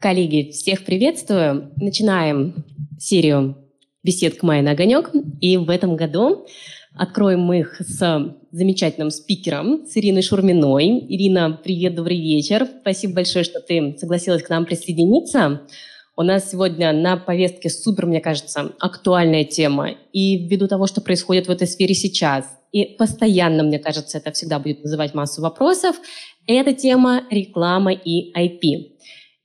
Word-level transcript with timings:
Коллеги, 0.00 0.52
всех 0.52 0.84
приветствую. 0.84 1.72
Начинаем 1.74 2.64
серию 3.00 3.56
бесед 4.04 4.36
к 4.38 4.44
мае 4.44 4.62
на 4.62 4.70
огонек. 4.70 5.10
И 5.40 5.56
в 5.56 5.68
этом 5.70 5.96
году 5.96 6.46
откроем 6.94 7.40
мы 7.40 7.60
их 7.60 7.80
с 7.80 8.36
замечательным 8.52 9.10
спикером, 9.10 9.84
с 9.88 9.96
Ириной 9.96 10.22
Шурминой. 10.22 11.04
Ирина, 11.08 11.58
привет, 11.64 11.96
добрый 11.96 12.16
вечер. 12.16 12.68
Спасибо 12.80 13.14
большое, 13.14 13.44
что 13.44 13.58
ты 13.58 13.96
согласилась 13.98 14.44
к 14.44 14.48
нам 14.50 14.66
присоединиться. 14.66 15.62
У 16.16 16.22
нас 16.22 16.48
сегодня 16.48 16.92
на 16.92 17.16
повестке 17.16 17.68
супер, 17.68 18.06
мне 18.06 18.20
кажется, 18.20 18.70
актуальная 18.78 19.42
тема. 19.42 19.96
И 20.12 20.46
ввиду 20.46 20.68
того, 20.68 20.86
что 20.86 21.00
происходит 21.00 21.48
в 21.48 21.50
этой 21.50 21.66
сфере 21.66 21.94
сейчас, 21.94 22.46
и 22.70 22.84
постоянно, 22.84 23.64
мне 23.64 23.80
кажется, 23.80 24.18
это 24.18 24.30
всегда 24.30 24.60
будет 24.60 24.80
вызывать 24.80 25.14
массу 25.14 25.42
вопросов, 25.42 25.96
это 26.46 26.72
тема 26.72 27.24
реклама 27.30 27.92
и 27.92 28.32
IP. 28.32 28.98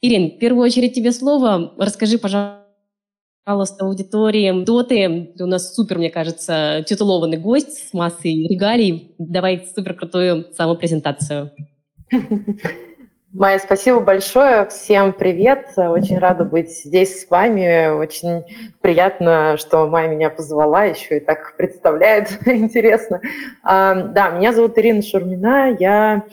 Ирин, 0.05 0.31
в 0.31 0.37
первую 0.37 0.65
очередь 0.65 0.93
тебе 0.93 1.13
слово. 1.13 1.71
Расскажи, 1.77 2.17
пожалуйста, 2.17 3.85
аудитории, 3.85 4.63
кто 4.63 4.83
ты? 4.83 5.31
Ты 5.37 5.45
у 5.45 5.47
нас 5.47 5.73
супер, 5.73 5.97
мне 5.97 6.09
кажется, 6.09 6.83
титулованный 6.85 7.37
гость 7.37 7.87
с 7.87 7.93
массой 7.93 8.49
регалий. 8.49 9.15
Давай 9.17 9.65
супер 9.73 9.93
крутую 9.93 10.47
самопрезентацию. 10.57 11.51
Майя, 13.31 13.59
спасибо 13.59 14.01
большое. 14.01 14.67
Всем 14.67 15.13
привет. 15.13 15.69
Очень 15.77 16.19
рада 16.19 16.43
быть 16.43 16.69
здесь 16.69 17.21
с 17.21 17.29
вами. 17.29 17.97
Очень 17.97 18.43
приятно, 18.81 19.55
что 19.57 19.87
Майя 19.87 20.09
меня 20.09 20.29
позвала, 20.29 20.83
еще 20.83 21.15
и 21.15 21.19
так 21.21 21.55
представляет. 21.55 22.27
Интересно. 22.45 23.21
А, 23.63 23.95
да, 23.95 24.31
меня 24.31 24.51
зовут 24.51 24.77
Ирина 24.77 25.01
Шурмина. 25.01 25.77
Я 25.79 26.25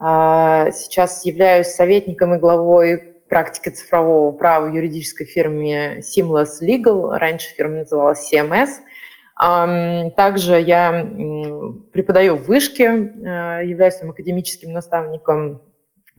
а, 0.00 0.70
сейчас 0.70 1.24
являюсь 1.24 1.66
советником 1.68 2.34
и 2.34 2.38
главой 2.38 3.07
практики 3.28 3.68
цифрового 3.68 4.32
права 4.32 4.66
в 4.66 4.74
юридической 4.74 5.24
фирме 5.24 6.00
Seamless 6.00 6.62
Legal. 6.62 7.16
Раньше 7.16 7.54
фирма 7.54 7.78
называлась 7.78 8.32
CMS. 8.32 8.68
Также 10.16 10.60
я 10.60 11.06
преподаю 11.92 12.36
в 12.36 12.46
Вышке, 12.46 12.86
э, 12.86 13.66
являюсь 13.66 13.94
там 13.94 14.10
академическим 14.10 14.72
наставником 14.72 15.62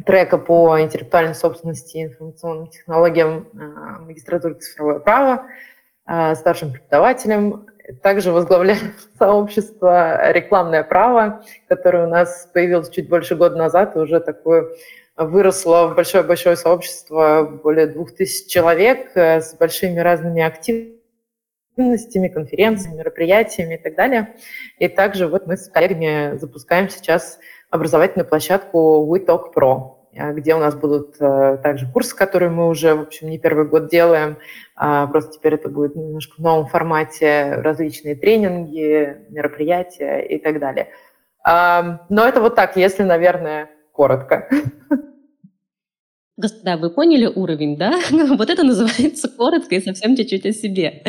трека 0.05 0.37
по 0.37 0.79
интеллектуальной 0.79 1.35
собственности 1.35 1.97
и 1.97 2.05
информационным 2.05 2.67
технологиям 2.67 3.49
э, 3.51 3.57
магистратуры 4.03 4.53
цифровое 4.55 4.99
право, 4.99 5.47
э, 6.07 6.35
старшим 6.35 6.71
преподавателем. 6.71 7.67
Также 8.01 8.31
возглавляю 8.31 8.79
сообщество 9.17 10.31
«Рекламное 10.31 10.83
право», 10.83 11.43
которое 11.67 12.07
у 12.07 12.09
нас 12.09 12.49
появилось 12.53 12.89
чуть 12.89 13.09
больше 13.09 13.35
года 13.35 13.57
назад, 13.57 13.97
и 13.97 13.99
уже 13.99 14.21
такое 14.21 14.69
выросло 15.25 15.87
в 15.87 15.95
большое-большое 15.95 16.55
сообщество, 16.55 17.59
более 17.61 17.87
двух 17.87 18.15
тысяч 18.15 18.47
человек 18.47 19.11
э, 19.15 19.41
с 19.41 19.53
большими 19.53 19.99
разными 19.99 20.41
активностями, 20.41 22.29
конференциями, 22.29 22.99
мероприятиями 22.99 23.75
и 23.75 23.77
так 23.77 23.95
далее. 23.95 24.35
И 24.77 24.87
также 24.87 25.27
вот 25.27 25.45
мы 25.45 25.57
с 25.57 25.67
коллегами 25.67 26.37
запускаем 26.37 26.89
сейчас 26.89 27.39
образовательную 27.69 28.27
площадку 28.27 29.05
WeTalk 29.13 29.53
Pro, 29.53 29.97
э, 30.13 30.31
где 30.33 30.55
у 30.55 30.59
нас 30.59 30.73
будут 30.75 31.17
э, 31.19 31.57
также 31.61 31.91
курсы, 31.91 32.15
которые 32.15 32.49
мы 32.49 32.69
уже, 32.69 32.95
в 32.95 33.01
общем, 33.01 33.29
не 33.29 33.39
первый 33.39 33.67
год 33.67 33.89
делаем, 33.89 34.37
а 34.77 35.05
просто 35.07 35.33
теперь 35.33 35.55
это 35.55 35.67
будет 35.67 35.97
немножко 35.97 36.35
в 36.37 36.39
новом 36.39 36.67
формате, 36.67 37.55
различные 37.57 38.15
тренинги, 38.15 39.17
мероприятия 39.27 40.19
и 40.19 40.39
так 40.39 40.59
далее. 40.59 40.87
Но 41.45 42.27
это 42.27 42.41
вот 42.41 42.55
так, 42.55 42.75
если, 42.75 43.03
наверное, 43.03 43.69
коротко. 43.91 44.47
Господа, 46.39 46.77
вы 46.77 46.89
поняли 46.89 47.25
уровень, 47.25 47.75
да? 47.75 47.99
вот 48.11 48.49
это 48.49 48.63
называется 48.63 49.27
коротко 49.37 49.75
и 49.75 49.81
совсем 49.81 50.15
чуть-чуть 50.15 50.45
о 50.45 50.53
себе. 50.53 51.03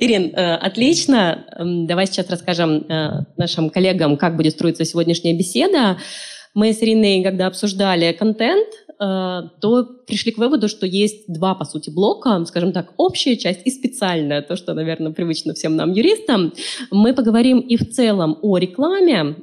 Ирин, 0.00 0.34
э, 0.34 0.54
отлично. 0.56 1.46
Давай 1.58 2.06
сейчас 2.06 2.28
расскажем 2.28 2.84
э, 2.86 3.24
нашим 3.38 3.70
коллегам, 3.70 4.18
как 4.18 4.36
будет 4.36 4.52
строиться 4.52 4.84
сегодняшняя 4.84 5.32
беседа. 5.32 5.96
Мы 6.52 6.74
с 6.74 6.82
Ириной, 6.82 7.22
когда 7.24 7.46
обсуждали 7.46 8.12
контент, 8.12 8.68
э, 9.00 9.48
то 9.62 9.84
пришли 10.06 10.32
к 10.32 10.36
выводу, 10.36 10.68
что 10.68 10.84
есть 10.84 11.24
два, 11.26 11.54
по 11.54 11.64
сути, 11.64 11.88
блока, 11.88 12.44
скажем 12.44 12.72
так, 12.72 12.92
общая 12.98 13.38
часть 13.38 13.62
и 13.64 13.70
специальная, 13.70 14.42
то, 14.42 14.56
что, 14.56 14.74
наверное, 14.74 15.12
привычно 15.12 15.54
всем 15.54 15.76
нам, 15.76 15.92
юристам. 15.92 16.52
Мы 16.90 17.14
поговорим 17.14 17.60
и 17.60 17.78
в 17.78 17.88
целом 17.88 18.36
о 18.42 18.58
рекламе, 18.58 19.36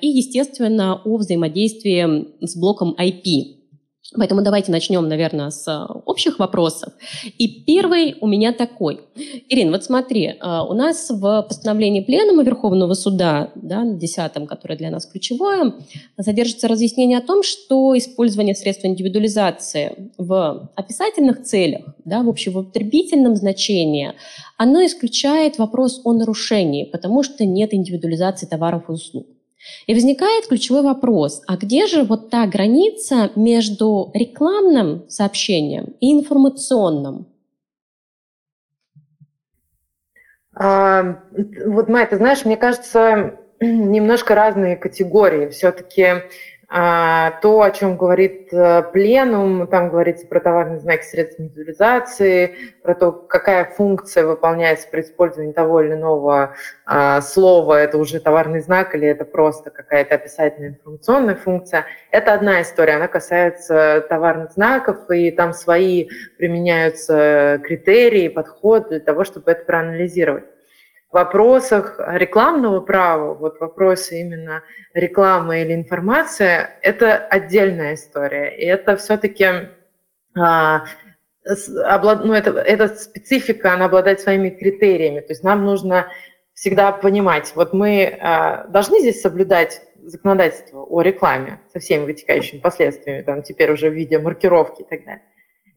и, 0.00 0.08
естественно, 0.08 1.00
о 1.04 1.16
взаимодействии 1.16 2.26
с 2.44 2.56
блоком 2.56 2.96
IP. 2.98 3.59
Поэтому 4.16 4.42
давайте 4.42 4.72
начнем, 4.72 5.06
наверное, 5.06 5.50
с 5.50 5.68
э, 5.68 5.92
общих 6.04 6.40
вопросов. 6.40 6.92
И 7.38 7.62
первый 7.64 8.16
у 8.20 8.26
меня 8.26 8.52
такой. 8.52 9.00
Ирин, 9.48 9.70
вот 9.70 9.84
смотри, 9.84 10.26
э, 10.26 10.60
у 10.68 10.72
нас 10.74 11.10
в 11.10 11.42
постановлении 11.42 12.00
Пленума 12.00 12.42
Верховного 12.42 12.94
Суда, 12.94 13.52
да, 13.54 13.84
10 13.84 14.48
которое 14.48 14.76
для 14.76 14.90
нас 14.90 15.06
ключевое, 15.06 15.74
содержится 16.20 16.66
разъяснение 16.66 17.18
о 17.18 17.26
том, 17.26 17.44
что 17.44 17.96
использование 17.96 18.56
средств 18.56 18.84
индивидуализации 18.84 20.10
в 20.18 20.70
описательных 20.74 21.42
целях, 21.42 21.94
да, 22.04 22.22
в 22.22 22.28
общепотребительном 22.28 23.36
значении, 23.36 24.14
оно 24.58 24.84
исключает 24.84 25.58
вопрос 25.58 26.00
о 26.02 26.12
нарушении, 26.12 26.84
потому 26.84 27.22
что 27.22 27.44
нет 27.44 27.72
индивидуализации 27.72 28.46
товаров 28.46 28.88
и 28.88 28.92
услуг. 28.92 29.26
И 29.86 29.94
возникает 29.94 30.46
ключевой 30.46 30.82
вопрос, 30.82 31.42
а 31.46 31.56
где 31.56 31.86
же 31.86 32.02
вот 32.04 32.30
та 32.30 32.46
граница 32.46 33.30
между 33.36 34.10
рекламным 34.14 35.08
сообщением 35.08 35.96
и 36.00 36.12
информационным? 36.12 37.26
А, 40.54 41.22
вот, 41.66 41.88
Майя, 41.88 42.06
ты 42.06 42.16
знаешь, 42.16 42.44
мне 42.44 42.56
кажется, 42.56 43.38
немножко 43.60 44.34
разные 44.34 44.76
категории. 44.76 45.48
Все-таки 45.48 46.22
то, 46.70 47.62
о 47.62 47.70
чем 47.72 47.96
говорит 47.96 48.52
э, 48.52 48.84
пленум, 48.92 49.66
там 49.66 49.90
говорится 49.90 50.24
про 50.28 50.38
товарные 50.38 50.78
знаки 50.78 51.02
средств 51.02 51.40
индивидуализации, 51.40 52.54
про 52.84 52.94
то, 52.94 53.10
какая 53.10 53.64
функция 53.64 54.24
выполняется 54.24 54.86
при 54.88 55.00
использовании 55.00 55.52
того 55.52 55.80
или 55.80 55.94
иного 55.94 56.54
а, 56.86 57.20
слова, 57.22 57.74
это 57.74 57.98
уже 57.98 58.20
товарный 58.20 58.60
знак 58.60 58.94
или 58.94 59.08
это 59.08 59.24
просто 59.24 59.70
какая-то 59.70 60.14
описательная 60.14 60.68
информационная 60.70 61.34
функция. 61.34 61.86
Это 62.12 62.34
одна 62.34 62.62
история, 62.62 62.94
она 62.94 63.08
касается 63.08 64.06
товарных 64.08 64.52
знаков, 64.52 65.10
и 65.10 65.32
там 65.32 65.52
свои 65.52 66.08
применяются 66.38 67.60
критерии, 67.64 68.28
подход 68.28 68.90
для 68.90 69.00
того, 69.00 69.24
чтобы 69.24 69.50
это 69.50 69.64
проанализировать 69.64 70.44
вопросах 71.12 71.98
рекламного 71.98 72.80
права, 72.80 73.34
вот 73.34 73.60
вопросы 73.60 74.20
именно 74.20 74.62
рекламы 74.94 75.62
или 75.62 75.74
информация, 75.74 76.78
это 76.82 77.16
отдельная 77.16 77.94
история. 77.94 78.56
И 78.56 78.64
это 78.64 78.96
все-таки 78.96 79.70
а, 80.38 80.84
ну, 81.44 82.32
это, 82.32 82.50
эта 82.60 82.88
специфика, 82.88 83.72
она 83.72 83.86
обладает 83.86 84.20
своими 84.20 84.50
критериями. 84.50 85.20
То 85.20 85.32
есть 85.32 85.42
нам 85.42 85.64
нужно 85.64 86.08
всегда 86.54 86.92
понимать, 86.92 87.52
вот 87.54 87.72
мы 87.72 88.18
а, 88.20 88.66
должны 88.68 89.00
здесь 89.00 89.22
соблюдать 89.22 89.82
законодательство 90.02 90.82
о 90.82 91.00
рекламе 91.02 91.60
со 91.72 91.80
всеми 91.80 92.04
вытекающими 92.04 92.60
последствиями, 92.60 93.22
там 93.22 93.42
теперь 93.42 93.72
уже 93.72 93.90
в 93.90 93.94
виде 93.94 94.18
маркировки 94.18 94.82
и 94.82 94.84
так 94.84 95.04
далее. 95.04 95.22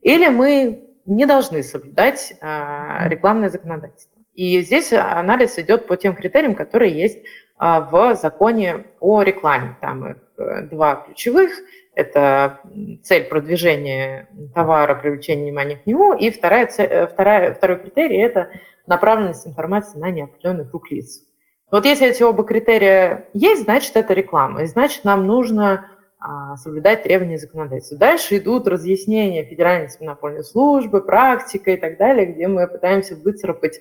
Или 0.02 0.28
мы 0.28 0.90
не 1.06 1.26
должны 1.26 1.64
соблюдать 1.64 2.34
а, 2.42 3.08
рекламное 3.08 3.50
законодательство. 3.50 4.13
И 4.34 4.62
здесь 4.62 4.92
анализ 4.94 5.60
идет 5.60 5.88
по 5.88 5.96
тем 5.98 6.16
критериям, 6.16 6.56
которые 6.56 6.92
есть 6.92 7.20
а, 7.58 7.82
в 7.82 8.16
законе 8.16 8.86
о 9.00 9.22
рекламе. 9.22 9.78
Там 9.80 10.12
их 10.12 10.18
э, 10.38 10.64
два 10.64 10.96
ключевых. 10.96 11.52
Это 11.96 12.60
цель 13.04 13.26
продвижения 13.26 14.28
товара, 14.56 14.96
привлечение 14.96 15.46
внимания 15.46 15.78
к 15.78 15.86
нему. 15.86 16.14
И 16.14 16.32
вторая, 16.32 16.68
э, 16.78 17.08
вторая, 17.08 17.54
второй 17.54 17.78
критерий– 17.78 18.18
это 18.22 18.50
направленность 18.88 19.46
информации 19.46 20.00
на 20.00 20.10
неопределенный 20.10 20.68
круг 20.68 20.90
лиц. 20.92 21.22
Вот 21.70 21.86
если 21.86 22.08
эти 22.08 22.24
оба 22.24 22.44
критерия 22.44 23.28
есть, 23.34 23.64
значит, 23.64 23.96
это 23.96 24.14
реклама. 24.14 24.64
И 24.64 24.66
значит, 24.66 25.04
нам 25.04 25.26
нужно 25.28 25.90
а, 26.20 26.56
соблюдать 26.56 27.04
требования 27.04 27.38
законодательства. 27.38 27.98
Дальше 27.98 28.38
идут 28.38 28.68
разъяснения 28.68 29.44
Федеральной 29.44 29.88
антимонопольной 29.88 30.44
службы, 30.44 31.02
практика 31.02 31.72
и 31.72 31.78
так 31.78 31.98
далее, 31.98 32.28
где 32.28 32.48
мы 32.48 32.68
пытаемся 32.68 33.16
выцарапать 33.16 33.80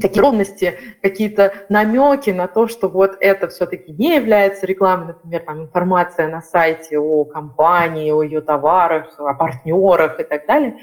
такие 0.00 0.22
ровности, 0.22 0.78
какие-то 1.02 1.52
намеки 1.68 2.30
на 2.30 2.48
то, 2.48 2.66
что 2.66 2.88
вот 2.88 3.16
это 3.20 3.48
все-таки 3.48 3.92
не 3.92 4.16
является 4.16 4.66
рекламой, 4.66 5.08
например, 5.08 5.42
там 5.42 5.62
информация 5.62 6.28
на 6.28 6.42
сайте 6.42 6.98
о 6.98 7.24
компании, 7.24 8.10
о 8.10 8.22
ее 8.22 8.40
товарах, 8.40 9.18
о 9.18 9.34
партнерах 9.34 10.18
и 10.20 10.24
так 10.24 10.46
далее. 10.46 10.78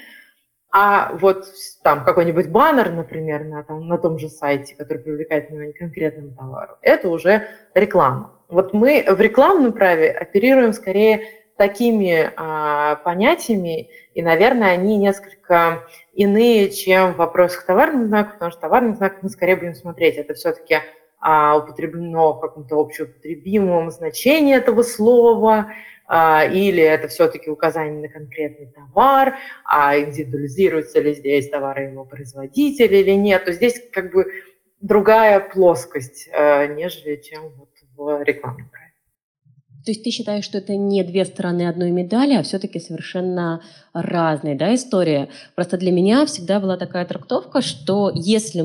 А 0.74 1.12
вот 1.20 1.46
там 1.84 2.06
какой-нибудь 2.06 2.48
баннер, 2.48 2.92
например, 2.92 3.44
на, 3.44 3.64
там, 3.64 3.88
на 3.88 3.98
том 3.98 4.18
же 4.18 4.30
сайте, 4.30 4.74
который 4.76 5.00
привлекает 5.00 5.50
внимание 5.50 5.74
к 5.74 5.80
конкретному 5.80 6.32
товару, 6.34 6.78
это 6.82 7.10
уже 7.10 7.48
реклама. 7.76 8.32
Вот 8.48 8.74
мы 8.74 9.06
в 9.06 9.20
рекламном 9.20 9.74
праве 9.74 10.12
оперируем 10.12 10.72
скорее 10.72 11.26
такими 11.58 12.32
а, 12.38 12.96
понятиями, 12.96 13.90
и, 14.14 14.22
наверное, 14.22 14.72
они 14.72 14.98
несколько 14.98 15.84
иные, 16.14 16.70
чем 16.70 17.14
в 17.14 17.18
вопросах 17.18 17.66
товарных 17.66 18.08
знаков, 18.08 18.34
потому 18.34 18.52
что 18.52 18.62
товарных 18.62 18.98
знаков 18.98 19.20
мы 19.24 19.30
скорее 19.30 19.56
будем 19.56 19.76
смотреть. 19.76 20.16
Это 20.16 20.34
все-таки 20.34 20.80
а, 21.20 21.58
употреблено 21.58 22.34
в 22.34 22.40
каком-то 22.40 22.76
общеупотребимом 22.78 23.92
значении 23.92 24.56
этого 24.56 24.84
слова, 24.84 25.72
а, 26.08 26.46
или 26.46 26.84
это 26.84 27.08
все-таки 27.08 27.50
указание 27.50 28.02
на 28.02 28.10
конкретный 28.10 28.68
товар, 28.68 29.36
а 29.64 29.98
индивидуализируется 29.98 31.00
ли 31.00 31.14
здесь 31.14 31.50
товар 31.50 31.80
его 31.80 32.04
производителя 32.04 33.00
или 33.00 33.12
нет, 33.12 33.46
то 33.46 33.54
здесь 33.54 33.82
как 33.94 34.12
бы 34.12 34.26
другая 34.82 35.40
плоскость, 35.40 36.30
а, 36.34 36.68
нежели 36.68 37.16
чем 37.18 37.50
вот 37.58 37.70
в 37.96 38.24
рекламном. 38.24 38.70
То 39.86 39.92
есть 39.92 40.04
ты 40.04 40.12
считаешь, 40.12 40.46
что 40.46 40.60
это 40.60 40.76
не 40.76 41.04
две 41.04 41.26
стороны 41.26 41.68
одной 41.68 41.92
медали, 41.92 42.34
а 42.34 42.44
все-таки 42.44 42.80
совершенно 42.80 43.62
разные 43.94 44.56
да, 44.56 44.74
истории? 44.76 45.30
Просто 45.56 45.78
для 45.78 45.92
меня 45.92 46.26
всегда 46.26 46.60
была 46.60 46.78
такая 46.78 47.06
трактовка, 47.06 47.62
что 47.62 48.12
если 48.14 48.62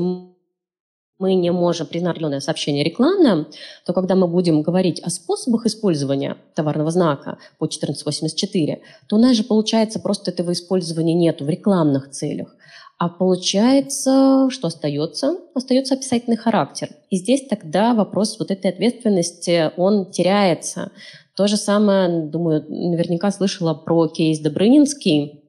мы 1.19 1.33
не 1.33 1.51
можем 1.51 1.87
признать 1.87 2.11
определенное 2.11 2.39
сообщение 2.39 2.83
рекламным, 2.83 3.47
то 3.85 3.93
когда 3.93 4.15
мы 4.15 4.27
будем 4.27 4.61
говорить 4.61 4.99
о 4.99 5.09
способах 5.09 5.65
использования 5.65 6.37
товарного 6.53 6.91
знака 6.91 7.37
по 7.57 7.65
1484, 7.65 8.81
то 9.07 9.15
у 9.15 9.19
нас 9.19 9.35
же 9.35 9.43
получается 9.43 9.99
просто 9.99 10.31
этого 10.31 10.51
использования 10.51 11.13
нету 11.13 11.45
в 11.45 11.49
рекламных 11.49 12.11
целях. 12.11 12.55
А 12.97 13.09
получается, 13.09 14.49
что 14.49 14.67
остается? 14.67 15.37
Остается 15.53 15.93
описательный 15.93 16.37
характер. 16.37 16.89
И 17.11 17.17
здесь 17.17 17.47
тогда 17.47 17.93
вопрос 17.93 18.39
вот 18.39 18.49
этой 18.49 18.71
ответственности, 18.71 19.71
он 19.77 20.09
теряется. 20.09 20.91
То 21.35 21.45
же 21.45 21.57
самое, 21.57 22.25
думаю, 22.25 22.65
наверняка 22.67 23.29
слышала 23.29 23.75
про 23.75 24.07
кейс 24.07 24.39
Добрынинский, 24.39 25.43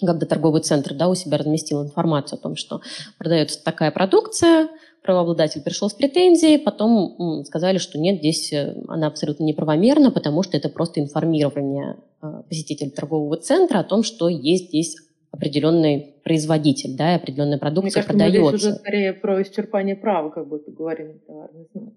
когда 0.00 0.26
торговый 0.26 0.62
центр 0.62 0.94
да, 0.94 1.08
у 1.08 1.16
себя 1.16 1.38
разместил 1.38 1.82
информацию 1.82 2.38
о 2.38 2.42
том, 2.42 2.54
что 2.54 2.80
продается 3.18 3.64
такая 3.64 3.90
продукция, 3.90 4.68
правообладатель 5.02 5.62
пришел 5.62 5.88
с 5.88 5.94
претензией, 5.94 6.58
потом 6.58 7.44
сказали, 7.46 7.78
что 7.78 7.98
нет, 7.98 8.18
здесь 8.18 8.52
э, 8.52 8.76
она 8.88 9.06
абсолютно 9.06 9.44
неправомерна, 9.44 10.10
потому 10.10 10.42
что 10.42 10.56
это 10.56 10.68
просто 10.68 11.00
информирование 11.00 11.96
э, 12.22 12.42
посетителя 12.48 12.90
торгового 12.90 13.36
центра 13.36 13.78
о 13.78 13.84
том, 13.84 14.02
что 14.02 14.28
есть 14.28 14.68
здесь 14.68 14.96
определенный 15.36 16.16
производитель, 16.24 16.96
да, 16.96 17.12
и 17.12 17.16
определенная 17.16 17.58
продукция 17.58 18.02
Мне 18.02 18.06
кажется, 18.06 18.12
продается. 18.12 18.52
Мы 18.52 18.58
здесь 18.58 18.68
уже 18.68 18.76
скорее 18.76 19.12
про 19.12 19.42
исчерпание 19.42 19.96
права, 19.96 20.30
как 20.30 20.48
будто 20.48 20.70
говорим, 20.70 21.20
товарный 21.26 21.66
знак. 21.72 21.94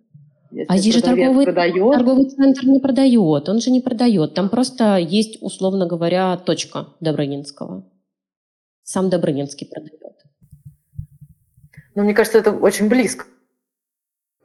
Если 0.51 0.73
а 0.73 0.77
здесь 0.77 0.95
же 0.95 1.01
торговый, 1.01 1.45
продает... 1.45 1.93
торговый 1.93 2.25
центр 2.25 2.65
не 2.65 2.79
продает, 2.79 3.49
он 3.49 3.61
же 3.61 3.69
не 3.69 3.81
продает. 3.81 4.33
Там 4.33 4.49
просто 4.49 4.97
есть, 4.97 5.37
условно 5.41 5.85
говоря, 5.85 6.37
точка 6.37 6.87
Добрынинского. 6.99 7.87
Сам 8.83 9.09
Добрынинский 9.09 9.67
продает. 9.67 10.15
Но 11.93 12.03
мне 12.03 12.13
кажется, 12.13 12.39
это 12.39 12.51
очень 12.51 12.89
близко 12.89 13.25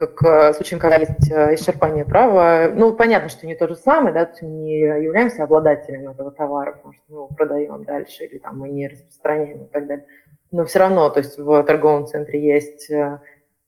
к 0.06 0.25
э, 0.25 0.55
случаям, 0.55 0.81
когда 0.81 0.97
есть 0.97 1.31
э, 1.31 1.55
исчерпание 1.55 2.05
права. 2.05 2.71
Ну, 2.75 2.95
понятно, 2.95 3.29
что 3.29 3.47
не 3.47 3.55
то 3.55 3.69
же 3.69 3.77
самое, 3.77 4.15
да, 4.15 4.25
то 4.25 4.45
не 4.45 4.81
являемся 4.81 5.45
обладателем 5.45 6.09
этого 6.09 6.31
товара, 6.31 6.73
потому 6.73 6.95
что 6.95 7.03
мы 7.09 7.15
его 7.17 7.27
продаем 7.29 7.85
дальше 7.85 8.25
или 8.25 8.39
там 8.39 8.59
мы 8.59 8.69
не 8.69 8.89
распространяем 8.89 9.65
и 9.65 9.67
так 9.67 9.87
далее. 9.87 10.06
Но 10.51 10.65
все 10.65 10.79
равно, 10.79 11.11
то 11.11 11.21
есть 11.21 11.39
в 11.39 11.62
торговом 11.65 12.06
центре 12.06 12.45
есть 12.45 12.91
э, 12.91 13.21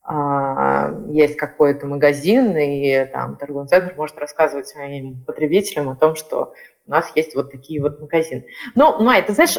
а, 0.03 0.94
есть 1.09 1.37
какой-то 1.37 1.87
магазин, 1.87 2.56
и 2.56 3.05
там 3.12 3.37
торговый 3.37 3.69
центр 3.69 3.94
может 3.97 4.19
рассказывать 4.19 4.69
своим 4.69 5.25
потребителям 5.25 5.88
о 5.88 5.97
том, 5.97 6.15
что 6.15 6.55
у 6.87 6.91
нас 6.91 7.11
есть 7.17 7.35
вот 7.35 7.50
такие 7.50 7.83
вот 7.83 8.00
магазины. 8.00 8.47
Но, 8.77 9.00
Май, 9.00 9.23
ты 9.23 9.33
знаешь, 9.33 9.59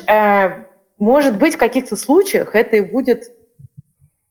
может 0.97 1.37
быть, 1.37 1.55
в 1.55 1.59
каких-то 1.59 1.97
случаях 1.97 2.55
это 2.55 2.77
и 2.77 2.81
будет 2.81 3.36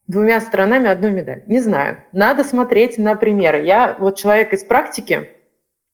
двумя 0.06 0.40
сторонами 0.40 0.88
одной 0.88 1.10
медали? 1.10 1.44
Не 1.46 1.60
знаю. 1.60 1.98
Надо 2.12 2.44
смотреть 2.44 2.98
на 2.98 3.14
примеры. 3.16 3.64
Я 3.64 3.96
вот 3.98 4.16
человек 4.16 4.52
из 4.52 4.64
практики, 4.64 5.30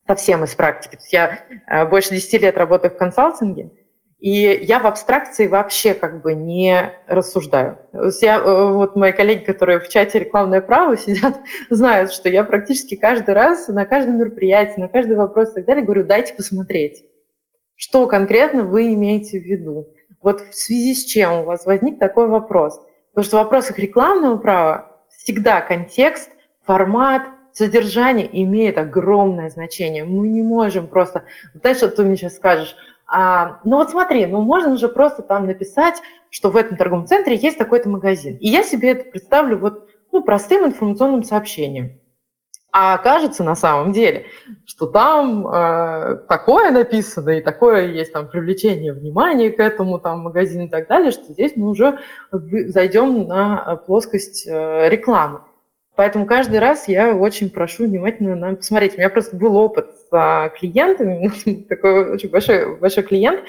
совсем 0.06 0.44
из 0.44 0.54
практики. 0.54 0.98
Я 1.10 1.40
э, 1.66 1.86
больше 1.86 2.10
10 2.10 2.42
лет 2.42 2.56
работаю 2.56 2.92
в 2.92 2.96
консалтинге, 2.96 3.70
и 4.18 4.60
я 4.62 4.78
в 4.78 4.86
абстракции 4.86 5.46
вообще 5.46 5.94
как 5.94 6.22
бы 6.22 6.34
не 6.34 6.92
рассуждаю. 7.06 7.78
Я, 8.20 8.38
э, 8.38 8.72
вот 8.72 8.96
мои 8.96 9.12
коллеги, 9.12 9.44
которые 9.44 9.80
в 9.80 9.88
чате 9.88 10.20
«Рекламное 10.20 10.60
право» 10.60 10.96
сидят, 10.98 11.40
знают, 11.70 12.12
что 12.12 12.28
я 12.28 12.44
практически 12.44 12.96
каждый 12.96 13.34
раз 13.34 13.68
на 13.68 13.86
каждом 13.86 14.18
мероприятии, 14.18 14.80
на 14.80 14.88
каждый 14.88 15.16
вопрос 15.16 15.52
и 15.52 15.54
так 15.54 15.64
далее 15.64 15.84
говорю, 15.84 16.04
дайте 16.04 16.34
посмотреть, 16.34 17.04
что 17.74 18.06
конкретно 18.06 18.64
вы 18.64 18.92
имеете 18.94 19.40
в 19.40 19.44
виду. 19.44 19.88
Вот 20.20 20.40
в 20.40 20.54
связи 20.54 20.94
с 20.94 21.04
чем 21.04 21.40
у 21.40 21.44
вас 21.44 21.66
возник 21.66 21.98
такой 21.98 22.28
вопрос– 22.28 22.80
Потому 23.12 23.26
что 23.26 23.36
в 23.36 23.44
вопросах 23.44 23.78
рекламного 23.78 24.38
права 24.38 24.98
всегда 25.08 25.60
контекст, 25.60 26.30
формат, 26.64 27.22
содержание 27.52 28.28
имеет 28.42 28.78
огромное 28.78 29.50
значение. 29.50 30.04
Мы 30.04 30.28
не 30.28 30.42
можем 30.42 30.86
просто... 30.86 31.24
Знаешь, 31.54 31.76
что 31.76 31.88
ты 31.88 32.02
мне 32.04 32.16
сейчас 32.16 32.36
скажешь? 32.36 32.74
А, 33.06 33.60
ну 33.64 33.76
вот 33.76 33.90
смотри, 33.90 34.24
ну 34.24 34.40
можно 34.40 34.76
же 34.78 34.88
просто 34.88 35.22
там 35.22 35.46
написать, 35.46 35.96
что 36.30 36.50
в 36.50 36.56
этом 36.56 36.78
торговом 36.78 37.06
центре 37.06 37.36
есть 37.36 37.58
такой-то 37.58 37.90
магазин. 37.90 38.36
И 38.36 38.48
я 38.48 38.62
себе 38.62 38.92
это 38.92 39.10
представлю 39.10 39.58
вот 39.58 39.88
ну, 40.12 40.22
простым 40.22 40.64
информационным 40.64 41.22
сообщением. 41.22 42.00
А 42.74 42.94
окажется 42.94 43.44
на 43.44 43.54
самом 43.54 43.92
деле, 43.92 44.24
что 44.64 44.86
там 44.86 45.46
э, 45.46 46.16
такое 46.26 46.70
написано, 46.70 47.28
и 47.30 47.42
такое 47.42 47.88
есть 47.88 48.14
там 48.14 48.28
привлечение 48.28 48.94
внимания 48.94 49.50
к 49.50 49.60
этому 49.60 49.98
там 49.98 50.20
магазину 50.20 50.64
и 50.64 50.68
так 50.70 50.88
далее, 50.88 51.10
что 51.10 51.34
здесь 51.34 51.52
мы 51.54 51.68
уже 51.68 51.98
зайдем 52.30 53.28
на 53.28 53.76
плоскость 53.76 54.46
э, 54.46 54.88
рекламы. 54.88 55.42
Поэтому 55.96 56.24
каждый 56.24 56.60
раз 56.60 56.88
я 56.88 57.14
очень 57.14 57.50
прошу 57.50 57.84
внимательно 57.84 58.34
нам 58.36 58.56
посмотреть. 58.56 58.94
У 58.94 58.98
меня 58.98 59.10
просто 59.10 59.36
был 59.36 59.54
опыт 59.56 59.90
с 60.10 60.52
клиентами, 60.58 61.30
такой 61.68 62.10
очень 62.10 62.30
большой, 62.30 62.76
большой 62.76 63.02
клиент, 63.02 63.40
а, 63.40 63.44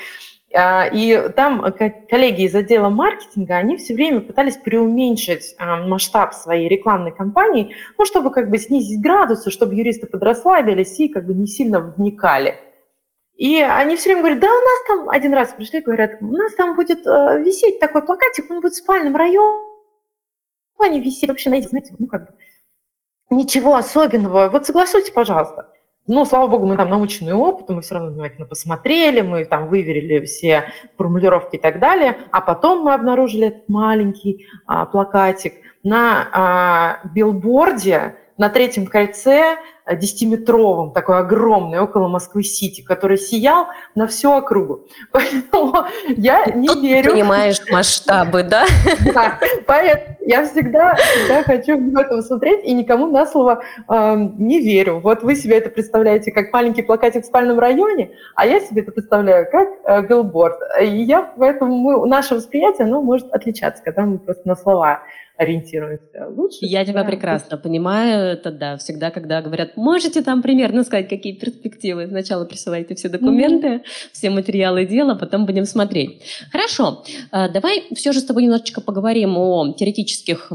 и 0.56 1.32
там 1.36 1.66
коллеги 2.10 2.44
из 2.44 2.54
отдела 2.54 2.90
маркетинга, 2.90 3.56
они 3.56 3.78
все 3.78 3.96
время 3.96 4.22
пытались 4.22 4.58
преуменьшить 4.58 5.56
а, 5.58 5.78
масштаб 5.78 6.36
своей 6.36 6.70
рекламной 6.70 7.12
кампании, 7.12 7.76
ну, 7.98 8.06
чтобы 8.06 8.30
как 8.30 8.52
бы 8.52 8.60
снизить 8.60 9.02
градусы, 9.02 9.50
чтобы 9.50 9.74
юристы 9.74 10.06
подрасслабились 10.06 11.00
и 11.00 11.10
как 11.10 11.26
бы 11.26 11.34
не 11.34 11.48
сильно 11.48 11.80
вникали. 11.80 12.60
И 13.36 13.60
они 13.62 13.96
все 13.96 14.10
время 14.10 14.22
говорят, 14.22 14.40
да, 14.42 14.48
у 14.48 14.62
нас 14.62 14.84
там, 14.88 15.10
один 15.10 15.34
раз 15.34 15.54
пришли, 15.54 15.82
говорят, 15.82 16.22
у 16.22 16.28
нас 16.28 16.54
там 16.54 16.76
будет 16.76 17.06
э, 17.07 17.42
висеть 17.42 17.80
такой 17.80 18.04
плакатик, 18.04 18.52
он 18.52 18.62
будет 18.62 18.74
в 18.74 18.78
спальном 18.78 19.16
районе 19.16 19.60
висеть, 21.00 21.30
вообще, 21.30 21.50
знаете, 21.50 21.95
ну, 21.98 22.06
как 22.06 22.28
бы, 22.28 22.38
ничего 23.31 23.76
особенного. 23.76 24.50
Вот 24.50 24.68
согласуйте, 24.68 25.12
пожалуйста. 25.12 25.74
Ну, 26.06 26.26
слава 26.26 26.48
богу, 26.48 26.66
мы 26.66 26.76
там 26.76 26.90
научный 26.90 27.33
опыт, 27.33 27.69
мы 27.69 27.81
все 27.81 27.95
равно 27.95 28.12
внимательно 28.12 28.45
посмотрели, 28.45 29.22
мы 29.22 29.45
там 29.45 29.69
выверили 29.69 30.26
все 30.26 30.66
формулировки 30.98 31.56
и 31.56 31.60
так 31.60 31.80
далее, 31.80 32.18
а 32.31 32.42
потом 32.42 32.83
мы 32.83 32.94
обнаружили 32.94 33.48
этот 33.48 33.69
маленький 33.69 34.45
а, 34.66 34.86
плакатик. 34.86 35.54
На 35.81 36.28
а, 36.31 37.00
билборде 37.14 38.16
на 38.37 38.49
третьем 38.49 38.87
кольце 38.87 39.57
10-метровым, 39.85 40.90
э, 40.90 40.94
такой 40.94 41.19
огромный, 41.19 41.80
около 41.80 42.07
Москвы-Сити, 42.07 42.81
который 42.81 43.18
сиял 43.18 43.68
на 43.95 44.07
всю 44.07 44.31
округу. 44.31 44.87
Поэтому 45.11 45.85
я 46.07 46.45
не 46.45 46.68
Тут 46.68 46.81
верю. 46.81 47.04
Ты 47.04 47.11
понимаешь 47.11 47.59
масштабы, 47.71 48.44
да? 48.44 48.66
Да, 49.13 49.40
поэтому 49.68 50.18
я 50.21 50.45
всегда, 50.45 50.95
всегда 50.95 51.44
хочу 51.44 51.78
в 51.78 51.97
это 51.97 52.21
смотреть 52.21 52.66
и 52.66 52.73
никому 52.73 53.07
на 53.07 53.25
слово 53.25 53.63
э, 53.90 54.16
не 54.37 54.61
верю. 54.61 54.99
Вот 54.99 55.23
вы 55.23 55.35
себе 55.35 55.57
это 55.57 55.69
представляете 55.69 56.31
как 56.31 56.54
маленький 56.54 56.81
плакатик 56.81 57.23
в 57.23 57.28
спальном 57.28 57.59
районе, 57.59 58.11
а 58.35 58.45
я 58.45 58.59
себе 58.61 58.81
это 58.81 58.92
представляю 58.92 59.47
как 59.52 59.69
э, 59.83 60.07
билборд. 60.07 60.59
И 60.81 61.04
я, 61.04 61.33
поэтому 61.37 61.75
мы, 61.75 62.07
наше 62.07 62.35
восприятие, 62.35 62.85
оно 62.85 63.02
может 63.02 63.31
отличаться, 63.31 63.83
когда 63.83 64.04
мы 64.04 64.18
просто 64.18 64.47
на 64.47 64.56
слова 64.56 65.02
ориентируемся 65.44 66.28
лучше. 66.30 66.59
Я 66.62 66.85
тебя 66.85 67.04
прекрасно 67.04 67.57
понимаю. 67.57 68.33
Это 68.33 68.52
да, 68.52 68.78
всегда, 68.78 69.12
когда 69.12 69.42
говорят, 69.42 69.78
можете 69.78 70.21
там 70.21 70.42
примерно 70.42 70.83
сказать, 70.83 71.09
какие 71.09 71.33
перспективы. 71.33 72.07
Сначала 72.07 72.45
присылайте 72.45 72.95
все 72.95 73.09
документы, 73.09 73.68
mm-hmm. 73.68 73.83
все 74.12 74.30
материалы 74.30 74.85
дела, 74.85 75.16
потом 75.16 75.45
будем 75.45 75.66
смотреть. 75.66 76.21
Хорошо, 76.52 77.04
а, 77.31 77.50
давай 77.50 77.83
все 77.95 78.12
же 78.12 78.19
с 78.19 78.26
тобой 78.26 78.44
немножечко 78.44 78.81
поговорим 78.81 79.38
о 79.38 79.73
теоретических 79.73 80.52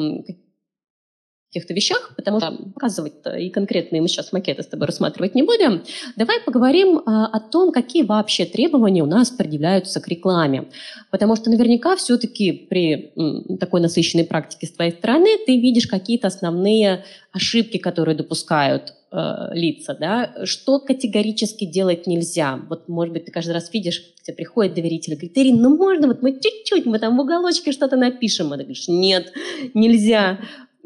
каких-то 1.58 1.74
вещах, 1.74 2.12
потому 2.16 2.40
что 2.40 2.52
показывать 2.74 3.14
и 3.38 3.50
конкретные 3.50 4.00
мы 4.00 4.08
сейчас 4.08 4.32
макеты 4.32 4.62
с 4.62 4.66
тобой 4.66 4.86
рассматривать 4.86 5.34
не 5.34 5.42
будем. 5.42 5.82
Давай 6.16 6.40
поговорим 6.40 7.00
а, 7.04 7.26
о 7.26 7.40
том, 7.40 7.72
какие 7.72 8.02
вообще 8.02 8.44
требования 8.44 9.02
у 9.02 9.06
нас 9.06 9.30
предъявляются 9.30 10.00
к 10.00 10.08
рекламе. 10.08 10.68
Потому 11.10 11.36
что 11.36 11.50
наверняка 11.50 11.96
все-таки 11.96 12.52
при 12.52 13.12
такой 13.58 13.80
насыщенной 13.80 14.24
практике 14.24 14.66
с 14.66 14.72
твоей 14.72 14.92
стороны 14.92 15.28
ты 15.46 15.58
видишь 15.58 15.86
какие-то 15.86 16.28
основные 16.28 17.04
ошибки, 17.32 17.78
которые 17.78 18.16
допускают 18.16 18.94
э, 19.12 19.48
лица, 19.52 19.96
да, 19.98 20.32
что 20.44 20.80
категорически 20.80 21.64
делать 21.64 22.06
нельзя. 22.06 22.60
Вот, 22.68 22.88
может 22.88 23.12
быть, 23.12 23.26
ты 23.26 23.32
каждый 23.32 23.52
раз 23.52 23.72
видишь, 23.72 24.02
тебе 24.22 24.36
приходит 24.36 24.74
доверитель, 24.74 25.14
говорит, 25.14 25.36
Ирина, 25.36 25.68
ну 25.68 25.76
можно, 25.76 26.08
вот 26.08 26.22
мы 26.22 26.32
чуть-чуть, 26.32 26.86
мы 26.86 26.98
там 26.98 27.16
в 27.16 27.20
уголочке 27.20 27.72
что-то 27.72 27.96
напишем. 27.96 28.52
А 28.52 28.56
ты 28.56 28.64
говоришь, 28.64 28.88
нет, 28.88 29.32
нельзя. 29.74 30.38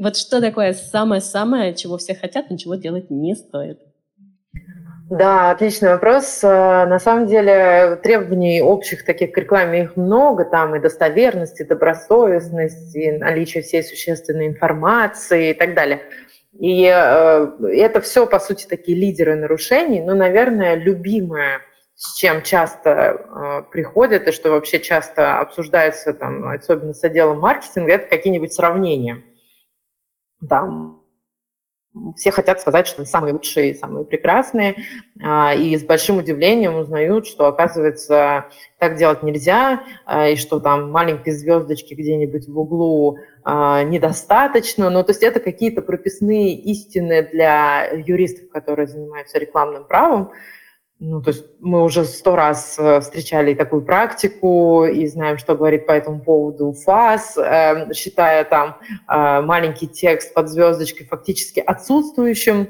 Вот 0.02 0.16
что 0.16 0.40
такое 0.40 0.72
самое-самое, 0.72 1.74
чего 1.74 1.96
все 1.96 2.16
хотят, 2.16 2.50
но 2.50 2.56
чего 2.56 2.74
делать 2.74 3.08
не 3.08 3.36
стоит? 3.36 3.78
Да, 5.08 5.52
отличный 5.52 5.90
вопрос. 5.90 6.40
Э, 6.42 6.86
на 6.86 6.98
самом 6.98 7.28
деле 7.28 8.00
требований 8.02 8.60
общих 8.62 9.04
таких 9.04 9.30
к 9.30 9.38
рекламе 9.38 9.84
их 9.84 9.96
много, 9.96 10.44
там 10.44 10.74
и 10.74 10.80
достоверность, 10.80 11.60
и 11.60 11.64
добросовестность, 11.64 12.96
и 12.96 13.12
наличие 13.12 13.62
всей 13.62 13.84
существенной 13.84 14.48
информации 14.48 15.50
и 15.50 15.54
так 15.54 15.74
далее. 15.74 16.00
И 16.58 16.82
э, 16.84 17.48
это 17.72 18.00
все, 18.00 18.26
по 18.26 18.40
сути, 18.40 18.66
такие 18.66 18.98
лидеры 18.98 19.36
нарушений, 19.36 20.00
но, 20.00 20.16
наверное, 20.16 20.74
любимое, 20.74 21.60
с 21.94 22.16
чем 22.16 22.42
часто 22.42 22.90
э, 22.90 23.70
приходят 23.70 24.26
и 24.26 24.32
что 24.32 24.50
вообще 24.50 24.80
часто 24.80 25.38
обсуждается, 25.38 26.12
там, 26.12 26.48
особенно 26.48 26.92
с 26.92 27.04
отделом 27.04 27.38
маркетинга, 27.38 27.92
это 27.92 28.08
какие-нибудь 28.08 28.52
сравнения 28.52 29.22
там 30.48 31.02
все 32.16 32.30
хотят 32.30 32.60
сказать, 32.60 32.86
что 32.86 33.02
они 33.02 33.06
самые 33.06 33.34
лучшие, 33.34 33.74
самые 33.74 34.04
прекрасные, 34.04 34.76
а, 35.22 35.54
и 35.54 35.76
с 35.76 35.84
большим 35.84 36.18
удивлением 36.18 36.76
узнают, 36.76 37.26
что, 37.26 37.46
оказывается, 37.46 38.46
так 38.78 38.96
делать 38.96 39.22
нельзя, 39.22 39.82
а, 40.06 40.28
и 40.28 40.36
что 40.36 40.58
там 40.58 40.90
маленькие 40.90 41.34
звездочки 41.34 41.92
где-нибудь 41.92 42.48
в 42.48 42.58
углу 42.58 43.18
а, 43.44 43.82
недостаточно. 43.82 44.88
Ну, 44.88 45.04
то 45.04 45.10
есть 45.10 45.22
это 45.22 45.38
какие-то 45.38 45.82
прописные 45.82 46.54
истины 46.54 47.28
для 47.30 47.84
юристов, 47.90 48.48
которые 48.50 48.86
занимаются 48.86 49.38
рекламным 49.38 49.84
правом, 49.84 50.32
ну, 51.04 51.20
то 51.20 51.30
есть 51.30 51.44
мы 51.58 51.82
уже 51.82 52.04
сто 52.04 52.36
раз 52.36 52.76
э, 52.78 53.00
встречали 53.00 53.54
такую 53.54 53.82
практику 53.82 54.84
и 54.84 55.04
знаем, 55.08 55.36
что 55.36 55.56
говорит 55.56 55.84
по 55.84 55.90
этому 55.90 56.20
поводу 56.20 56.72
ФАС, 56.72 57.36
э, 57.36 57.92
считая 57.92 58.44
там 58.44 58.76
э, 59.08 59.40
маленький 59.40 59.88
текст 59.88 60.32
под 60.32 60.48
звездочкой 60.48 61.08
фактически 61.08 61.58
отсутствующим, 61.58 62.68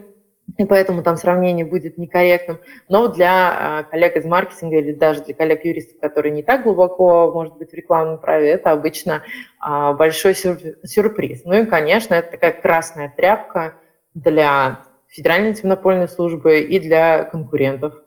и 0.57 0.65
поэтому 0.65 1.03
там 1.03 1.19
сравнение 1.19 1.67
будет 1.67 1.99
некорректным. 1.99 2.59
Но 2.89 3.09
для 3.09 3.87
коллег 3.91 4.17
из 4.17 4.25
маркетинга 4.25 4.79
или 4.79 4.95
даже 4.95 5.23
для 5.25 5.35
коллег-юристов, 5.35 6.01
которые 6.01 6.33
не 6.33 6.43
так 6.43 6.62
глубоко, 6.62 7.31
может 7.33 7.59
быть, 7.59 7.71
в 7.71 7.75
рекламном 7.75 8.19
праве, 8.19 8.49
это 8.49 8.71
обычно 8.71 9.23
большой 9.61 10.35
сюрприз. 10.35 11.43
Ну 11.45 11.53
и, 11.53 11.67
конечно, 11.67 12.15
это 12.15 12.31
такая 12.31 12.53
красная 12.53 13.12
тряпка 13.15 13.75
для 14.15 14.81
Федеральной 15.09 15.51
антимонопольной 15.51 16.09
службы 16.09 16.61
и 16.61 16.81
для 16.81 17.25
конкурентов 17.25 18.02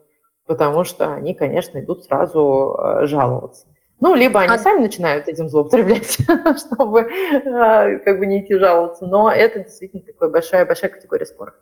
потому 0.46 0.84
что 0.84 1.14
они, 1.14 1.34
конечно, 1.34 1.80
идут 1.80 2.06
сразу 2.06 2.78
э, 2.78 3.06
жаловаться. 3.06 3.66
Ну, 4.00 4.14
либо 4.14 4.42
они 4.42 4.54
а... 4.54 4.60
сами 4.60 4.82
начинают 4.82 5.28
этим 5.28 5.50
злоупотреблять, 5.50 6.18
чтобы 6.58 7.02
э, 7.02 8.00
как 8.00 8.20
бы 8.20 8.26
не 8.26 8.42
идти 8.42 8.58
жаловаться. 8.58 9.06
Но 9.06 9.32
это 9.32 9.60
действительно 9.60 10.04
такая 10.04 10.30
большая-большая 10.30 10.92
категория 10.92 11.26
спора. 11.26 11.54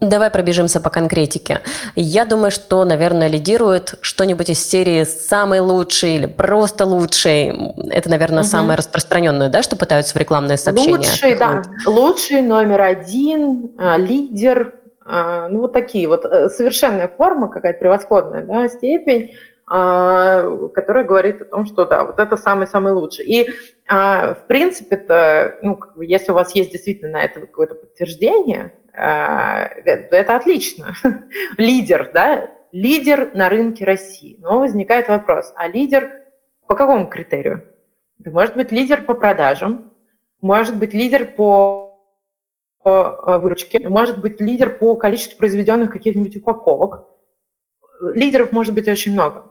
Давай 0.00 0.28
пробежимся 0.28 0.80
по 0.80 0.90
конкретике. 0.90 1.60
Я 1.94 2.24
думаю, 2.24 2.50
что, 2.50 2.84
наверное, 2.84 3.28
лидирует 3.28 3.94
что-нибудь 4.00 4.50
из 4.50 4.62
серии 4.62 5.04
«самый 5.04 5.60
лучший» 5.60 6.16
или 6.16 6.26
«просто 6.26 6.84
лучший». 6.84 7.72
Это, 7.90 8.10
наверное, 8.10 8.42
угу. 8.42 8.48
самое 8.48 8.76
распространенное, 8.76 9.48
да, 9.48 9.62
что 9.62 9.76
пытаются 9.76 10.14
в 10.14 10.16
рекламные 10.16 10.58
сообщения? 10.58 10.96
Лучший, 10.96 11.36
да. 11.36 11.62
Лучший, 11.86 12.42
номер 12.42 12.82
один, 12.82 13.70
э, 13.78 13.96
лидер, 13.98 14.74
ну, 15.04 15.60
вот 15.60 15.72
такие 15.72 16.08
вот 16.08 16.24
э, 16.24 16.48
совершенная 16.48 17.08
форма, 17.08 17.48
какая-то 17.48 17.78
превосходная 17.78 18.42
да, 18.42 18.68
степень, 18.68 19.34
а, 19.66 20.68
которая 20.68 21.04
говорит 21.04 21.42
о 21.42 21.44
том, 21.46 21.66
что 21.66 21.84
да, 21.84 22.04
вот 22.04 22.18
это 22.18 22.36
самый-самый 22.36 22.92
лучший. 22.92 23.26
И, 23.26 23.50
а, 23.86 24.34
в 24.34 24.46
принципе, 24.46 24.96
это, 24.96 25.58
ну, 25.62 25.78
если 26.00 26.32
у 26.32 26.34
вас 26.34 26.54
есть 26.54 26.72
действительно 26.72 27.12
на 27.12 27.24
это 27.24 27.40
какое-то 27.40 27.74
подтверждение, 27.74 28.72
это 28.92 30.36
отлично. 30.36 30.94
Лидер, 31.58 32.10
да, 32.14 32.48
лидер 32.70 33.30
на 33.34 33.48
рынке 33.48 33.84
России. 33.84 34.36
Но 34.40 34.60
возникает 34.60 35.08
вопрос, 35.08 35.52
а 35.56 35.66
лидер 35.68 36.10
по 36.66 36.74
какому 36.74 37.08
критерию? 37.08 37.64
Может 38.24 38.56
быть, 38.56 38.72
лидер 38.72 39.02
по 39.02 39.14
продажам, 39.14 39.92
может 40.40 40.76
быть, 40.76 40.92
лидер 40.92 41.24
по 41.24 41.83
Э, 42.84 43.38
выручки, 43.38 43.78
может 43.78 44.20
быть 44.20 44.42
лидер 44.42 44.76
по 44.76 44.94
количеству 44.94 45.38
произведенных 45.38 45.90
каких-нибудь 45.90 46.36
упаковок. 46.36 47.06
Лидеров 48.12 48.52
может 48.52 48.74
быть 48.74 48.88
очень 48.88 49.12
много. 49.12 49.50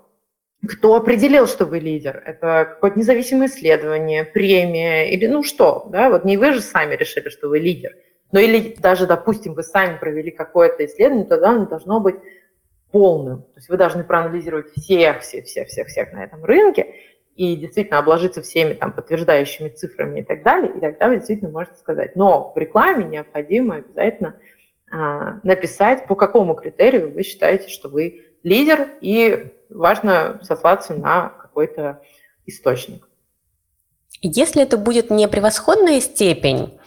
Кто 0.67 0.95
определил, 0.95 1.47
что 1.47 1.65
вы 1.65 1.79
лидер? 1.79 2.21
Это 2.25 2.65
какое-то 2.69 2.99
независимое 2.99 3.47
исследование, 3.47 4.23
премия 4.23 5.11
или 5.11 5.25
ну 5.25 5.41
что? 5.41 5.87
Да? 5.91 6.11
Вот 6.11 6.25
не 6.25 6.37
вы 6.37 6.53
же 6.53 6.61
сами 6.61 6.95
решили, 6.95 7.29
что 7.29 7.49
вы 7.49 7.57
лидер. 7.57 7.95
Но 8.31 8.39
или 8.39 8.75
даже, 8.77 9.07
допустим, 9.07 9.55
вы 9.55 9.63
сами 9.63 9.97
провели 9.97 10.29
какое-то 10.29 10.85
исследование, 10.85 11.25
тогда 11.25 11.49
оно 11.49 11.65
должно 11.65 11.99
быть 11.99 12.15
полным. 12.91 13.41
То 13.41 13.57
есть 13.57 13.69
вы 13.69 13.77
должны 13.77 14.03
проанализировать 14.03 14.71
всех, 14.73 15.21
всех, 15.21 15.45
всех, 15.45 15.67
всех, 15.69 15.87
всех 15.87 16.13
на 16.13 16.23
этом 16.23 16.45
рынке 16.45 16.93
и 17.35 17.55
действительно 17.55 17.99
обложиться 17.99 18.41
всеми 18.41 18.73
там 18.73 18.91
подтверждающими 18.91 19.69
цифрами 19.69 20.19
и 20.19 20.23
так 20.23 20.43
далее, 20.43 20.71
и 20.75 20.79
тогда 20.79 21.07
вы 21.07 21.17
действительно 21.17 21.51
можете 21.51 21.77
сказать. 21.77 22.15
Но 22.15 22.51
в 22.53 22.57
рекламе 22.57 23.05
необходимо 23.05 23.75
обязательно 23.77 24.35
а, 24.91 25.39
написать, 25.43 26.05
по 26.07 26.15
какому 26.15 26.53
критерию 26.53 27.11
вы 27.11 27.23
считаете, 27.23 27.69
что 27.69 27.89
вы 27.89 28.25
лидер, 28.43 28.89
и 29.01 29.53
важно 29.69 30.39
сослаться 30.43 30.93
на 30.93 31.29
какой-то 31.29 32.01
источник. 32.45 33.07
Если 34.21 34.61
это 34.61 34.77
будет 34.77 35.09
не 35.09 35.27
превосходная 35.27 35.99
степень, 35.99 36.77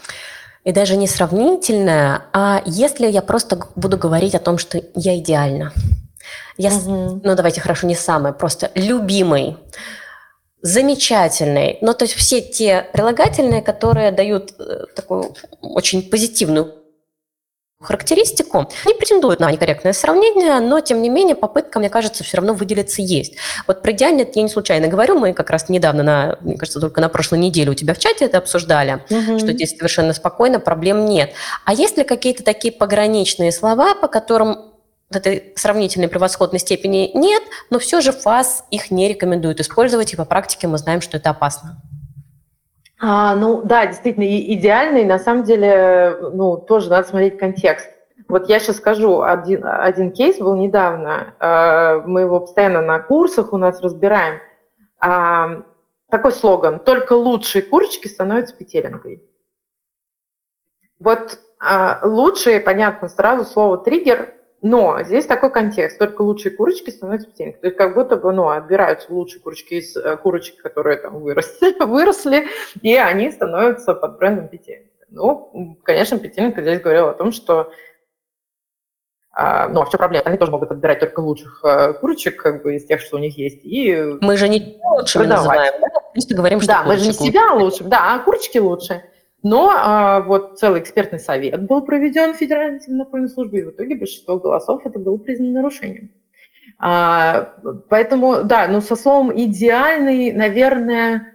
и 0.64 0.72
даже 0.72 0.96
не 0.96 1.06
сравнительная, 1.06 2.24
а 2.32 2.60
если 2.64 3.06
я 3.06 3.22
просто 3.22 3.60
буду 3.76 3.96
говорить 3.96 4.34
о 4.34 4.40
том, 4.40 4.58
что 4.58 4.82
я 4.94 5.16
идеальна, 5.16 5.72
я, 6.56 6.70
угу. 6.70 7.20
ну 7.22 7.34
давайте 7.36 7.60
хорошо, 7.60 7.86
не 7.86 7.94
самая, 7.94 8.32
просто 8.32 8.72
любимый, 8.74 9.56
замечательный. 10.62 11.78
Ну, 11.80 11.94
то 11.94 12.04
есть 12.04 12.14
все 12.14 12.40
те 12.40 12.86
прилагательные, 12.92 13.62
которые 13.62 14.10
дают 14.10 14.54
э, 14.58 14.84
такую 14.94 15.34
очень 15.60 16.02
позитивную 16.08 16.74
характеристику, 17.80 18.70
не 18.86 18.94
претендуют 18.94 19.38
на 19.38 19.50
некорректное 19.52 19.92
сравнение, 19.92 20.60
но, 20.60 20.80
тем 20.80 21.02
не 21.02 21.10
менее, 21.10 21.36
попытка, 21.36 21.78
мне 21.78 21.90
кажется, 21.90 22.24
все 22.24 22.38
равно 22.38 22.54
выделиться 22.54 23.02
есть. 23.02 23.34
Вот 23.66 23.82
про 23.82 23.92
идеальный 23.92 24.26
я 24.34 24.42
не 24.42 24.48
случайно 24.48 24.88
говорю, 24.88 25.18
мы 25.18 25.34
как 25.34 25.50
раз 25.50 25.68
недавно, 25.68 26.02
на, 26.02 26.38
мне 26.40 26.56
кажется, 26.56 26.80
только 26.80 27.00
на 27.00 27.10
прошлой 27.10 27.38
неделе 27.38 27.70
у 27.70 27.74
тебя 27.74 27.92
в 27.92 27.98
чате 27.98 28.24
это 28.24 28.38
обсуждали, 28.38 29.04
угу. 29.10 29.38
что 29.38 29.52
здесь 29.52 29.76
совершенно 29.76 30.14
спокойно, 30.14 30.58
проблем 30.58 31.04
нет. 31.04 31.32
А 31.64 31.74
есть 31.74 31.98
ли 31.98 32.04
какие-то 32.04 32.42
такие 32.42 32.72
пограничные 32.72 33.52
слова, 33.52 33.94
по 33.94 34.08
которым 34.08 34.75
этой 35.10 35.52
сравнительной 35.56 36.08
превосходной 36.08 36.58
степени 36.58 37.10
нет, 37.14 37.42
но 37.70 37.78
все 37.78 38.00
же 38.00 38.12
ФАС 38.12 38.64
их 38.70 38.90
не 38.90 39.08
рекомендует 39.08 39.60
использовать, 39.60 40.12
и 40.12 40.16
по 40.16 40.24
практике 40.24 40.66
мы 40.66 40.78
знаем, 40.78 41.00
что 41.00 41.16
это 41.16 41.30
опасно. 41.30 41.80
А, 42.98 43.34
ну 43.36 43.62
да, 43.62 43.86
действительно, 43.86 44.24
идеальный. 44.24 45.04
На 45.04 45.18
самом 45.18 45.44
деле, 45.44 46.16
ну, 46.32 46.56
тоже 46.56 46.90
надо 46.90 47.06
смотреть 47.06 47.38
контекст. 47.38 47.88
Вот 48.28 48.48
я 48.48 48.58
сейчас 48.58 48.78
скажу, 48.78 49.22
один, 49.22 49.64
один 49.64 50.10
кейс 50.10 50.38
был 50.38 50.56
недавно, 50.56 51.34
э, 51.38 52.02
мы 52.06 52.22
его 52.22 52.40
постоянно 52.40 52.80
на 52.80 52.98
курсах 52.98 53.52
у 53.52 53.56
нас 53.56 53.80
разбираем. 53.80 54.40
Э, 55.00 55.62
такой 56.10 56.32
слоган 56.32 56.80
«Только 56.80 57.12
лучшие 57.12 57.62
курочки 57.62 58.08
становятся 58.08 58.56
петелинкой». 58.56 59.22
Вот 60.98 61.38
э, 61.60 62.06
лучшие, 62.06 62.58
понятно, 62.58 63.08
сразу 63.08 63.44
слово 63.44 63.78
«триггер» 63.78 64.34
Но 64.68 65.00
здесь 65.04 65.26
такой 65.26 65.50
контекст. 65.50 65.96
Только 65.98 66.22
лучшие 66.22 66.50
курочки 66.56 66.90
становятся 66.90 67.28
птеньками. 67.28 67.60
То 67.60 67.66
есть 67.68 67.78
как 67.78 67.94
будто 67.94 68.16
бы 68.16 68.32
ну, 68.32 68.48
отбираются 68.48 69.12
лучшие 69.12 69.40
курочки 69.40 69.74
из 69.74 69.96
э, 69.96 70.16
курочек, 70.16 70.60
которые 70.60 70.96
там 70.96 71.20
выросли, 71.20 71.76
выросли, 71.84 72.48
и 72.82 72.96
они 72.96 73.30
становятся 73.30 73.94
под 73.94 74.18
брендом 74.18 74.48
петельника. 74.48 74.90
Ну, 75.08 75.78
конечно, 75.84 76.18
петельника 76.18 76.62
здесь 76.62 76.80
говорил 76.80 77.06
о 77.06 77.14
том, 77.14 77.30
что 77.30 77.70
а, 79.30 79.68
ну, 79.68 79.82
а 79.82 79.84
в 79.84 79.90
чем 79.90 79.98
проблема? 79.98 80.24
Они 80.24 80.36
тоже 80.36 80.50
могут 80.50 80.70
отбирать 80.72 80.98
только 80.98 81.20
лучших 81.20 81.60
а, 81.62 81.92
курочек, 81.92 82.42
как 82.42 82.62
бы, 82.62 82.74
из 82.74 82.86
тех, 82.86 83.00
что 83.00 83.16
у 83.16 83.20
них 83.20 83.38
есть, 83.38 83.60
и 83.62 83.94
Мы 84.20 84.36
же 84.36 84.48
не 84.48 84.80
лучшими 84.82 85.24
продавать. 85.24 85.46
называем, 85.46 85.74
да? 85.80 85.88
Просто 86.12 86.34
говорим, 86.34 86.60
что 86.60 86.68
Да, 86.68 86.82
мы 86.82 86.96
же 86.96 87.06
не 87.06 87.12
себя 87.12 87.52
лучше, 87.52 87.84
да, 87.84 88.14
а 88.14 88.18
курочки 88.20 88.58
лучше. 88.58 89.04
Но 89.48 89.70
а, 89.72 90.22
вот 90.22 90.58
целый 90.58 90.80
экспертный 90.80 91.20
совет 91.20 91.68
был 91.68 91.80
проведен 91.82 92.34
в 92.34 92.36
Федеральной 92.36 92.78
антимонопольной 92.78 93.28
службе, 93.28 93.60
и 93.60 93.62
в 93.62 93.70
итоге 93.70 93.94
большинство 93.94 94.40
голосов 94.40 94.84
это 94.84 94.98
было 94.98 95.18
признано 95.18 95.52
нарушением. 95.52 96.10
А, 96.80 97.54
поэтому, 97.88 98.42
да, 98.42 98.66
ну 98.66 98.80
со 98.80 98.96
словом 98.96 99.30
«идеальный», 99.32 100.32
наверное, 100.32 101.32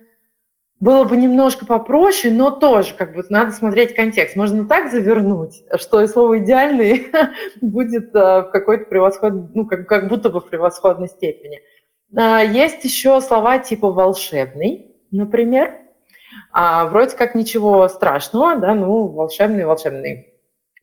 было 0.82 1.06
бы 1.06 1.15
немножко 1.15 1.65
попроще, 1.65 2.34
но 2.34 2.51
тоже 2.51 2.96
как 2.96 3.15
бы 3.15 3.24
надо 3.30 3.53
смотреть 3.53 3.96
контекст. 3.96 4.36
Можно 4.36 4.68
так 4.68 4.91
завернуть, 4.91 5.63
что 5.77 6.01
и 6.01 6.08
слово 6.08 6.39
«идеальный» 6.39 7.08
будет 7.62 8.13
а, 8.13 8.41
в 8.41 8.51
какой-то 8.51 8.89
превосходной, 8.89 9.48
ну, 9.53 9.65
как, 9.65 9.88
как 9.88 10.10
будто 10.10 10.30
бы 10.30 10.41
в 10.41 10.50
превосходной 10.50 11.08
степени. 11.08 11.62
А, 12.13 12.44
есть 12.44 12.84
еще 12.84 13.22
слова 13.22 13.58
типа 13.60 13.89
«волшебный», 13.89 14.98
например. 15.12 15.77
А, 16.52 16.86
вроде 16.86 17.16
как 17.16 17.36
ничего 17.36 17.88
страшного, 17.88 18.56
да, 18.58 18.74
ну, 18.74 19.08
волшебный, 19.08 19.66
волшебный. 19.66 20.28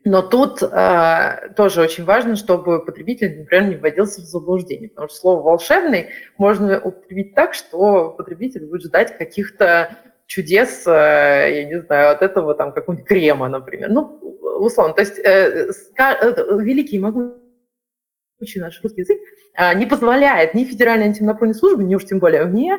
Но 0.05 0.23
тут 0.23 0.63
э, 0.63 1.51
тоже 1.57 1.83
очень 1.83 2.05
важно, 2.05 2.37
чтобы 2.37 2.85
потребитель, 2.85 3.41
например, 3.41 3.69
не 3.69 3.77
вводился 3.77 4.21
в 4.23 4.25
заблуждение, 4.25 4.89
потому 4.89 5.09
что 5.09 5.19
слово 5.19 5.43
«волшебный» 5.43 6.09
можно 6.39 6.81
употребить 6.81 7.35
так, 7.35 7.53
что 7.53 8.11
потребитель 8.11 8.67
будет 8.67 8.83
ждать 8.83 9.19
каких-то 9.19 9.97
чудес, 10.27 10.87
э, 10.87 10.91
я 10.91 11.65
не 11.65 11.81
знаю, 11.83 12.13
от 12.13 12.23
этого 12.23 12.55
там 12.55 12.73
какого-нибудь 12.73 13.09
крема, 13.09 13.49
например. 13.49 13.91
Ну, 13.91 14.19
условно, 14.59 14.95
то 14.95 15.01
есть 15.01 15.19
э, 15.19 15.71
э, 15.99 16.59
великий 16.61 16.99
могучий 16.99 18.61
наш 18.61 18.81
русский 18.83 19.01
язык 19.01 19.19
э, 19.57 19.75
не 19.75 19.87
позволяет 19.87 20.55
ни 20.55 20.65
Федеральной 20.65 21.07
антимонопольной 21.07 21.55
службе, 21.55 21.85
ни 21.85 21.95
уж 21.95 22.05
тем 22.05 22.19
более 22.19 22.45
мне, 22.45 22.79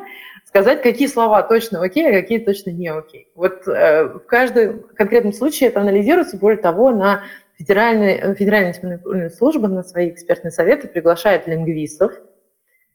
сказать, 0.50 0.82
какие 0.82 1.06
слова 1.06 1.42
точно 1.42 1.80
окей, 1.80 2.08
а 2.08 2.12
какие 2.12 2.40
точно 2.40 2.70
не 2.70 2.88
окей. 2.88 3.30
Вот 3.36 3.68
э, 3.68 4.04
в 4.04 4.26
каждом 4.26 4.82
конкретном 4.96 5.32
случае 5.32 5.68
это 5.68 5.80
анализируется, 5.80 6.36
более 6.36 6.60
того, 6.60 6.90
на 6.90 7.22
Федеральная, 7.56 8.34
Федеральная 8.34 8.72
антимонопольная 8.72 9.30
на 9.68 9.82
свои 9.84 10.10
экспертные 10.10 10.50
советы 10.50 10.88
приглашает 10.88 11.46
лингвистов, 11.46 12.12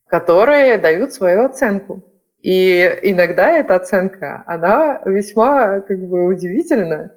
которые 0.05 0.77
дают 0.77 1.13
свою 1.13 1.45
оценку. 1.45 2.03
И 2.41 2.99
иногда 3.03 3.51
эта 3.51 3.75
оценка, 3.75 4.43
она 4.47 5.01
весьма 5.05 5.79
как 5.79 5.99
бы 5.99 6.25
удивительна 6.25 7.13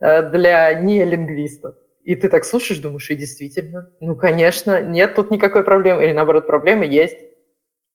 э, 0.00 0.30
для 0.30 0.74
нелингвистов. 0.74 1.76
И 2.04 2.14
ты 2.14 2.28
так 2.28 2.44
слушаешь, 2.44 2.80
думаешь, 2.80 3.08
и 3.08 3.16
действительно, 3.16 3.90
ну, 4.00 4.16
конечно, 4.16 4.82
нет 4.82 5.14
тут 5.14 5.30
никакой 5.30 5.64
проблемы, 5.64 6.04
или 6.04 6.12
наоборот, 6.12 6.46
проблемы 6.46 6.84
есть. 6.84 7.18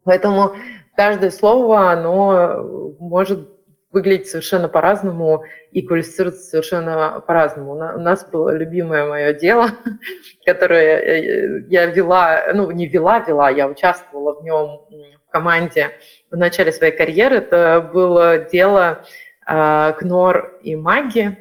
Поэтому 0.04 0.56
каждое 0.96 1.32
слово, 1.32 1.92
оно 1.92 2.96
может 3.00 3.50
выглядеть 3.94 4.28
совершенно 4.28 4.68
по-разному 4.68 5.44
и 5.72 5.84
квалифицироваться 5.84 6.42
совершенно 6.42 7.24
по-разному. 7.26 7.74
У 7.74 7.76
нас 7.76 8.26
было 8.26 8.50
любимое 8.50 9.08
мое 9.08 9.34
дело, 9.34 9.70
которое 10.46 10.98
э, 10.98 11.66
я 11.70 11.86
вела, 11.86 12.42
ну 12.54 12.72
не 12.72 12.88
вела, 12.88 13.20
вела, 13.20 13.50
я 13.52 13.68
участвовала 13.68 14.40
в 14.40 14.44
нем 14.44 14.82
в 15.28 15.32
команде 15.32 15.92
в 16.32 16.36
начале 16.36 16.72
своей 16.72 16.96
карьеры. 16.96 17.38
Это 17.38 17.88
было 17.94 18.40
дело 18.40 19.04
э, 19.48 19.94
Кнор 20.00 20.60
и 20.64 20.76
Маги, 20.76 21.38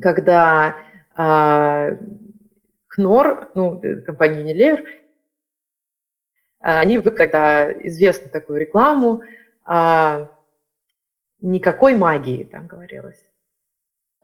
когда 0.00 0.76
э, 1.18 1.96
Кнор, 2.86 3.50
ну, 3.56 3.82
компания 4.06 4.42
Unilever, 4.42 4.84
а, 6.64 6.80
они 6.80 6.98
когда 7.02 7.70
известны 7.70 8.30
такую 8.30 8.58
рекламу, 8.58 9.20
а, 9.66 10.30
никакой 11.42 11.94
магии 11.94 12.44
там 12.44 12.66
говорилось. 12.66 13.22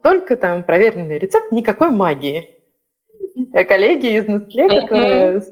Только 0.02 0.38
там 0.38 0.64
проверенный 0.64 1.18
рецепт, 1.18 1.52
никакой 1.52 1.90
магии. 1.90 2.48
А 3.52 3.64
коллеги 3.64 4.16
из 4.16 4.24
Nestle, 4.24 4.80
которые 4.80 5.42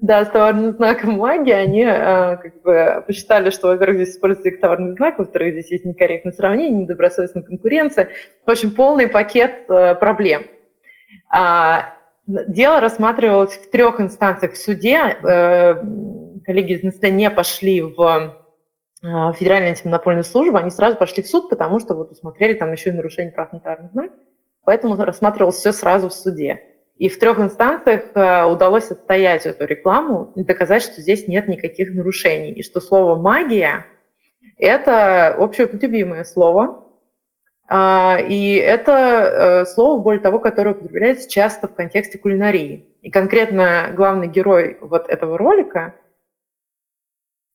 да, 0.00 0.24
с 0.24 0.30
товарным 0.30 0.72
знаком 0.72 1.18
магии, 1.18 1.52
они 1.52 1.84
как 1.84 2.62
бы 2.62 3.04
посчитали, 3.06 3.50
что, 3.50 3.68
во-первых, 3.68 3.98
здесь 3.98 4.14
используется 4.14 4.48
их 4.48 4.60
товарный 4.60 4.96
знак, 4.96 5.18
во-вторых, 5.18 5.52
здесь 5.52 5.70
есть 5.70 5.84
некорректное 5.84 6.32
сравнение, 6.32 6.82
недобросовестная 6.82 7.42
конкуренция. 7.42 8.08
В 8.46 8.50
общем, 8.50 8.70
полный 8.72 9.06
пакет 9.08 9.66
проблем. 9.66 10.44
Дело 12.26 12.80
рассматривалось 12.80 13.54
в 13.54 13.70
трех 13.70 14.00
инстанциях 14.00 14.52
в 14.52 14.56
суде. 14.56 15.16
Э, 15.22 15.82
коллеги 16.44 16.74
из 16.74 16.82
НСТ 16.82 17.04
не 17.10 17.30
пошли 17.30 17.82
в 17.82 18.40
а, 19.02 19.32
Федеральную 19.32 19.70
антимонопольную 19.70 20.24
службу, 20.24 20.58
они 20.58 20.70
сразу 20.70 20.96
пошли 20.96 21.22
в 21.22 21.26
суд, 21.26 21.48
потому 21.48 21.80
что 21.80 21.94
вот 21.94 22.10
усмотрели 22.12 22.54
там 22.54 22.72
еще 22.72 22.90
и 22.90 22.92
нарушение 22.92 23.32
прав 23.32 23.52
нотариальных 23.52 23.92
знаков. 23.92 24.16
Поэтому 24.64 24.96
рассматривалось 24.96 25.56
все 25.56 25.72
сразу 25.72 26.10
в 26.10 26.12
суде. 26.12 26.62
И 26.96 27.08
в 27.08 27.18
трех 27.18 27.38
инстанциях 27.40 28.10
а, 28.14 28.46
удалось 28.46 28.90
отстоять 28.90 29.46
эту 29.46 29.64
рекламу 29.64 30.32
и 30.36 30.44
доказать, 30.44 30.82
что 30.82 31.00
здесь 31.00 31.26
нет 31.26 31.48
никаких 31.48 31.94
нарушений. 31.94 32.52
И 32.52 32.62
что 32.62 32.80
слово 32.80 33.16
«магия»– 33.16 33.86
это 34.58 35.34
общеупотребимое 35.34 36.24
слово, 36.24 36.84
а, 37.66 38.18
и 38.20 38.56
это 38.56 39.62
э, 39.62 39.64
слово, 39.64 40.02
более 40.02 40.20
того, 40.20 40.40
которое 40.40 40.74
употребляется 40.74 41.30
часто 41.30 41.68
в 41.68 41.74
контексте 41.74 42.18
кулинарии. 42.18 42.86
И 43.00 43.10
конкретно 43.10 43.92
главный 43.94 44.26
герой 44.26 44.76
вот 44.82 45.08
этого 45.08 45.38
ролика– 45.38 45.94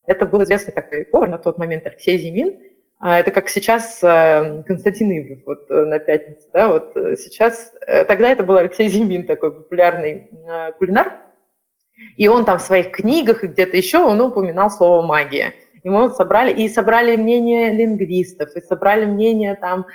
это 0.06 0.26
был 0.26 0.42
известный 0.42 0.72
такой 0.72 1.04
повар 1.04 1.28
на 1.28 1.38
тот 1.38 1.58
момент 1.58 1.86
Алексей 1.86 2.18
Зимин. 2.18 2.58
А 2.98 3.18
это 3.18 3.30
как 3.30 3.48
сейчас 3.50 4.02
э, 4.02 4.62
Константин 4.66 5.10
Ивлев 5.10 5.40
вот, 5.44 5.70
э, 5.70 5.84
на 5.84 5.98
пятницу. 5.98 6.48
Да, 6.52 6.68
вот 6.68 6.96
э, 6.96 7.16
сейчас, 7.16 7.74
тогда 8.08 8.30
это 8.30 8.42
был 8.42 8.56
Алексей 8.56 8.88
Зимин, 8.88 9.26
такой 9.26 9.52
популярный 9.52 10.30
кулинар. 10.78 11.12
И 12.16 12.28
он 12.28 12.44
там 12.44 12.58
в 12.58 12.62
своих 12.62 12.90
книгах 12.90 13.44
и 13.44 13.48
где-то 13.48 13.76
еще 13.76 13.98
он 13.98 14.20
упоминал 14.20 14.70
слово 14.70 15.02
«магия». 15.02 15.54
И 15.82 15.88
мы 15.88 16.02
вот 16.02 16.16
собрали, 16.16 16.52
и 16.52 16.68
собрали 16.68 17.16
мнение 17.16 17.72
лингвистов, 17.72 18.56
и 18.56 18.60
собрали 18.60 19.04
мнение 19.04 19.54
там 19.54 19.86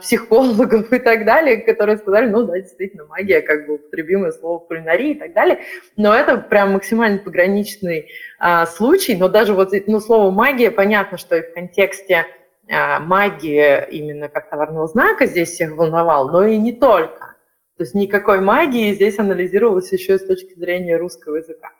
психологов 0.00 0.92
и 0.92 0.98
так 0.98 1.24
далее, 1.24 1.58
которые 1.58 1.98
сказали, 1.98 2.28
ну 2.28 2.42
да, 2.44 2.58
действительно, 2.58 3.04
магия, 3.06 3.40
как 3.40 3.66
бы 3.66 3.74
употребимое 3.74 4.32
слово 4.32 4.58
кулинарии 4.58 5.12
и 5.12 5.18
так 5.18 5.32
далее. 5.32 5.60
Но 5.96 6.14
это 6.14 6.38
прям 6.38 6.72
максимально 6.72 7.18
пограничный 7.18 8.08
э, 8.40 8.66
случай. 8.66 9.16
Но 9.16 9.28
даже 9.28 9.54
вот 9.54 9.72
ну, 9.86 10.00
слово 10.00 10.30
магия, 10.30 10.70
понятно, 10.70 11.18
что 11.18 11.36
и 11.36 11.42
в 11.42 11.54
контексте 11.54 12.26
э, 12.66 12.98
магии 12.98 13.88
именно 13.90 14.28
как 14.28 14.50
товарного 14.50 14.88
знака 14.88 15.26
здесь 15.26 15.50
всех 15.50 15.76
волновал, 15.76 16.30
но 16.30 16.44
и 16.44 16.56
не 16.56 16.72
только. 16.72 17.36
То 17.76 17.82
есть 17.82 17.94
никакой 17.94 18.40
магии 18.40 18.92
здесь 18.92 19.18
анализировалось 19.18 19.92
еще 19.92 20.18
с 20.18 20.26
точки 20.26 20.58
зрения 20.58 20.96
русского 20.96 21.36
языка. 21.36 21.70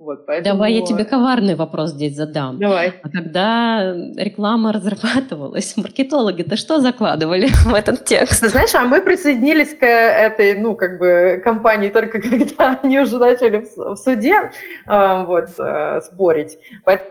Вот, 0.00 0.24
поэтому... 0.24 0.54
Давай 0.54 0.72
я 0.72 0.86
тебе 0.86 1.04
коварный 1.04 1.54
вопрос 1.54 1.90
здесь 1.90 2.16
задам. 2.16 2.58
Давай. 2.58 2.94
А 3.02 3.10
когда 3.10 3.92
реклама 4.16 4.72
разрабатывалась, 4.72 5.76
маркетологи-то 5.76 6.56
что 6.56 6.80
закладывали 6.80 7.48
в 7.66 7.74
этот 7.74 8.06
текст? 8.06 8.42
знаешь, 8.46 8.74
а 8.74 8.86
мы 8.86 9.02
присоединились 9.02 9.74
к 9.74 9.84
этой, 9.84 10.58
ну, 10.58 10.74
как 10.74 10.98
бы, 10.98 11.42
компании 11.44 11.90
только 11.90 12.18
когда 12.22 12.78
они 12.82 12.98
уже 12.98 13.18
начали 13.18 13.66
в 13.76 13.96
суде 13.96 14.50
э, 14.86 15.24
вот, 15.26 15.50
э, 15.58 16.00
спорить. 16.00 16.58
Поэтому 16.86 17.10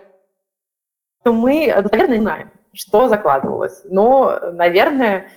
мы, 1.26 1.72
наверное, 1.92 2.20
знаем, 2.20 2.52
что 2.74 3.08
закладывалось. 3.08 3.84
Но, 3.86 4.40
наверное, 4.54 5.30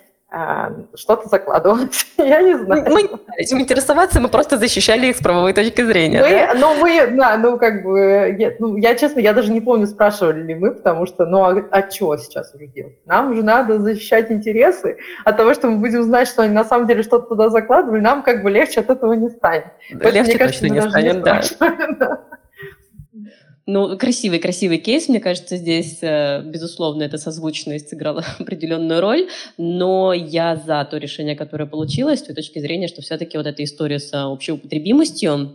что-то 0.95 1.29
закладывалось. 1.29 2.07
я 2.19 2.41
не 2.43 2.55
знаю. 2.55 2.85
Мы 2.91 3.03
не 3.03 3.09
пытались 3.09 3.53
интересоваться, 3.53 4.21
мы 4.21 4.29
просто 4.29 4.57
защищали 4.57 5.09
их 5.09 5.17
с 5.17 5.21
правовой 5.21 5.53
точки 5.53 5.83
зрения. 5.83 6.23
Мы, 6.23 6.31
да? 6.31 6.55
Ну, 6.55 6.81
мы, 6.81 7.07
да, 7.09 7.37
ну, 7.37 7.59
как 7.59 7.83
бы, 7.83 8.35
я, 8.39 8.53
ну, 8.59 8.77
я, 8.77 8.95
честно, 8.95 9.21
я 9.21 9.33
даже 9.35 9.53
не 9.53 9.61
помню, 9.61 9.87
спрашивали 9.87 10.43
ли 10.43 10.55
мы, 10.55 10.73
потому 10.73 11.07
что, 11.07 11.27
ну, 11.27 11.45
а, 11.45 11.65
а 11.71 11.91
что 11.91 12.17
сейчас 12.17 12.55
уже 12.55 12.67
делать? 12.67 12.97
Нам 13.05 13.33
уже 13.33 13.43
надо 13.43 13.79
защищать 13.79 14.31
интересы 14.31 14.97
от 15.25 15.37
того, 15.37 15.55
что 15.55 15.69
мы 15.69 15.77
будем 15.79 16.03
знать, 16.03 16.29
что 16.29 16.43
они 16.43 16.55
на 16.55 16.65
самом 16.65 16.87
деле 16.87 17.03
что-то 17.03 17.29
туда 17.29 17.51
закладывали, 17.51 18.01
нам 18.01 18.23
как 18.23 18.43
бы 18.43 18.51
легче 18.51 18.81
от 18.81 18.91
этого 18.91 19.13
не 19.13 19.29
станет. 19.29 19.67
Поэтому, 19.91 20.25
легче 20.25 20.39
кажется, 20.39 20.61
точно 20.61 20.75
не 20.75 20.81
станет, 20.81 21.23
да. 21.23 21.41
Ну, 23.67 23.97
красивый, 23.97 24.41
красивый 24.41 24.79
кейс, 24.79 25.09
мне 25.09 25.21
кажется, 25.21 25.57
здесь, 25.57 25.99
э, 26.03 26.43
безусловно, 26.45 27.05
эта 27.05 27.17
созвучность 27.17 27.89
сыграла 27.89 28.25
определенную 28.41 29.01
роль, 29.01 29.29
но 29.57 30.13
я 30.13 30.57
за 30.57 30.85
то 30.91 30.99
решение, 30.99 31.37
которое 31.37 31.67
получилось, 31.67 32.21
с 32.21 32.23
той 32.25 32.35
точки 32.35 32.59
зрения, 32.59 32.89
что 32.89 33.03
все-таки 33.03 33.37
вот 33.37 33.47
эта 33.47 33.63
история 33.63 34.01
с 34.01 34.11
общеупотребимостью, 34.13 35.53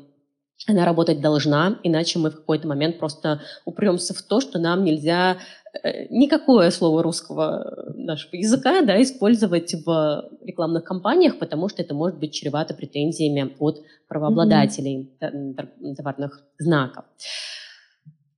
она 0.68 0.86
работать 0.86 1.22
должна, 1.22 1.80
иначе 1.84 2.18
мы 2.18 2.32
в 2.32 2.36
какой-то 2.38 2.68
момент 2.68 2.98
просто 2.98 3.42
упремся 3.66 4.14
в 4.14 4.22
то, 4.22 4.40
что 4.40 4.58
нам 4.58 4.86
нельзя 4.86 5.38
э, 5.84 6.08
никакое 6.10 6.72
слово 6.72 7.04
русского 7.04 7.92
нашего 7.94 8.38
языка 8.38 8.84
да, 8.84 9.02
использовать 9.02 9.74
в 9.86 10.30
рекламных 10.42 10.86
кампаниях, 10.86 11.40
потому 11.40 11.68
что 11.68 11.82
это 11.82 11.94
может 11.94 12.20
быть 12.20 12.34
чревато 12.34 12.74
претензиями 12.74 13.54
от 13.60 13.82
правообладателей 14.08 15.12
mm-hmm. 15.20 15.96
товарных 15.96 16.42
знаков. 16.58 17.04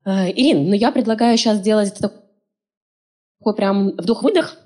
Э, 0.10 0.32
Ирин, 0.32 0.70
ну 0.70 0.74
я 0.74 0.92
предлагаю 0.92 1.38
сейчас 1.38 1.58
сделать 1.58 1.94
такой 2.00 3.56
прям 3.56 3.92
вдох-выдох, 3.92 4.58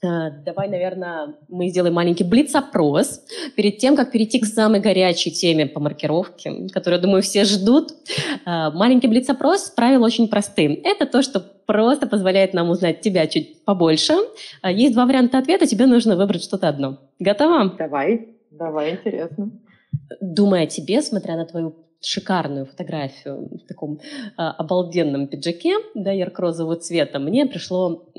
Э, 0.00 0.30
давай, 0.44 0.68
наверное, 0.68 1.34
мы 1.48 1.68
сделаем 1.68 1.94
маленький 1.94 2.22
блиц-опрос 2.22 3.20
перед 3.56 3.78
тем, 3.78 3.96
как 3.96 4.12
перейти 4.12 4.38
к 4.38 4.46
самой 4.46 4.80
горячей 4.80 5.30
теме 5.30 5.66
по 5.66 5.80
маркировке, 5.80 6.68
которую, 6.72 7.02
думаю, 7.02 7.22
все 7.22 7.44
ждут. 7.44 7.90
Э, 8.46 8.70
маленький 8.70 9.08
блиц-опрос, 9.08 9.70
правила 9.70 10.06
очень 10.06 10.28
простые. 10.28 10.74
Это 10.76 11.06
то, 11.06 11.22
что 11.22 11.40
просто 11.40 12.06
позволяет 12.06 12.54
нам 12.54 12.70
узнать 12.70 13.00
тебя 13.00 13.26
чуть 13.26 13.64
побольше. 13.64 14.14
Есть 14.64 14.94
два 14.94 15.04
варианта 15.04 15.38
ответа, 15.38 15.66
тебе 15.66 15.86
нужно 15.86 16.16
выбрать 16.16 16.44
что-то 16.44 16.68
одно. 16.68 16.98
Готова? 17.18 17.74
Давай, 17.76 18.36
давай, 18.50 18.92
интересно. 18.92 19.50
Думая 20.20 20.64
о 20.64 20.66
тебе, 20.66 21.02
смотря 21.02 21.36
на 21.36 21.44
твою 21.44 21.74
шикарную 22.00 22.66
фотографию 22.66 23.48
в 23.50 23.66
таком 23.66 23.98
э, 23.98 24.30
обалденном 24.36 25.26
пиджаке, 25.26 25.74
да, 25.94 26.12
ярко-розового 26.12 26.76
цвета, 26.76 27.18
мне 27.18 27.46
пришло, 27.46 28.10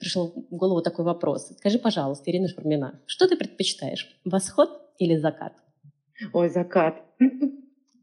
пришел 0.00 0.32
в 0.50 0.54
голову 0.54 0.82
такой 0.82 1.04
вопрос. 1.04 1.48
Скажи, 1.58 1.78
пожалуйста, 1.78 2.30
Ирина 2.30 2.48
Шурмина, 2.48 3.00
что 3.06 3.26
ты 3.26 3.36
предпочитаешь, 3.36 4.08
восход 4.24 4.70
или 4.98 5.16
закат? 5.16 5.54
Ой, 6.32 6.48
закат. 6.48 7.02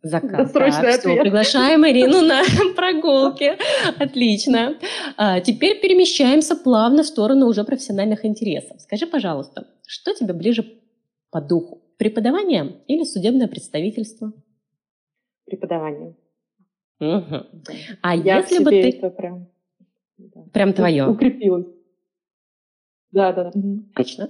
Закат. 0.01 0.53
Так, 0.53 0.99
все, 0.99 1.19
приглашаем 1.21 1.85
Ирину 1.85 2.21
на 2.21 2.43
прогулки. 2.75 3.57
Отлично. 4.01 4.77
А, 5.17 5.41
теперь 5.41 5.81
перемещаемся 5.81 6.55
плавно 6.55 7.03
в 7.03 7.05
сторону 7.05 7.47
уже 7.47 7.65
профессиональных 7.65 8.23
интересов. 8.23 8.79
Скажи, 8.79 9.05
пожалуйста, 9.05 9.67
что 9.85 10.13
тебе 10.13 10.33
ближе 10.33 10.65
по 11.31 11.41
духу? 11.41 11.81
Преподавание 11.97 12.77
или 12.87 13.03
судебное 13.03 13.47
представительство? 13.47 14.31
Преподаванию. 15.49 16.15
Угу. 16.99 17.35
А 18.01 18.15
Я 18.15 18.37
если 18.37 18.63
бы 18.63 18.69
ты... 18.71 18.89
Это 18.89 19.09
прям, 19.09 19.47
да. 20.17 20.41
прям 20.53 20.73
твое? 20.73 21.07
Укрепилась. 21.07 21.67
Да, 23.11 23.33
да, 23.33 23.51
да. 23.53 23.61
Точно. 23.95 24.29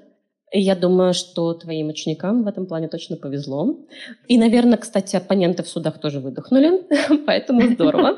Я 0.52 0.76
думаю, 0.76 1.14
что 1.14 1.54
твоим 1.54 1.90
ученикам 1.90 2.44
в 2.44 2.48
этом 2.48 2.66
плане 2.66 2.88
точно 2.88 3.18
повезло. 3.18 3.86
И, 4.28 4.38
наверное, 4.38 4.78
кстати, 4.78 5.16
оппоненты 5.16 5.62
в 5.64 5.68
судах 5.68 6.00
тоже 6.00 6.20
выдохнули, 6.20 6.88
поэтому 7.26 7.62
здорово. 7.62 8.18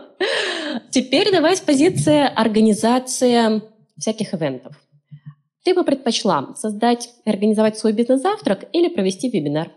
Теперь 0.92 1.32
давай 1.32 1.58
с 1.58 1.62
позиции 1.62 2.22
организации 2.34 3.62
всяких 3.98 4.34
ивентов. 4.34 4.82
Ты 5.64 5.74
бы 5.74 5.84
предпочла 5.84 6.56
создать 6.56 7.10
и 7.26 7.30
организовать 7.30 7.78
свой 7.78 7.94
бизнес-завтрак 7.94 8.66
или 8.72 8.88
провести 8.88 9.30
вебинар? 9.30 9.72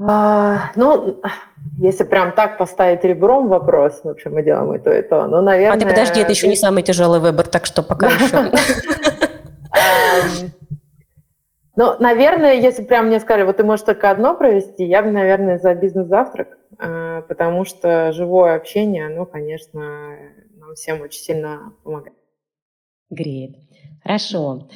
А, 0.00 0.72
ну, 0.74 1.20
если 1.78 2.04
прям 2.04 2.32
так 2.32 2.58
поставить 2.58 3.04
ребром 3.04 3.48
вопрос, 3.48 4.00
в 4.02 4.08
общем, 4.08 4.34
мы 4.34 4.42
делаем 4.42 4.74
и 4.74 4.78
то, 4.78 4.92
и 4.92 5.02
то, 5.02 5.26
ну, 5.26 5.40
наверное... 5.40 5.76
А 5.76 5.80
ты 5.80 5.86
подожди, 5.86 6.20
это 6.20 6.32
еще 6.32 6.48
не 6.48 6.56
самый 6.56 6.82
тяжелый 6.82 7.20
выбор, 7.20 7.46
так 7.46 7.64
что 7.66 7.82
пока 7.82 8.08
еще... 8.08 8.50
Ну, 11.76 11.96
наверное, 11.98 12.54
если 12.54 12.84
прям 12.84 13.06
мне 13.06 13.18
сказали, 13.18 13.42
вот 13.42 13.56
ты 13.56 13.64
можешь 13.64 13.84
только 13.84 14.08
одно 14.08 14.36
провести, 14.36 14.84
я 14.84 15.02
бы, 15.02 15.10
наверное, 15.10 15.58
за 15.58 15.74
бизнес-завтрак, 15.74 16.56
а, 16.78 17.22
потому 17.22 17.64
что 17.64 18.12
живое 18.12 18.54
общение, 18.54 19.08
ну, 19.08 19.26
конечно, 19.26 20.16
нам 20.56 20.74
всем 20.76 21.00
очень 21.00 21.20
сильно 21.20 21.72
помогает. 21.82 22.16
Греет. 23.10 23.56
Хорошо. 24.04 24.68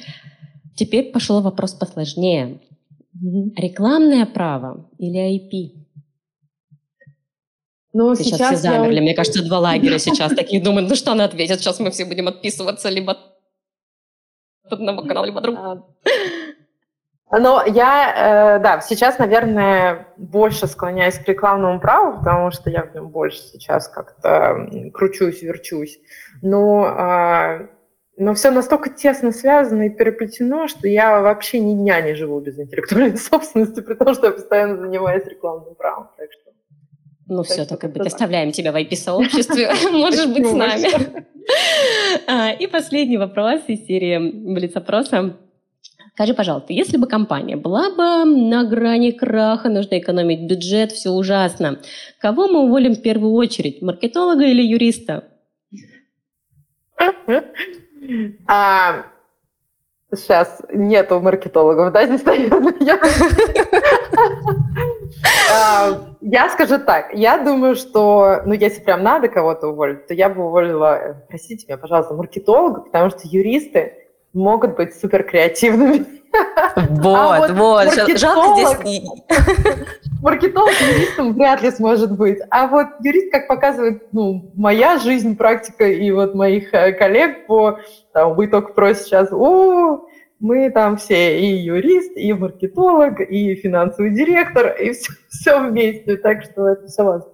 Теперь 0.75 1.11
пошел 1.13 1.41
вопрос 1.41 1.73
посложнее. 1.73 2.59
Рекламное 3.13 4.25
право 4.25 4.89
или 4.97 5.19
IP? 5.19 5.79
Ну, 7.91 8.15
сейчас, 8.15 8.37
сейчас 8.37 8.59
все 8.59 8.69
замерли. 8.69 8.95
Я... 8.95 9.01
Мне 9.01 9.15
кажется, 9.15 9.43
два 9.43 9.59
лагеря 9.59 9.97
сейчас 9.97 10.33
такие 10.33 10.61
думают, 10.63 10.89
ну 10.89 10.95
что 10.95 11.11
она 11.11 11.25
ответит? 11.25 11.59
Сейчас 11.59 11.79
мы 11.79 11.91
все 11.91 12.05
будем 12.05 12.27
отписываться 12.27 12.89
либо 12.89 13.17
от 14.63 14.73
одного 14.73 15.01
канала, 15.01 15.25
либо 15.25 15.41
другого. 15.41 15.87
Но 17.31 17.63
я, 17.63 18.57
э, 18.57 18.59
да, 18.59 18.81
сейчас, 18.81 19.19
наверное, 19.19 20.07
больше 20.17 20.65
склоняюсь 20.65 21.19
к 21.19 21.27
рекламному 21.27 21.79
праву, 21.79 22.17
потому 22.17 22.49
что 22.49 22.71
я 22.71 22.83
в 22.83 22.95
нем 22.95 23.09
больше 23.09 23.37
сейчас 23.37 23.87
как-то 23.87 24.67
кручусь, 24.93 25.43
верчусь. 25.43 25.99
Но 26.41 26.87
э, 26.87 27.67
но 28.19 28.33
все 28.33 28.51
настолько 28.51 28.89
тесно 28.89 29.31
связано 29.31 29.83
и 29.83 29.89
переплетено, 29.89 30.67
что 30.67 30.89
я 30.89 31.21
вообще 31.21 31.59
ни 31.59 31.73
дня 31.73 32.01
не 32.01 32.15
живу 32.15 32.41
без 32.41 32.59
интеллектуальной 32.59 33.17
собственности, 33.17 33.79
при 33.79 33.93
том, 33.93 34.13
что 34.13 34.27
я 34.27 34.33
постоянно 34.33 34.77
занимаюсь 34.77 35.25
рекламным 35.25 35.73
правом. 35.75 36.09
Так 36.17 36.27
что, 36.33 36.51
ну 37.27 37.43
так 37.43 37.47
все, 37.47 37.65
так 37.65 37.83
и 37.85 37.87
быть. 37.87 38.05
Оставляем 38.05 38.51
тебя 38.51 38.73
в 38.73 38.75
IP-сообществе. 38.75 39.69
Можешь 39.91 40.27
быть 40.27 40.45
с 40.45 40.51
нами. 40.51 41.25
А, 42.27 42.51
и 42.51 42.67
последний 42.67 43.17
вопрос 43.17 43.61
из 43.67 43.85
серии 43.85 44.19
Блиц-опроса. 44.53 45.37
Скажи, 46.13 46.33
пожалуйста, 46.33 46.73
если 46.73 46.97
бы 46.97 47.07
компания 47.07 47.55
была 47.55 47.89
бы 47.91 48.25
на 48.25 48.65
грани 48.65 49.11
краха, 49.11 49.69
нужно 49.69 49.97
экономить 49.97 50.41
бюджет, 50.41 50.91
все 50.91 51.11
ужасно, 51.11 51.79
кого 52.19 52.49
мы 52.49 52.65
уволим 52.65 52.95
в 52.95 53.01
первую 53.01 53.31
очередь, 53.31 53.81
маркетолога 53.81 54.43
или 54.43 54.61
юриста? 54.61 55.23
А, 58.47 59.05
сейчас 60.13 60.61
нету 60.73 61.19
маркетологов, 61.19 61.91
да, 61.93 62.05
здесь, 62.05 62.23
наверное, 62.23 62.73
я... 62.79 62.99
А, 65.51 66.15
я 66.21 66.49
скажу 66.49 66.77
так, 66.77 67.13
я 67.13 67.39
думаю, 67.39 67.75
что, 67.75 68.41
ну, 68.45 68.53
если 68.53 68.81
прям 68.81 69.01
надо 69.01 69.27
кого-то 69.27 69.69
уволить, 69.69 70.05
то 70.05 70.13
я 70.13 70.29
бы 70.29 70.45
уволила, 70.45 71.23
простите 71.27 71.65
меня, 71.67 71.77
пожалуйста, 71.77 72.13
маркетолога, 72.13 72.81
потому 72.81 73.09
что 73.09 73.21
юристы 73.23 73.93
могут 74.33 74.75
быть 74.75 74.95
супер 74.95 75.23
креативными. 75.23 76.18
Вот, 76.31 77.15
а 77.15 77.39
вот, 77.39 77.51
вот. 77.51 78.17
Жалко 78.17 78.81
здесь... 78.83 79.01
Маркетолог 80.21 80.73
юристом 80.81 81.33
вряд 81.33 81.61
ли 81.61 81.71
сможет 81.71 82.15
быть. 82.15 82.39
А 82.49 82.67
вот 82.67 82.87
юрист, 83.03 83.31
как 83.31 83.47
показывает 83.47 84.11
ну, 84.11 84.51
моя 84.55 84.97
жизнь, 84.99 85.37
практика 85.37 85.87
и 85.87 86.11
вот 86.11 86.35
моих 86.35 86.73
э, 86.73 86.91
коллег 86.93 87.47
по... 87.47 87.79
Там, 88.13 88.35
вы 88.35 88.47
только 88.47 88.73
про 88.73 88.93
сейчас, 88.93 89.31
о, 89.31 90.05
мы 90.39 90.71
там 90.71 90.97
все 90.97 91.39
и 91.39 91.45
юрист, 91.57 92.17
и 92.17 92.33
маркетолог, 92.33 93.21
и 93.21 93.55
финансовый 93.55 94.13
директор, 94.13 94.75
и 94.75 94.91
все, 94.91 95.13
все 95.29 95.59
вместе. 95.59 96.17
Так 96.17 96.43
что 96.43 96.67
это 96.67 96.87
все 96.87 97.03
вас. 97.03 97.27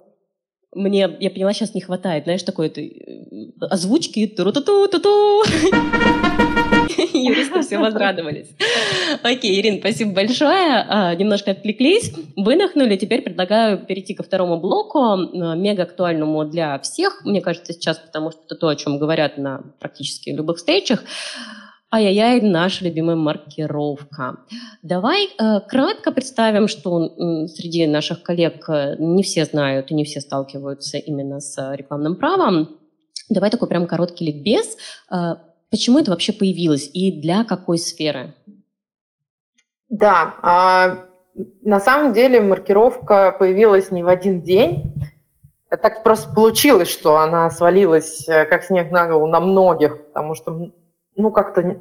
Мне, 0.72 1.08
я 1.20 1.30
поняла, 1.30 1.52
сейчас 1.52 1.74
не 1.74 1.80
хватает, 1.80 2.24
знаешь, 2.24 2.42
такой 2.42 2.66
этой 2.68 2.86
э, 3.60 3.66
озвучки. 3.66 4.26
Ту-ту-ту-ту-ту. 4.26 5.42
Юристы 6.96 7.62
все 7.62 7.78
возрадовались. 7.78 8.48
Окей, 9.22 9.60
Ирин, 9.60 9.80
спасибо 9.80 10.12
большое. 10.12 10.84
А, 10.88 11.14
немножко 11.14 11.52
отвлеклись, 11.52 12.12
выдохнули. 12.36 12.96
Теперь 12.96 13.22
предлагаю 13.22 13.78
перейти 13.78 14.14
ко 14.14 14.22
второму 14.22 14.58
блоку, 14.58 15.00
а, 15.00 15.54
мега 15.54 15.84
актуальному 15.84 16.44
для 16.44 16.78
всех, 16.80 17.24
мне 17.24 17.40
кажется, 17.40 17.72
сейчас, 17.72 17.98
потому 17.98 18.30
что 18.30 18.40
это 18.46 18.54
то, 18.56 18.68
о 18.68 18.76
чем 18.76 18.98
говорят 18.98 19.38
на 19.38 19.62
практически 19.78 20.30
любых 20.30 20.58
встречах. 20.58 21.02
Ай-яй-яй, 21.92 22.40
наша 22.40 22.84
любимая 22.84 23.14
маркировка. 23.14 24.38
Давай 24.82 25.26
э, 25.26 25.60
кратко 25.60 26.10
представим, 26.10 26.66
что 26.66 27.06
э, 27.06 27.46
среди 27.46 27.86
наших 27.86 28.24
коллег 28.24 28.68
не 28.98 29.22
все 29.22 29.44
знают 29.44 29.92
и 29.92 29.94
не 29.94 30.04
все 30.04 30.20
сталкиваются 30.20 30.98
именно 30.98 31.38
с 31.38 31.74
рекламным 31.76 32.16
правом. 32.16 32.76
Давай 33.28 33.50
такой 33.50 33.68
прям 33.68 33.86
короткий 33.86 34.26
ликбез. 34.26 34.76
Э, 35.10 35.36
Почему 35.70 35.98
это 35.98 36.10
вообще 36.10 36.32
появилось 36.32 36.88
и 36.92 37.20
для 37.20 37.44
какой 37.44 37.78
сферы? 37.78 38.34
Да, 39.88 40.34
а, 40.42 41.06
на 41.62 41.80
самом 41.80 42.12
деле 42.12 42.40
маркировка 42.40 43.34
появилась 43.38 43.90
не 43.90 44.02
в 44.02 44.08
один 44.08 44.42
день. 44.42 44.94
Так 45.68 46.02
просто 46.02 46.32
получилось, 46.32 46.88
что 46.88 47.18
она 47.18 47.50
свалилась 47.50 48.28
э, 48.28 48.44
как 48.46 48.62
снег 48.62 48.90
на 48.92 49.06
голову 49.08 49.26
на 49.26 49.40
многих, 49.40 50.06
потому 50.06 50.34
что 50.34 50.70
ну 51.16 51.30
как-то 51.32 51.76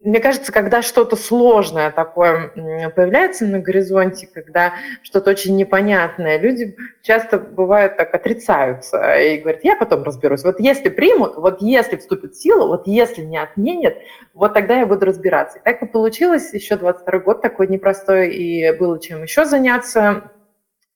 мне 0.00 0.20
кажется, 0.20 0.52
когда 0.52 0.80
что-то 0.80 1.16
сложное 1.16 1.90
такое 1.90 2.52
появляется 2.94 3.46
на 3.46 3.58
горизонте, 3.58 4.28
когда 4.32 4.74
что-то 5.02 5.30
очень 5.30 5.56
непонятное, 5.56 6.38
люди 6.38 6.76
часто 7.02 7.38
бывают 7.38 7.96
так 7.96 8.14
отрицаются 8.14 9.16
и 9.16 9.38
говорят, 9.38 9.64
я 9.64 9.74
потом 9.74 10.04
разберусь. 10.04 10.44
Вот 10.44 10.60
если 10.60 10.88
примут, 10.88 11.36
вот 11.36 11.60
если 11.60 11.96
вступит 11.96 12.34
в 12.34 12.40
силу, 12.40 12.68
вот 12.68 12.86
если 12.86 13.22
не 13.22 13.38
отменят, 13.38 13.96
вот 14.34 14.54
тогда 14.54 14.78
я 14.78 14.86
буду 14.86 15.04
разбираться. 15.04 15.58
И 15.58 15.62
так 15.62 15.82
и 15.82 15.86
получилось, 15.86 16.54
еще 16.54 16.76
22 16.76 17.18
год 17.18 17.42
такой 17.42 17.66
непростой, 17.66 18.32
и 18.34 18.70
было 18.78 19.00
чем 19.00 19.24
еще 19.24 19.44
заняться. 19.46 20.30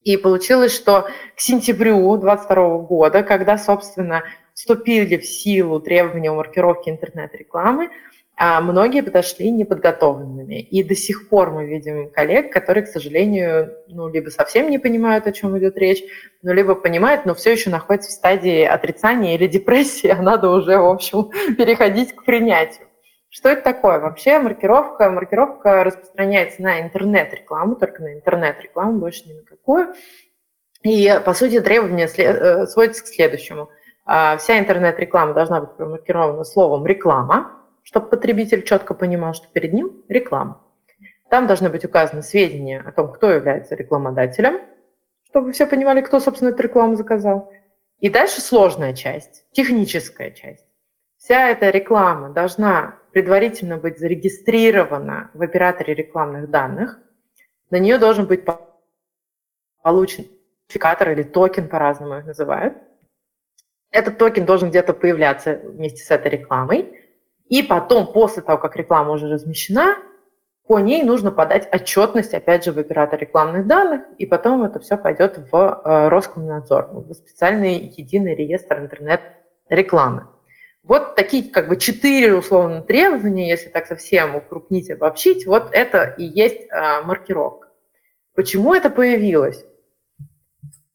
И 0.05 0.17
получилось, 0.17 0.75
что 0.75 1.09
к 1.37 1.41
сентябрю 1.41 2.17
22 2.17 2.79
года, 2.79 3.23
когда, 3.23 3.59
собственно, 3.59 4.23
вступили 4.55 5.17
в 5.17 5.25
силу 5.25 5.81
требования 5.81 6.31
маркировки 6.33 6.89
интернет-рекламы, 6.89 7.91
а 8.37 8.61
многие 8.61 9.03
подошли 9.03 9.51
неподготовленными. 9.51 10.61
И 10.61 10.83
до 10.83 10.95
сих 10.95 11.29
пор 11.29 11.51
мы 11.51 11.67
видим 11.67 12.11
коллег, 12.11 12.53
которые, 12.53 12.85
к 12.85 12.89
сожалению, 12.89 13.77
ну, 13.89 14.09
либо 14.09 14.31
совсем 14.31 14.71
не 14.71 14.79
понимают, 14.79 15.27
о 15.27 15.33
чем 15.33 15.57
идет 15.59 15.77
речь, 15.77 16.03
ну, 16.43 16.53
либо 16.53 16.75
понимают, 16.75 17.27
но 17.27 17.35
все 17.35 17.53
еще 17.53 17.71
находятся 17.71 18.11
в 18.11 18.15
стадии 18.15 18.65
отрицания 18.65 19.37
или 19.37 19.47
депрессии, 19.47 20.09
а 20.09 20.21
надо 20.21 20.51
уже, 20.51 20.79
в 20.79 20.87
общем, 20.87 21.31
переходить 21.57 22.15
к 22.15 22.25
принятию. 22.25 22.87
Что 23.29 23.49
это 23.49 23.63
такое? 23.63 23.99
Вообще 23.99 24.39
маркировка, 24.39 25.11
маркировка 25.11 25.85
распространяется 25.85 26.63
на 26.63 26.81
интернет-рекламу, 26.83 27.77
только 27.77 28.03
на 28.03 28.15
интернет-рекламу, 28.15 28.99
больше 28.99 29.27
ни 29.29 29.33
на 29.33 29.43
какую. 29.43 29.95
И, 30.83 31.21
по 31.25 31.33
сути, 31.33 31.61
требования 31.61 32.09
э, 32.15 32.67
сводятся 32.67 33.05
к 33.05 33.07
следующему. 33.07 33.71
А, 34.05 34.37
вся 34.37 34.59
интернет-реклама 34.59 35.33
должна 35.33 35.61
быть 35.61 35.77
промаркирована 35.77 36.45
словом 36.45 36.85
«реклама», 36.87 37.62
чтобы 37.83 38.09
потребитель 38.09 38.63
четко 38.63 38.95
понимал, 38.95 39.35
что 39.35 39.49
перед 39.49 39.73
ним 39.73 40.03
реклама. 40.09 40.65
Там 41.31 41.47
должны 41.47 41.71
быть 41.71 41.85
указаны 41.85 42.23
сведения 42.23 42.81
о 42.81 42.93
том, 42.93 43.13
кто 43.13 43.31
является 43.31 43.75
рекламодателем, 43.75 44.61
чтобы 45.25 45.53
все 45.53 45.67
понимали, 45.67 46.01
кто, 46.03 46.21
собственно, 46.21 46.51
эту 46.51 46.63
рекламу 46.63 46.95
заказал. 46.97 47.53
И 47.99 48.11
дальше 48.11 48.41
сложная 48.41 48.95
часть, 48.95 49.47
техническая 49.53 50.31
часть. 50.31 50.67
Вся 51.17 51.49
эта 51.51 51.71
реклама 51.71 52.31
должна 52.31 52.99
предварительно 53.13 53.77
быть 53.77 53.99
зарегистрирована 53.99 55.31
в 55.35 55.43
операторе 55.43 55.95
рекламных 55.95 56.51
данных. 56.51 56.99
На 57.71 57.77
нее 57.77 57.99
должен 57.99 58.27
быть 58.27 58.45
получен 59.83 60.27
идентификатор 60.73 61.11
или 61.11 61.23
токен, 61.23 61.69
по-разному 61.69 62.19
их 62.19 62.25
называют. 62.27 62.77
Этот 63.91 64.19
токен 64.19 64.47
должен 64.47 64.71
где-то 64.71 64.95
появляться 64.95 65.61
вместе 65.63 66.03
с 66.03 66.11
этой 66.11 66.31
рекламой. 66.31 67.02
И 67.53 67.63
потом, 67.63 68.11
после 68.11 68.43
того, 68.43 68.57
как 68.57 68.77
реклама 68.77 69.13
уже 69.13 69.29
размещена, 69.29 69.99
по 70.67 70.79
ней 70.79 71.03
нужно 71.03 71.31
подать 71.31 71.69
отчетность, 71.71 72.33
опять 72.33 72.65
же, 72.65 72.73
в 72.73 72.79
оператор 72.79 73.21
рекламных 73.21 73.67
данных, 73.67 74.05
и 74.17 74.25
потом 74.25 74.65
это 74.65 74.81
все 74.81 74.97
пойдет 74.97 75.37
в 75.53 75.83
э, 75.85 76.09
Роскомнадзор, 76.09 76.89
в 76.93 77.13
специальный 77.13 77.93
единый 77.95 78.35
реестр 78.35 78.79
интернет-рекламы. 78.79 80.29
Вот 80.83 81.15
такие 81.15 81.45
как 81.51 81.69
бы 81.69 81.77
четыре 81.77 82.35
условно 82.35 82.81
требования, 82.81 83.51
если 83.51 83.69
так 83.69 83.87
совсем 83.87 84.35
укрупнить, 84.35 84.91
обобщить, 84.91 85.45
вот 85.47 85.69
это 85.73 86.05
и 86.05 86.25
есть 86.25 86.71
а, 86.71 87.03
маркировка. 87.03 87.69
Почему 88.35 88.73
это 88.73 88.89
появилось? 88.89 89.63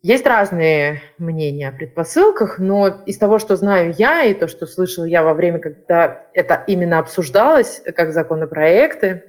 Есть 0.07 0.25
разные 0.25 1.01
мнения 1.17 1.67
о 1.67 1.73
предпосылках, 1.73 2.59
но 2.59 2.87
из 3.05 3.17
того, 3.17 3.39
что 3.39 3.57
знаю 3.57 3.93
я, 3.97 4.23
и 4.23 4.33
то, 4.33 4.47
что 4.47 4.65
слышала 4.65 5.03
я 5.03 5.21
во 5.21 5.33
время, 5.33 5.59
когда 5.59 6.27
это 6.33 6.63
именно 6.65 6.99
обсуждалось 6.99 7.81
как 7.93 8.13
законопроекты, 8.13 9.25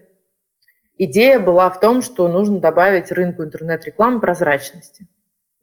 идея 0.97 1.41
была 1.41 1.69
в 1.69 1.81
том, 1.81 2.01
что 2.01 2.29
нужно 2.29 2.61
добавить 2.61 3.11
рынку 3.11 3.43
интернет-рекламы 3.43 4.21
прозрачности. 4.21 5.09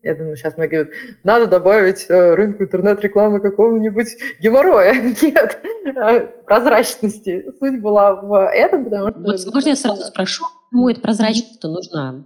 Я 0.04 0.15
думаю, 0.15 0.36
сейчас 0.36 0.58
многие 0.58 0.84
говорят, 0.84 0.93
надо 1.23 1.47
добавить 1.47 2.08
э, 2.10 2.36
рынку 2.36 2.63
интернет-рекламы 2.63 3.39
какого-нибудь 3.39 4.17
геморроя. 4.41 4.93
Нет, 5.21 5.60
э, 5.95 6.28
прозрачности. 6.45 7.45
Суть 7.58 7.82
была 7.82 8.15
в 8.15 8.49
этом, 8.51 8.84
потому 8.84 9.12
что... 9.12 9.19
Вот 9.21 9.54
можно 9.54 9.69
я 9.69 9.75
сразу 9.78 10.04
спрошу, 10.04 10.43
Кому 10.76 10.90
эта 10.90 11.00
прозрачность-то 11.00 11.70
нужна? 11.70 12.26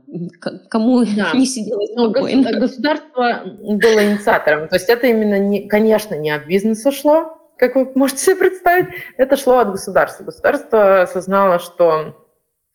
Кому 0.72 1.06
да. 1.16 1.34
не 1.36 1.46
сиделось 1.46 1.92
ну, 1.96 2.10
спокойно? 2.10 2.60
Государство 2.60 3.44
было 3.46 4.04
инициатором. 4.04 4.68
То 4.68 4.78
есть 4.78 4.90
это 4.90 5.06
именно, 5.06 5.38
не, 5.38 5.68
конечно, 5.68 6.16
не 6.16 6.32
от 6.32 6.48
бизнеса 6.48 6.92
шло, 6.92 7.38
как 7.58 7.76
вы 7.76 7.92
можете 7.94 8.24
себе 8.24 8.36
представить, 8.38 8.88
это 9.18 9.38
шло 9.38 9.60
от 9.60 9.70
государства. 9.70 10.24
Государство 10.24 11.04
осознало, 11.04 11.60
что 11.60 12.26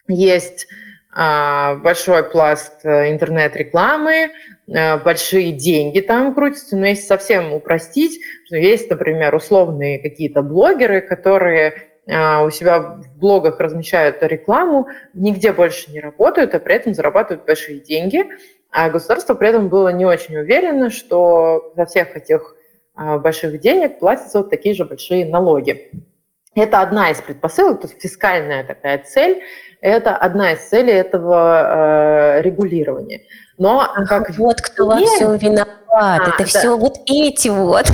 есть 0.07 0.69
а, 1.13 1.75
большой 1.75 2.23
пласт 2.23 2.85
э, 2.85 3.11
интернет-рекламы, 3.11 4.31
а, 4.73 4.99
большие 4.99 5.51
деньги 5.51 5.99
там 5.99 6.37
крутятся, 6.37 6.77
но 6.77 6.87
если 6.87 7.03
совсем 7.03 7.53
упростить, 7.53 8.21
что 8.47 8.55
есть, 8.55 8.89
например, 8.89 9.35
условные 9.35 9.99
какие-то 9.99 10.43
блогеры, 10.43 11.01
которые 11.01 11.94
у 12.07 12.51
себя 12.51 12.81
в 12.81 13.19
блогах 13.19 13.61
размещают 13.61 14.23
рекламу, 14.23 14.88
нигде 15.14 15.53
больше 15.53 15.90
не 15.90 16.01
работают, 16.01 16.55
а 16.55 16.59
при 16.59 16.75
этом 16.75 16.93
зарабатывают 16.93 17.47
большие 17.47 17.81
деньги. 17.81 18.27
А 18.71 18.90
государство 18.90 19.35
при 19.35 19.49
этом 19.49 19.69
было 19.69 19.88
не 19.88 20.05
очень 20.05 20.37
уверено, 20.37 20.90
что 20.90 21.73
за 21.77 21.87
всех 21.87 22.17
этих 22.17 22.57
а, 22.95 23.19
больших 23.19 23.61
денег 23.61 23.99
платятся 23.99 24.38
вот 24.38 24.51
такие 24.51 24.75
же 24.75 24.85
большие 24.85 25.27
налоги. 25.27 25.90
Это 26.55 26.81
одна 26.81 27.11
из 27.11 27.21
предпосылок, 27.21 27.81
то 27.81 27.88
есть 27.88 28.01
фискальная 28.01 28.64
такая 28.64 28.99
цель, 28.99 29.43
это 29.81 30.17
одна 30.17 30.53
из 30.53 30.61
целей 30.61 30.93
этого 30.93 32.38
э, 32.38 32.43
регулирования. 32.43 33.23
Но 33.57 33.81
Ах, 33.81 34.09
как 34.09 34.31
вот 34.37 34.61
кто 34.61 34.87
во 34.87 34.97
всем 34.97 35.37
виноват, 35.37 35.69
а, 35.88 36.17
это 36.17 36.38
да. 36.38 36.45
все 36.45 36.77
вот 36.77 36.99
эти 37.07 37.49
вот. 37.49 37.87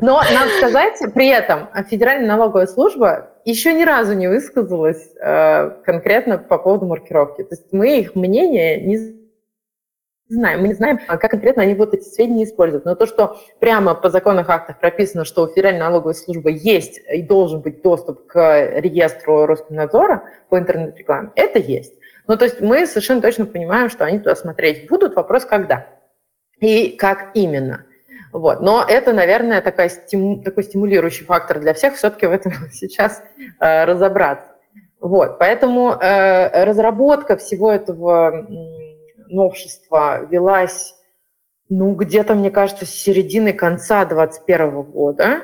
Но 0.00 0.20
надо 0.20 0.50
сказать, 0.58 0.98
при 1.14 1.28
этом 1.28 1.68
Федеральная 1.88 2.26
налоговая 2.26 2.66
служба 2.66 3.30
еще 3.44 3.72
ни 3.72 3.84
разу 3.84 4.14
не 4.14 4.26
высказалась 4.26 5.10
э, 5.20 5.70
конкретно 5.84 6.38
по 6.38 6.58
поводу 6.58 6.86
маркировки. 6.86 7.42
То 7.42 7.54
есть 7.54 7.72
мы 7.72 8.00
их 8.00 8.16
мнение 8.16 8.80
не 8.80 9.24
знаем. 10.28 10.62
Мы 10.62 10.68
не 10.68 10.74
знаем, 10.74 10.98
как 11.06 11.30
конкретно 11.30 11.62
они 11.62 11.74
будут 11.74 11.94
эти 11.94 12.04
сведения 12.04 12.44
использовать. 12.44 12.84
Но 12.84 12.94
то, 12.94 13.06
что 13.06 13.36
прямо 13.60 13.94
по 13.94 14.10
законных 14.10 14.48
актах 14.48 14.80
прописано, 14.80 15.24
что 15.24 15.44
у 15.44 15.48
Федеральной 15.48 15.80
налоговой 15.80 16.14
службы 16.14 16.50
есть 16.52 17.00
и 17.12 17.22
должен 17.22 17.60
быть 17.60 17.82
доступ 17.82 18.26
к 18.26 18.80
реестру 18.80 19.46
Роскомнадзора 19.46 20.24
по 20.48 20.58
интернет-рекламе, 20.58 21.30
это 21.36 21.58
есть. 21.58 21.94
Ну, 22.26 22.36
то 22.36 22.44
есть 22.44 22.60
мы 22.60 22.86
совершенно 22.86 23.20
точно 23.20 23.46
понимаем, 23.46 23.90
что 23.90 24.04
они 24.04 24.18
туда 24.18 24.34
смотреть 24.34 24.88
будут. 24.88 25.14
Вопрос, 25.14 25.44
когда 25.44 25.86
и 26.58 26.88
как 26.96 27.30
именно. 27.34 27.84
Вот. 28.32 28.60
Но 28.60 28.84
это, 28.86 29.12
наверное, 29.12 29.60
такая 29.60 29.88
стиму, 29.88 30.42
такой 30.42 30.64
стимулирующий 30.64 31.24
фактор 31.24 31.60
для 31.60 31.74
всех 31.74 31.94
все-таки 31.94 32.26
в 32.26 32.32
этом 32.32 32.52
сейчас 32.72 33.22
э, 33.60 33.84
разобраться. 33.84 34.46
Вот. 35.00 35.38
Поэтому 35.38 35.92
э, 35.92 36.64
разработка 36.64 37.36
всего 37.36 37.70
этого 37.70 38.46
новшества 39.28 40.24
велась 40.30 40.94
ну, 41.68 41.94
где-то, 41.94 42.34
мне 42.34 42.50
кажется, 42.50 42.86
с 42.86 42.90
середины 42.90 43.52
конца 43.52 44.04
2021 44.04 44.82
года. 44.82 45.42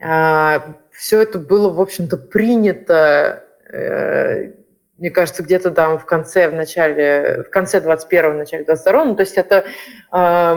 Э, 0.00 0.60
все 0.92 1.22
это 1.22 1.38
было, 1.38 1.70
в 1.70 1.80
общем-то, 1.80 2.16
принято 2.16 3.44
э, 3.70 4.52
мне 4.98 5.10
кажется, 5.10 5.42
где-то 5.42 5.70
там 5.70 5.98
в 5.98 6.04
конце, 6.04 6.48
в 6.48 6.54
начале, 6.54 7.44
в 7.44 7.50
конце 7.50 7.78
21-го, 7.80 8.32
в 8.32 8.36
начале 8.36 8.64
22-го. 8.64 9.04
Ну, 9.04 9.16
то 9.16 9.22
есть 9.22 9.36
это 9.36 9.64
э, 10.12 10.56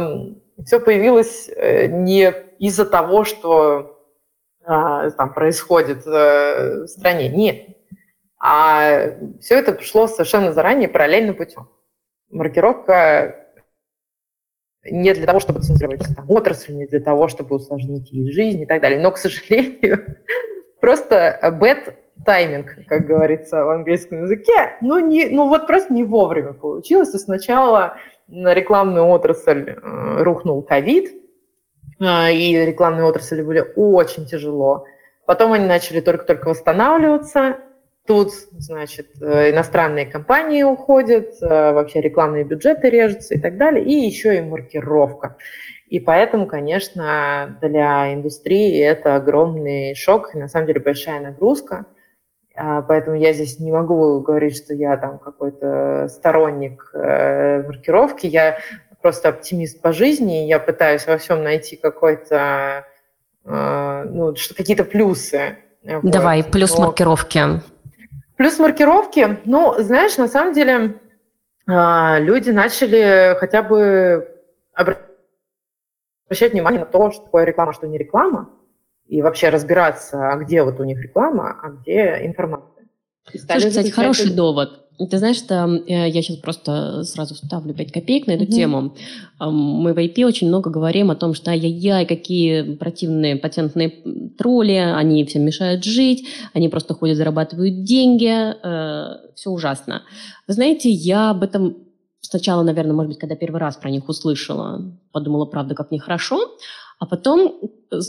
все 0.65 0.79
появилось 0.79 1.49
не 1.89 2.33
из-за 2.57 2.85
того, 2.85 3.23
что 3.23 3.99
э, 4.61 5.11
там 5.15 5.33
происходит 5.33 6.05
э, 6.07 6.83
в 6.83 6.87
стране. 6.87 7.29
Нет. 7.29 7.67
А 8.39 9.13
все 9.39 9.59
это 9.59 9.73
пришло 9.73 10.07
совершенно 10.07 10.51
заранее, 10.51 10.89
параллельным 10.89 11.35
путем. 11.35 11.69
Маркировка 12.29 13.47
не 14.83 15.13
для 15.13 15.27
того, 15.27 15.39
чтобы 15.39 15.61
цензировать 15.61 16.03
там, 16.15 16.25
отрасль, 16.27 16.73
не 16.73 16.87
для 16.87 16.99
того, 16.99 17.27
чтобы 17.27 17.57
усложнить 17.57 18.11
ей 18.11 18.31
жизнь 18.31 18.61
и 18.61 18.65
так 18.65 18.81
далее. 18.81 18.99
Но, 18.99 19.11
к 19.11 19.19
сожалению, 19.19 20.17
просто 20.81 21.39
бет 21.61 22.00
тайминг, 22.25 22.85
как 22.87 23.05
говорится 23.05 23.63
в 23.65 23.69
английском 23.69 24.23
языке, 24.23 24.73
ну, 24.81 24.99
не, 24.99 25.27
ну 25.29 25.47
вот 25.47 25.67
просто 25.67 25.93
не 25.93 26.03
вовремя 26.03 26.53
получилось. 26.53 27.13
И 27.13 27.17
сначала 27.17 27.97
на 28.27 28.53
рекламную 28.53 29.05
отрасль 29.07 29.69
э, 29.69 30.23
рухнул 30.23 30.61
ковид, 30.61 31.11
э, 31.99 32.33
и 32.33 32.65
рекламные 32.65 33.05
отрасли 33.05 33.41
были 33.41 33.65
очень 33.75 34.25
тяжело. 34.25 34.85
Потом 35.25 35.53
они 35.53 35.65
начали 35.65 36.01
только-только 36.01 36.49
восстанавливаться. 36.49 37.57
Тут, 38.07 38.31
значит, 38.57 39.09
э, 39.21 39.51
иностранные 39.51 40.05
компании 40.05 40.63
уходят, 40.63 41.35
вообще 41.41 42.01
рекламные 42.01 42.43
бюджеты 42.43 42.89
режутся 42.89 43.35
и 43.35 43.39
так 43.39 43.57
далее, 43.57 43.83
и 43.83 43.93
еще 43.93 44.37
и 44.37 44.41
маркировка. 44.41 45.37
И 45.87 45.99
поэтому, 45.99 46.47
конечно, 46.47 47.57
для 47.61 48.13
индустрии 48.13 48.79
это 48.79 49.15
огромный 49.15 49.93
шок 49.93 50.33
и, 50.33 50.37
на 50.37 50.47
самом 50.47 50.67
деле, 50.67 50.79
большая 50.79 51.19
нагрузка– 51.19 51.85
поэтому 52.55 53.15
я 53.15 53.33
здесь 53.33 53.59
не 53.59 53.71
могу 53.71 54.19
говорить, 54.19 54.57
что 54.57 54.73
я 54.73 54.97
там 54.97 55.19
какой-то 55.19 56.07
сторонник 56.09 56.91
э, 56.93 57.63
маркировки. 57.63 58.27
Я 58.27 58.59
просто 59.01 59.29
оптимист 59.29 59.81
по 59.81 59.93
жизни, 59.93 60.45
и 60.45 60.47
я 60.47 60.59
пытаюсь 60.59 61.07
во 61.07 61.17
всем 61.17 61.43
найти 61.43 61.75
какой-то, 61.75 62.85
э, 63.45 64.03
ну, 64.09 64.33
какие-то 64.55 64.83
плюсы. 64.83 65.57
Давай, 66.03 66.41
вот. 66.41 66.51
плюс 66.51 66.77
Но... 66.77 66.87
маркировки. 66.87 67.41
Плюс 68.35 68.59
маркировки, 68.59 69.39
ну, 69.45 69.75
знаешь, 69.79 70.17
на 70.17 70.27
самом 70.27 70.53
деле 70.53 70.99
э, 71.67 72.19
люди 72.19 72.49
начали 72.49 73.35
хотя 73.39 73.61
бы 73.63 74.27
обращать 74.73 76.53
внимание 76.53 76.79
на 76.79 76.85
то, 76.85 77.11
что 77.11 77.23
такое 77.23 77.43
реклама, 77.43 77.73
что 77.73 77.87
не 77.87 77.97
реклама. 77.97 78.49
И 79.11 79.21
вообще 79.21 79.49
разбираться, 79.49 80.31
а 80.31 80.37
где 80.37 80.63
вот 80.63 80.79
у 80.79 80.85
них 80.85 81.01
реклама, 81.01 81.57
а 81.61 81.69
где 81.69 82.21
информация. 82.23 82.87
Слушай, 83.29 83.69
кстати, 83.69 83.89
хороший 83.89 84.33
довод. 84.33 84.87
Ты 85.09 85.17
знаешь, 85.17 85.35
что 85.35 85.65
э, 85.65 86.09
я 86.09 86.21
сейчас 86.21 86.37
просто 86.37 87.03
сразу 87.03 87.33
вставлю 87.35 87.73
5 87.73 87.91
копеек 87.91 88.27
на 88.27 88.31
эту 88.31 88.45
mm-hmm. 88.45 88.51
тему. 88.51 88.95
Мы 89.39 89.93
в 89.93 89.97
IP 89.97 90.23
очень 90.25 90.47
много 90.47 90.69
говорим 90.69 91.11
о 91.11 91.15
том, 91.15 91.33
что 91.33 91.51
ай-яй-яй, 91.51 92.05
какие 92.05 92.75
противные 92.75 93.35
патентные 93.35 93.89
тролли, 94.37 94.75
они 94.75 95.25
всем 95.25 95.43
мешают 95.43 95.83
жить, 95.83 96.27
они 96.53 96.69
просто 96.69 96.93
ходят, 96.93 97.17
зарабатывают 97.17 97.83
деньги, 97.83 98.31
э, 98.31 99.33
все 99.35 99.49
ужасно. 99.49 100.03
Вы 100.47 100.53
знаете, 100.53 100.89
я 100.89 101.31
об 101.31 101.43
этом 101.43 101.90
сначала, 102.21 102.63
наверное, 102.63 102.93
может 102.93 103.09
быть, 103.09 103.19
когда 103.19 103.35
первый 103.35 103.59
раз 103.59 103.75
про 103.75 103.89
них 103.89 104.07
услышала, 104.07 104.81
подумала, 105.11 105.45
правда, 105.45 105.75
как 105.75 105.91
нехорошо, 105.91 106.39
а 107.01 107.07
потом, 107.07 107.55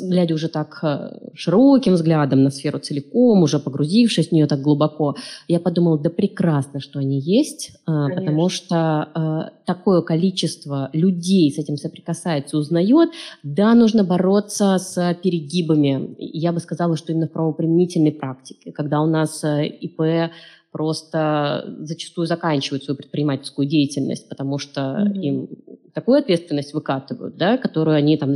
глядя 0.03 0.35
уже 0.35 0.49
так 0.49 0.79
э, 0.83 1.31
широким 1.33 1.95
взглядом 1.95 2.43
на 2.43 2.51
сферу 2.51 2.79
целиком, 2.79 3.43
уже 3.43 3.59
погрузившись 3.59 4.29
в 4.29 4.33
нее 4.33 4.47
так 4.47 4.61
глубоко, 4.61 5.17
я 5.49 5.61
подумала, 5.61 5.99
да 5.99 6.11
прекрасно, 6.11 6.79
что 6.79 6.99
они 6.99 7.19
есть, 7.19 7.71
э, 7.71 7.75
Конечно. 7.87 8.21
потому 8.21 8.49
что 8.51 9.09
э, 9.15 9.65
такое 9.65 10.03
количество 10.03 10.91
людей 10.93 11.51
с 11.51 11.57
этим 11.57 11.79
соприкасается, 11.79 12.59
узнает. 12.59 13.09
Да, 13.43 13.75
нужно 13.75 14.05
бороться 14.05 14.77
с 14.77 15.17
перегибами. 15.23 16.15
Я 16.19 16.53
бы 16.53 16.61
сказала, 16.61 16.95
что 16.99 17.13
именно 17.13 17.29
в 17.29 17.33
правоприменительной 17.33 18.13
практике, 18.13 18.73
когда 18.73 19.01
у 19.01 19.07
нас 19.07 19.43
ИП 19.43 20.31
просто 20.73 21.77
зачастую 21.81 22.27
заканчивают 22.27 22.85
свою 22.85 22.97
предпринимательскую 22.97 23.69
деятельность, 23.69 24.29
потому 24.29 24.59
что 24.59 24.81
mm-hmm. 24.81 25.21
им 25.21 25.49
такую 25.95 26.19
ответственность 26.19 26.73
выкатывают, 26.75 27.37
да, 27.37 27.59
которую 27.59 27.97
они 27.97 28.17
там 28.17 28.35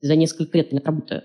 за 0.00 0.14
несколько 0.14 0.56
лет 0.56 0.72
не 0.72 0.78
отработают. 0.78 1.24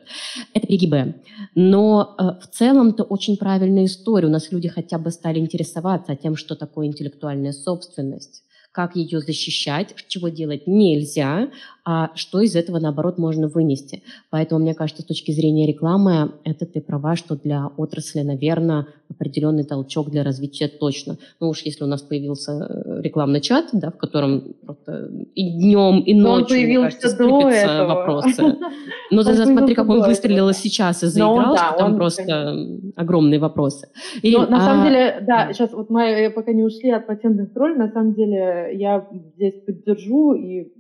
Это 0.54 0.66
перегибы. 0.66 1.22
Но 1.54 2.16
э, 2.18 2.24
в 2.42 2.48
целом-то 2.48 3.04
очень 3.04 3.38
правильная 3.38 3.86
история. 3.86 4.28
У 4.28 4.32
нас 4.32 4.52
люди 4.52 4.68
хотя 4.68 4.98
бы 4.98 5.12
стали 5.12 5.40
интересоваться 5.40 6.16
тем, 6.16 6.36
что 6.36 6.56
такое 6.56 6.88
интеллектуальная 6.88 7.54
собственность 7.54 8.44
как 8.74 8.96
ее 8.96 9.22
защищать, 9.22 9.94
чего 10.08 10.30
делать 10.30 10.66
нельзя, 10.66 11.52
а 11.86 12.12
что 12.16 12.40
из 12.40 12.56
этого, 12.56 12.80
наоборот, 12.80 13.18
можно 13.18 13.48
вынести. 13.48 14.04
Поэтому, 14.30 14.62
мне 14.62 14.74
кажется, 14.74 15.02
с 15.02 15.06
точки 15.06 15.32
зрения 15.32 15.68
рекламы, 15.68 16.32
это 16.46 16.66
ты 16.66 16.80
права, 16.80 17.16
что 17.16 17.36
для 17.36 17.68
отрасли, 17.78 18.22
наверное, 18.22 18.88
определенный 19.10 19.64
толчок 19.64 20.10
для 20.10 20.24
развития 20.24 20.68
точно. 20.68 21.18
Ну 21.40 21.50
уж 21.50 21.62
если 21.62 21.84
у 21.84 21.88
нас 21.88 22.02
появился 22.02 22.52
э, 22.52 23.02
рекламный 23.02 23.42
чат, 23.42 23.66
да, 23.74 23.92
в 23.92 23.98
котором 23.98 24.56
просто 24.66 25.10
и 25.36 25.52
днем, 25.52 26.00
и 26.00 26.14
ночью, 26.14 26.50
появился 26.50 26.98
кажется, 27.00 27.18
до 27.18 27.50
этого. 27.50 27.88
вопросы. 27.88 28.44
Но 29.12 29.24
ты 29.24 29.36
смотри, 29.46 29.76
как 29.76 29.90
он 29.90 30.02
выстрелил 30.02 30.52
сейчас 30.54 31.04
и 31.04 31.08
заиграл, 31.08 31.58
что 31.58 31.78
там 31.78 31.96
просто 31.96 32.56
огромные 32.96 33.40
вопросы. 33.40 33.90
на 34.24 34.60
самом 34.60 34.86
а, 34.86 34.88
деле, 34.88 35.18
да, 35.22 35.54
сейчас 35.54 35.74
вот 35.74 35.90
мы 35.90 36.32
пока 36.34 36.54
не 36.54 36.64
ушли 36.64 36.92
от 36.92 37.08
патентных 37.08 37.54
троллей, 37.54 37.78
на 37.78 37.92
самом 37.92 38.14
деле 38.14 38.72
я 38.74 39.08
здесь 39.36 39.56
поддержу 39.66 40.34
и 40.34 40.72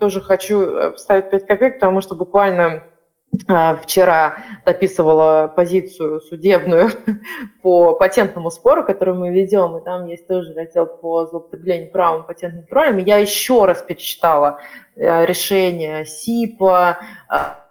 тоже 0.00 0.20
хочу 0.20 0.62
э, 0.62 0.92
вставить 0.94 1.30
5 1.30 1.46
копеек, 1.46 1.74
потому 1.74 2.00
что 2.00 2.16
буквально 2.16 2.82
а, 3.46 3.76
вчера 3.76 4.38
дописывала 4.66 5.52
позицию 5.54 6.20
судебную 6.20 6.90
по 7.62 7.94
патентному 7.94 8.50
спору, 8.50 8.84
который 8.84 9.14
мы 9.14 9.30
ведем, 9.30 9.76
и 9.76 9.84
там 9.84 10.06
есть 10.06 10.26
тоже 10.26 10.52
раздел 10.54 10.86
по 10.86 11.26
злоупотреблению 11.26 11.92
правом 11.92 12.26
патентным 12.26 12.64
контролем. 12.64 12.98
Я 12.98 13.18
еще 13.18 13.66
раз 13.66 13.82
перечитала 13.82 14.58
э, 14.96 15.26
решение 15.26 16.04
СИПа, 16.04 16.98
а, 17.28 17.66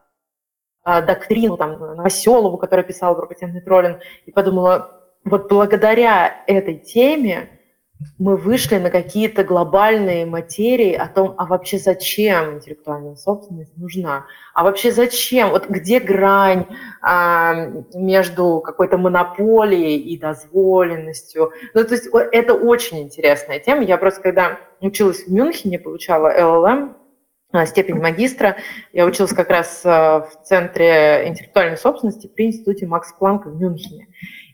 а, 0.83 1.01
доктрину 1.01 1.57
там, 1.57 1.77
Новоселову, 1.77 2.57
которая 2.57 2.85
писала 2.85 3.15
про 3.15 3.27
патентный 3.27 3.61
троллинг, 3.61 3.99
и 4.25 4.31
подумала, 4.31 5.01
вот 5.25 5.49
благодаря 5.49 6.43
этой 6.47 6.75
теме 6.75 7.58
мы 8.17 8.37
вышли 8.37 8.77
на 8.77 8.89
какие-то 8.89 9.43
глобальные 9.43 10.25
материи 10.25 10.93
о 10.93 11.07
том, 11.07 11.35
а 11.37 11.45
вообще 11.45 11.77
зачем 11.77 12.55
интеллектуальная 12.55 13.15
собственность 13.15 13.75
нужна, 13.77 14.25
а 14.53 14.63
вообще 14.63 14.91
зачем, 14.91 15.49
вот 15.49 15.69
где 15.69 15.99
грань 15.99 16.65
а, 17.01 17.67
между 17.93 18.61
какой-то 18.61 18.97
монополией 18.97 19.99
и 19.99 20.17
дозволенностью. 20.17 21.51
Ну, 21.73 21.83
то 21.83 21.93
есть 21.93 22.09
это 22.31 22.53
очень 22.53 22.99
интересная 22.99 23.59
тема. 23.59 23.83
Я 23.83 23.97
просто, 23.97 24.21
когда 24.21 24.59
училась 24.79 25.25
в 25.25 25.31
Мюнхене, 25.31 25.79
получала 25.79 26.27
ЛЛМ, 26.27 26.95
а, 27.51 27.65
степень 27.65 27.95
магистра. 27.95 28.57
Я 28.93 29.05
училась 29.05 29.33
как 29.33 29.49
раз 29.49 29.81
а, 29.83 30.21
в 30.21 30.43
Центре 30.43 31.27
интеллектуальной 31.27 31.77
собственности 31.77 32.27
при 32.27 32.45
Институте 32.45 32.85
Макс 32.85 33.11
Планка 33.13 33.49
в 33.49 33.59
Мюнхене. 33.59 34.07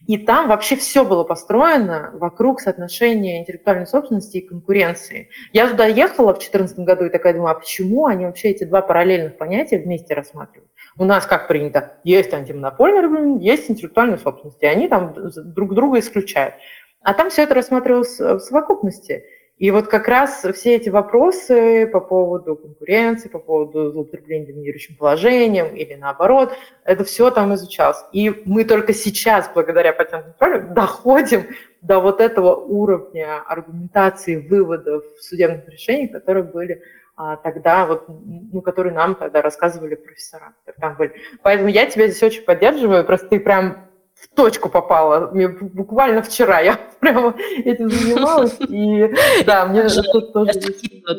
И 0.07 0.17
там 0.17 0.47
вообще 0.47 0.75
все 0.75 1.03
было 1.03 1.23
построено 1.23 2.11
вокруг 2.13 2.61
соотношения 2.61 3.39
интеллектуальной 3.39 3.87
собственности 3.87 4.37
и 4.37 4.47
конкуренции. 4.47 5.29
Я 5.51 5.67
туда 5.67 5.87
ехала 5.87 6.33
в 6.33 6.39
2014 6.39 6.79
году 6.79 7.05
и 7.05 7.09
такая 7.09 7.33
думаю, 7.33 7.51
а 7.51 7.59
почему 7.59 8.05
они 8.05 8.25
вообще 8.25 8.49
эти 8.49 8.63
два 8.65 8.81
параллельных 8.81 9.37
понятия 9.37 9.79
вместе 9.79 10.13
рассматривают? 10.13 10.69
У 10.97 11.05
нас 11.05 11.25
как 11.25 11.47
принято, 11.47 11.97
есть 12.03 12.33
антимонопольный 12.33 13.01
регулирование, 13.01 13.51
есть 13.51 13.69
интеллектуальная 13.69 14.17
собственность, 14.17 14.61
и 14.61 14.65
они 14.65 14.87
там 14.87 15.13
друг 15.15 15.73
друга 15.73 15.99
исключают. 15.99 16.55
А 17.01 17.13
там 17.13 17.29
все 17.29 17.43
это 17.43 17.53
рассматривалось 17.55 18.19
в 18.19 18.39
совокупности. 18.39 19.23
И 19.57 19.71
вот 19.71 19.87
как 19.87 20.09
раз 20.09 20.45
все 20.53 20.75
эти 20.75 20.89
вопросы 20.89 21.87
по 21.87 22.01
поводу 22.01 22.57
конкуренции, 22.57 23.29
по 23.29 23.39
поводу 23.39 23.91
злоупотребления 23.91 24.47
доминирующим 24.47 24.97
положением 24.97 25.73
или 25.75 25.93
наоборот, 25.93 26.53
это 26.83 27.05
все 27.05 27.31
там 27.31 27.53
изучалось. 27.55 28.03
И 28.11 28.43
мы 28.45 28.65
только 28.65 28.93
сейчас, 28.93 29.49
благодаря 29.53 29.93
патентному 29.93 30.35
контролю, 30.37 30.73
доходим 30.73 31.43
до 31.81 31.99
вот 31.99 32.19
этого 32.19 32.55
уровня 32.55 33.41
аргументации 33.47 34.35
выводов 34.35 35.05
судебных 35.21 35.69
решениях, 35.69 36.11
которые 36.11 36.43
были 36.43 36.81
а, 37.15 37.37
тогда, 37.37 37.85
вот, 37.85 38.07
ну, 38.09 38.61
которые 38.61 38.93
нам 38.93 39.15
тогда 39.15 39.41
рассказывали 39.41 39.95
профессора. 39.95 40.53
Там 40.81 40.97
были. 40.97 41.13
Поэтому 41.43 41.69
я 41.69 41.85
тебя 41.85 42.07
здесь 42.07 42.23
очень 42.23 42.43
поддерживаю, 42.43 43.05
просто 43.05 43.27
ты 43.29 43.39
прям 43.39 43.84
в 44.31 44.35
точку 44.35 44.69
попала. 44.69 45.31
Мне 45.31 45.47
буквально 45.47 46.21
вчера 46.21 46.59
я 46.59 46.79
прямо 46.99 47.35
этим 47.63 47.89
занималась, 47.89 48.57
и 48.67 49.09
да, 49.45 49.65
мне 49.65 49.87
тут 50.11 50.33
тоже... 50.33 50.51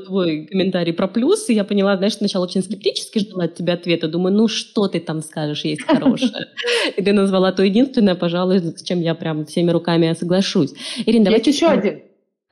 Твой 0.07 0.47
комментарий 0.47 0.92
про 0.92 1.07
плюсы, 1.07 1.53
я 1.53 1.64
поняла, 1.64 1.97
знаешь, 1.97 2.16
сначала 2.16 2.45
очень 2.45 2.62
скептически 2.62 3.21
ждала 3.21 3.45
от 3.45 3.55
тебя 3.55 3.75
ответа, 3.75 4.09
думаю, 4.09 4.35
ну 4.35 4.49
что 4.49 4.88
ты 4.88 5.01
там 5.01 5.23
скажешь, 5.23 5.64
есть 5.64 5.83
хорошее. 5.83 6.49
И 6.97 7.03
ты 7.03 7.12
назвала 7.12 7.53
то 7.53 7.62
единственное, 7.62 8.16
пожалуй, 8.16 8.59
с 8.59 8.83
чем 8.83 9.01
я 9.01 9.14
прям 9.14 9.47
всеми 9.47 9.71
руками 9.71 10.12
соглашусь. 10.19 10.75
Ирина, 11.07 11.27
давай... 11.27 11.38
Есть 11.38 11.49
еще 11.49 11.69
один. 11.69 12.03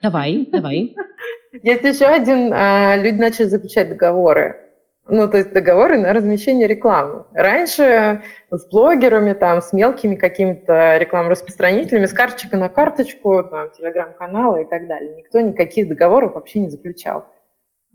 Давай, 0.00 0.46
давай. 0.50 0.94
Есть 1.62 1.84
еще 1.84 2.06
один. 2.06 2.52
А, 2.52 2.96
люди 2.96 3.16
начали 3.16 3.46
заключать 3.46 3.88
договоры 3.88 4.63
ну, 5.06 5.28
то 5.28 5.36
есть 5.36 5.52
договоры 5.52 5.98
на 5.98 6.12
размещение 6.12 6.66
рекламы. 6.66 7.24
Раньше 7.34 8.22
с 8.50 8.66
блогерами, 8.68 9.34
там, 9.34 9.60
с 9.60 9.72
мелкими 9.72 10.14
какими-то 10.14 10.96
рекламораспространителями, 10.96 12.06
с 12.06 12.12
карточки 12.12 12.54
на 12.54 12.68
карточку, 12.70 13.44
там, 13.44 13.70
телеграм-каналы 13.76 14.62
и 14.62 14.64
так 14.64 14.86
далее. 14.86 15.14
Никто 15.16 15.40
никаких 15.40 15.88
договоров 15.88 16.34
вообще 16.34 16.60
не 16.60 16.70
заключал. 16.70 17.26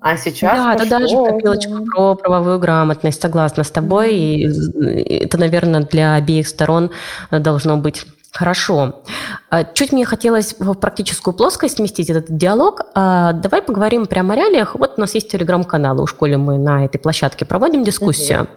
А 0.02 0.16
сейчас 0.18 0.58
Да, 0.58 0.74
пошло... 0.74 0.86
это 0.86 1.00
даже 1.00 1.34
копилочка 1.34 1.84
про 1.94 2.16
правовую 2.16 2.60
грамотность, 2.60 3.22
согласна 3.22 3.64
с 3.64 3.72
тобой. 3.72 4.14
И 4.14 5.24
это, 5.26 5.38
наверное, 5.38 5.82
для 5.82 6.16
обеих 6.16 6.48
сторон 6.48 6.92
должно 7.32 7.78
быть 7.78 8.06
Хорошо. 8.32 9.02
А, 9.50 9.64
чуть 9.64 9.92
мне 9.92 10.06
хотелось 10.06 10.56
в 10.60 10.74
практическую 10.76 11.34
плоскость 11.34 11.78
сместить 11.78 12.10
этот 12.10 12.26
диалог. 12.30 12.82
А, 12.94 13.34
давай 13.34 13.62
поговорим 13.62 14.06
прямо 14.06 14.34
о 14.34 14.38
реалиях. 14.38 14.76
Вот 14.76 14.94
у 14.98 15.02
нас 15.02 15.16
есть 15.16 15.32
телеграм-каналы, 15.32 16.04
у 16.04 16.08
школе 16.08 16.38
мы 16.38 16.58
на 16.58 16.86
этой 16.86 17.00
площадке 17.00 17.46
проводим 17.46 17.84
дискуссию. 17.84 18.48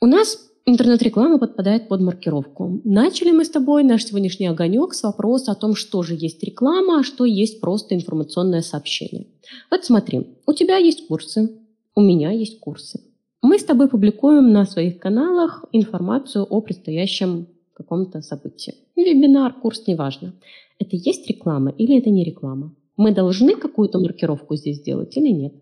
У 0.00 0.06
нас 0.06 0.38
интернет-реклама 0.66 1.38
подпадает 1.38 1.88
под 1.88 2.00
маркировку. 2.00 2.80
Начали 2.84 3.32
мы 3.32 3.44
с 3.44 3.50
тобой 3.50 3.82
наш 3.82 4.04
сегодняшний 4.04 4.46
огонек 4.46 4.94
с 4.94 5.02
вопроса 5.02 5.52
о 5.52 5.54
том, 5.56 5.74
что 5.74 6.02
же 6.02 6.14
есть 6.14 6.42
реклама, 6.42 7.00
а 7.00 7.02
что 7.02 7.24
есть 7.24 7.60
просто 7.60 7.94
информационное 7.94 8.62
сообщение. 8.62 9.26
Вот 9.70 9.84
смотри, 9.84 10.38
у 10.46 10.52
тебя 10.52 10.76
есть 10.76 11.08
курсы, 11.08 11.50
у 11.94 12.00
меня 12.00 12.30
есть 12.30 12.60
курсы. 12.60 13.00
Мы 13.42 13.58
с 13.58 13.64
тобой 13.64 13.88
публикуем 13.88 14.52
на 14.52 14.64
своих 14.64 14.98
каналах 14.98 15.64
информацию 15.72 16.44
о 16.44 16.60
предстоящем 16.62 17.48
каком-то 17.74 18.20
событии. 18.22 18.74
Вебинар, 18.96 19.52
курс, 19.52 19.86
неважно. 19.86 20.34
Это 20.78 20.96
есть 20.96 21.28
реклама 21.28 21.70
или 21.70 21.98
это 21.98 22.10
не 22.10 22.24
реклама? 22.24 22.74
Мы 22.96 23.12
должны 23.12 23.56
какую-то 23.56 23.98
маркировку 23.98 24.56
здесь 24.56 24.78
сделать 24.78 25.16
или 25.16 25.28
нет? 25.28 25.54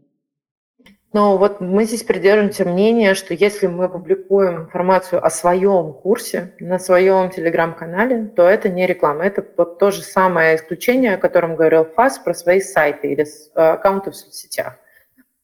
Но 1.13 1.37
вот 1.37 1.61
мы 1.61 1.85
здесь 1.85 2.03
придерживаемся 2.05 2.65
мнения, 2.65 3.15
что 3.15 3.35
если 3.35 3.67
мы 3.67 3.89
публикуем 3.91 4.63
информацию 4.63 5.25
о 5.25 5.29
своем 5.29 5.93
курсе 5.93 6.55
на 6.59 6.79
своем 6.79 7.29
телеграм-канале, 7.29 8.33
то 8.35 8.49
это 8.49 8.71
не 8.71 8.87
реклама. 8.87 9.25
Это 9.25 9.47
вот 9.59 9.79
то 9.79 9.91
же 9.91 10.01
самое 10.03 10.57
исключение, 10.57 11.15
о 11.15 11.19
котором 11.19 11.55
говорил 11.55 11.85
ФАС 11.85 12.19
про 12.19 12.33
свои 12.33 12.61
сайты 12.61 13.13
или 13.13 13.25
э, 13.25 13.61
аккаунты 13.61 14.11
в 14.11 14.17
соцсетях. 14.17 14.79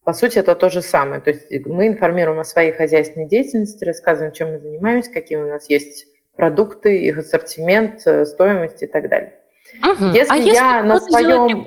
По 0.05 0.14
сути, 0.14 0.38
это 0.38 0.55
то 0.55 0.70
же 0.70 0.80
самое. 0.80 1.20
То 1.20 1.30
есть 1.30 1.66
мы 1.66 1.86
информируем 1.86 2.38
о 2.40 2.45
своей 2.45 2.72
хозяйственной 2.72 3.28
деятельности, 3.28 3.84
рассказываем, 3.84 4.32
чем 4.32 4.53
мы 4.53 4.59
занимаемся, 4.59 5.12
какие 5.12 5.36
у 5.36 5.47
нас 5.47 5.68
есть 5.68 6.07
продукты, 6.39 6.97
их 7.01 7.18
ассортимент, 7.18 8.07
э, 8.07 8.24
стоимость 8.24 8.82
и 8.84 8.86
так 8.86 9.11
далее. 9.11 9.34
Угу. 9.82 10.05
Если 10.14 10.32
а 10.32 10.36
я 10.36 10.76
если 10.76 10.89
на 10.89 11.01
своем... 11.01 11.66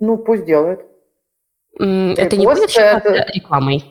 Ну, 0.00 0.16
пусть 0.16 0.46
делают. 0.46 0.80
Это 1.78 2.36
не 2.36 2.46
будет 2.46 2.74
это... 2.74 3.26
рекламой? 3.34 3.84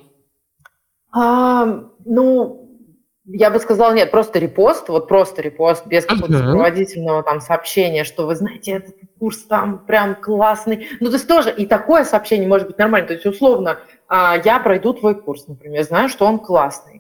А, 1.12 1.66
ну, 2.04 2.82
я 3.26 3.52
бы 3.52 3.60
сказала, 3.60 3.94
нет, 3.94 4.10
просто 4.10 4.40
репост, 4.40 4.90
вот 4.90 5.08
просто 5.08 5.42
репост, 5.42 5.86
без 5.86 6.06
какого-то 6.06 6.34
uh-huh. 6.34 6.38
сопроводительного 6.40 7.24
там 7.24 7.40
сообщения, 7.42 8.06
что 8.06 8.26
вы 8.26 8.36
знаете, 8.36 8.72
этот 8.72 8.96
курс 9.20 9.44
там 9.44 9.86
прям 9.86 10.16
классный. 10.16 10.88
Ну, 11.00 11.10
то 11.10 11.14
есть 11.14 11.28
тоже 11.28 11.52
и 11.52 11.66
такое 11.66 12.06
сообщение 12.06 12.48
может 12.48 12.68
быть 12.68 12.78
нормально. 12.78 13.08
То 13.08 13.14
есть, 13.14 13.26
условно, 13.26 13.80
а, 14.08 14.38
я 14.44 14.60
пройду 14.60 14.94
твой 14.94 15.14
курс, 15.14 15.48
например, 15.48 15.84
знаю, 15.84 16.10
что 16.10 16.26
он 16.26 16.40
классный. 16.40 16.97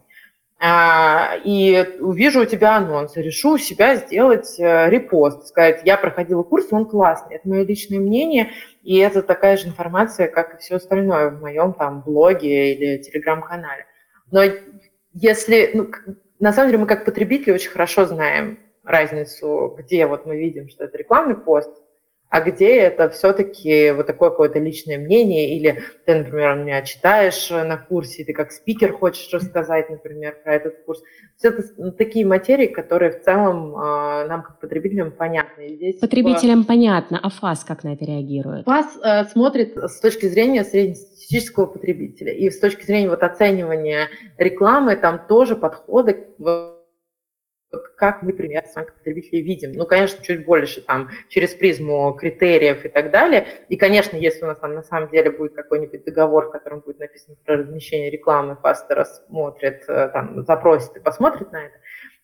А, 0.60 1.36
и 1.44 1.98
увижу 2.00 2.42
у 2.42 2.46
тебя 2.46 2.78
анонс, 2.78 3.16
решу 3.16 3.54
у 3.54 3.58
себя 3.60 3.96
сделать 3.96 4.60
э, 4.60 4.90
репост, 4.90 5.48
сказать, 5.48 5.82
я 5.86 5.98
проходила 5.98 6.42
курс, 6.42 6.68
он 6.72 6.86
классный. 6.88 7.36
Это 7.36 7.48
мое 7.48 7.64
личное 7.64 8.00
мнение, 8.00 8.52
и 8.82 8.98
это 8.98 9.22
такая 9.22 9.58
же 9.58 9.68
информация, 9.68 10.28
как 10.28 10.56
и 10.56 10.58
все 10.58 10.78
остальное 10.78 11.30
в 11.30 11.42
моем 11.42 11.74
там 11.74 12.02
блоге 12.02 12.74
или 12.74 12.98
телеграм-канале. 13.04 13.86
Но 14.32 14.42
если, 15.14 15.70
ну, 15.76 15.92
на 16.40 16.52
самом 16.52 16.70
деле 16.70 16.82
мы 16.82 16.88
как 16.88 17.06
потребители 17.06 17.54
очень 17.54 17.70
хорошо 17.70 18.06
знаем 18.06 18.58
разницу, 18.84 19.76
где 19.78 20.08
вот 20.08 20.26
мы 20.26 20.38
видим, 20.38 20.70
что 20.70 20.86
это 20.86 20.98
рекламный 20.98 21.36
пост, 21.36 21.70
а 22.30 22.42
где 22.42 22.76
это 22.78 23.10
все-таки 23.10 23.92
вот 23.92 24.06
такое 24.08 24.30
какое-то 24.30 24.60
личное 24.60 24.98
мнение, 24.98 25.56
или 25.58 25.82
ты, 26.06 26.16
например, 26.16 26.56
меня 26.56 26.82
читаешь 26.82 27.50
на 27.50 27.78
курсе, 27.78 28.26
ты 28.26 28.34
как 28.34 28.52
спикер 28.52 28.92
хочешь 28.92 29.32
рассказать, 29.32 29.90
например, 29.90 30.36
про 30.44 30.56
этот 30.56 30.84
курс. 30.86 31.02
Все 31.38 31.50
это 31.50 31.64
ну, 31.78 31.92
такие 31.92 32.26
материи, 32.26 32.68
которые 32.68 33.12
в 33.12 33.24
целом 33.24 33.76
э, 33.76 34.28
нам 34.28 34.44
как 34.44 34.60
потребителям 34.60 35.12
понятны. 35.12 35.68
И 35.68 35.76
здесь 35.76 36.00
потребителям 36.00 36.64
по... 36.64 36.70
понятно, 36.70 37.20
а 37.22 37.30
ФАС 37.30 37.64
как 37.64 37.84
на 37.84 37.94
это 37.94 38.04
реагирует? 38.04 38.66
ФАС 38.66 38.98
э, 39.02 39.26
смотрит 39.26 39.78
с 39.78 40.00
точки 40.02 40.26
зрения 40.26 40.66
среднестатистического 40.66 41.66
потребителя, 41.66 42.34
и 42.34 42.50
с 42.50 42.60
точки 42.60 42.86
зрения 42.86 43.10
вот 43.10 43.24
оценивания 43.24 44.10
рекламы 44.38 44.98
там 44.98 45.22
тоже 45.28 45.56
подходы 45.56 46.28
как 47.98 48.22
мы 48.22 48.32
примерно 48.34 48.70
с 48.70 48.76
вами 48.76 48.86
как 48.86 48.96
потребители 48.96 49.42
видим. 49.42 49.74
Ну, 49.74 49.86
конечно, 49.86 50.24
чуть 50.24 50.46
больше 50.46 50.82
там 50.82 51.10
через 51.28 51.54
призму 51.54 52.14
критериев 52.14 52.86
и 52.86 52.90
так 52.90 53.12
далее. 53.12 53.48
И, 53.70 53.76
конечно, 53.76 54.16
если 54.16 54.44
у 54.44 54.48
нас 54.48 54.60
там 54.60 54.74
на 54.74 54.84
самом 54.84 55.10
деле 55.10 55.32
будет 55.32 55.54
какой-нибудь 55.54 56.06
договор, 56.06 56.48
в 56.48 56.52
котором 56.52 56.80
будет 56.80 57.00
написано 57.00 57.36
про 57.46 57.58
размещение 57.58 58.10
рекламы, 58.10 58.56
Фаста 58.62 58.96
рассмотрит, 58.96 59.84
э, 59.88 60.10
там, 60.10 60.46
запросит 60.46 60.96
и 60.96 61.00
посмотрит 61.00 61.52
на 61.52 61.66
это, 61.66 61.76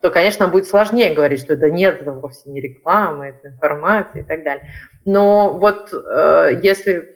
то, 0.02 0.12
конечно, 0.12 0.48
будет 0.48 0.68
сложнее 0.68 1.14
говорить, 1.14 1.42
что 1.42 1.56
да 1.58 1.70
нет, 1.70 2.02
это 2.02 2.12
вовсе 2.12 2.50
не 2.50 2.62
реклама, 2.62 3.30
это 3.30 3.50
информация 3.50 4.22
и 4.22 4.26
так 4.26 4.44
далее. 4.44 4.70
Но 5.06 5.58
вот 5.58 5.94
э, 5.94 6.60
если 6.62 7.14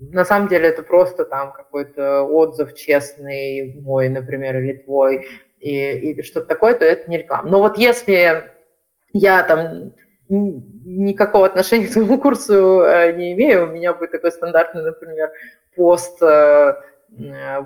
на 0.00 0.24
самом 0.24 0.48
деле 0.48 0.68
это 0.68 0.82
просто 0.82 1.24
там 1.24 1.52
какой-то 1.52 2.22
отзыв 2.22 2.74
честный 2.74 3.80
мой, 3.80 4.08
например, 4.08 4.58
или 4.58 4.74
твой, 4.74 5.26
и, 5.60 5.92
или 6.10 6.22
что-то 6.22 6.46
такое, 6.46 6.74
то 6.74 6.84
это 6.84 7.10
не 7.10 7.18
реклама. 7.18 7.48
Но 7.48 7.60
вот 7.60 7.78
если 7.78 8.44
я 9.12 9.42
там 9.42 9.92
никакого 10.28 11.46
отношения 11.46 11.86
к 11.86 11.92
своему 11.92 12.18
курсу 12.18 12.80
э, 12.82 13.12
не 13.16 13.32
имею, 13.32 13.64
у 13.64 13.72
меня 13.72 13.94
будет 13.94 14.12
такой 14.12 14.30
стандартный, 14.30 14.82
например, 14.82 15.30
пост, 15.74 16.22
э, 16.22 16.74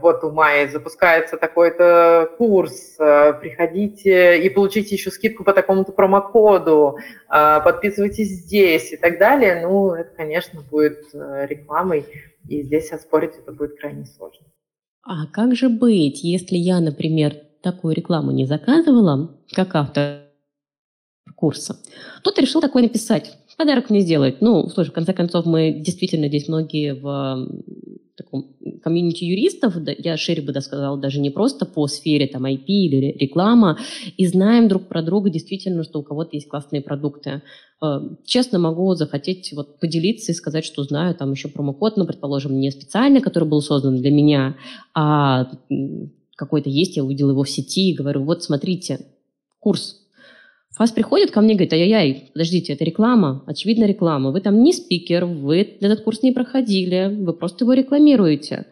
вот 0.00 0.22
у 0.22 0.30
Майи 0.30 0.68
запускается 0.68 1.36
такой-то 1.36 2.30
курс, 2.38 2.94
э, 3.00 3.32
приходите 3.40 4.40
и 4.40 4.48
получите 4.48 4.94
еще 4.94 5.10
скидку 5.10 5.42
по 5.42 5.52
такому-то 5.52 5.90
промокоду, 5.90 6.98
подписывайтесь 7.28 8.28
здесь 8.28 8.92
и 8.92 8.96
так 8.96 9.18
далее, 9.18 9.66
ну, 9.66 9.94
это, 9.94 10.14
конечно, 10.14 10.62
будет 10.62 11.02
рекламой, 11.12 12.06
и 12.48 12.62
здесь 12.62 12.92
оспорить 12.92 13.36
это 13.36 13.50
будет 13.50 13.80
крайне 13.80 14.04
сложно. 14.04 14.46
А 15.04 15.26
как 15.32 15.56
же 15.56 15.68
быть, 15.68 16.22
если 16.22 16.56
я, 16.56 16.78
например, 16.78 17.32
такую 17.62 17.94
рекламу 17.94 18.30
не 18.30 18.46
заказывала, 18.46 19.36
как 19.52 19.74
автор 19.74 20.22
курса, 21.36 21.76
кто-то 22.18 22.40
решил 22.40 22.60
такое 22.60 22.82
написать. 22.82 23.36
Подарок 23.56 23.90
мне 23.90 24.00
сделать. 24.00 24.40
Ну, 24.40 24.68
слушай, 24.68 24.90
в 24.90 24.94
конце 24.94 25.12
концов, 25.12 25.46
мы 25.46 25.72
действительно 25.72 26.28
здесь 26.28 26.48
многие 26.48 26.94
в 26.94 27.48
таком 28.16 28.56
комьюнити 28.82 29.24
юристов, 29.24 29.74
я 29.98 30.16
шире 30.16 30.42
бы 30.42 30.58
сказала, 30.60 30.98
даже 30.98 31.20
не 31.20 31.30
просто 31.30 31.66
по 31.66 31.86
сфере 31.86 32.26
там 32.26 32.46
IP 32.46 32.64
или 32.66 33.16
реклама, 33.18 33.78
и 34.16 34.26
знаем 34.26 34.68
друг 34.68 34.88
про 34.88 35.02
друга 35.02 35.30
действительно, 35.30 35.82
что 35.84 36.00
у 36.00 36.02
кого-то 36.02 36.30
есть 36.32 36.48
классные 36.48 36.82
продукты. 36.82 37.42
Э, 37.82 38.00
честно 38.24 38.58
могу 38.58 38.94
захотеть 38.94 39.52
вот 39.54 39.78
поделиться 39.80 40.32
и 40.32 40.34
сказать, 40.34 40.64
что 40.64 40.84
знаю 40.84 41.14
там 41.14 41.32
еще 41.32 41.48
промокод, 41.48 41.96
ну, 41.96 42.06
предположим, 42.06 42.58
не 42.58 42.70
специальный, 42.70 43.20
который 43.20 43.48
был 43.48 43.62
создан 43.62 43.96
для 43.96 44.10
меня, 44.10 44.56
а 44.94 45.50
какой-то 46.42 46.68
есть, 46.68 46.96
я 46.96 47.04
увидела 47.04 47.30
его 47.30 47.44
в 47.44 47.50
сети 47.50 47.90
и 47.90 47.94
говорю, 47.94 48.24
вот 48.24 48.42
смотрите, 48.42 48.98
курс. 49.60 50.00
ФАС 50.70 50.90
приходит 50.90 51.30
ко 51.30 51.40
мне 51.40 51.52
и 51.52 51.56
говорит, 51.56 51.72
ай-яй-яй, 51.72 52.30
подождите, 52.32 52.72
это 52.72 52.84
реклама, 52.84 53.44
очевидно 53.46 53.84
реклама. 53.84 54.32
Вы 54.32 54.40
там 54.40 54.62
не 54.62 54.72
спикер, 54.72 55.24
вы 55.24 55.78
этот 55.80 56.02
курс 56.02 56.22
не 56.22 56.32
проходили, 56.32 57.14
вы 57.14 57.32
просто 57.32 57.64
его 57.64 57.74
рекламируете. 57.74 58.66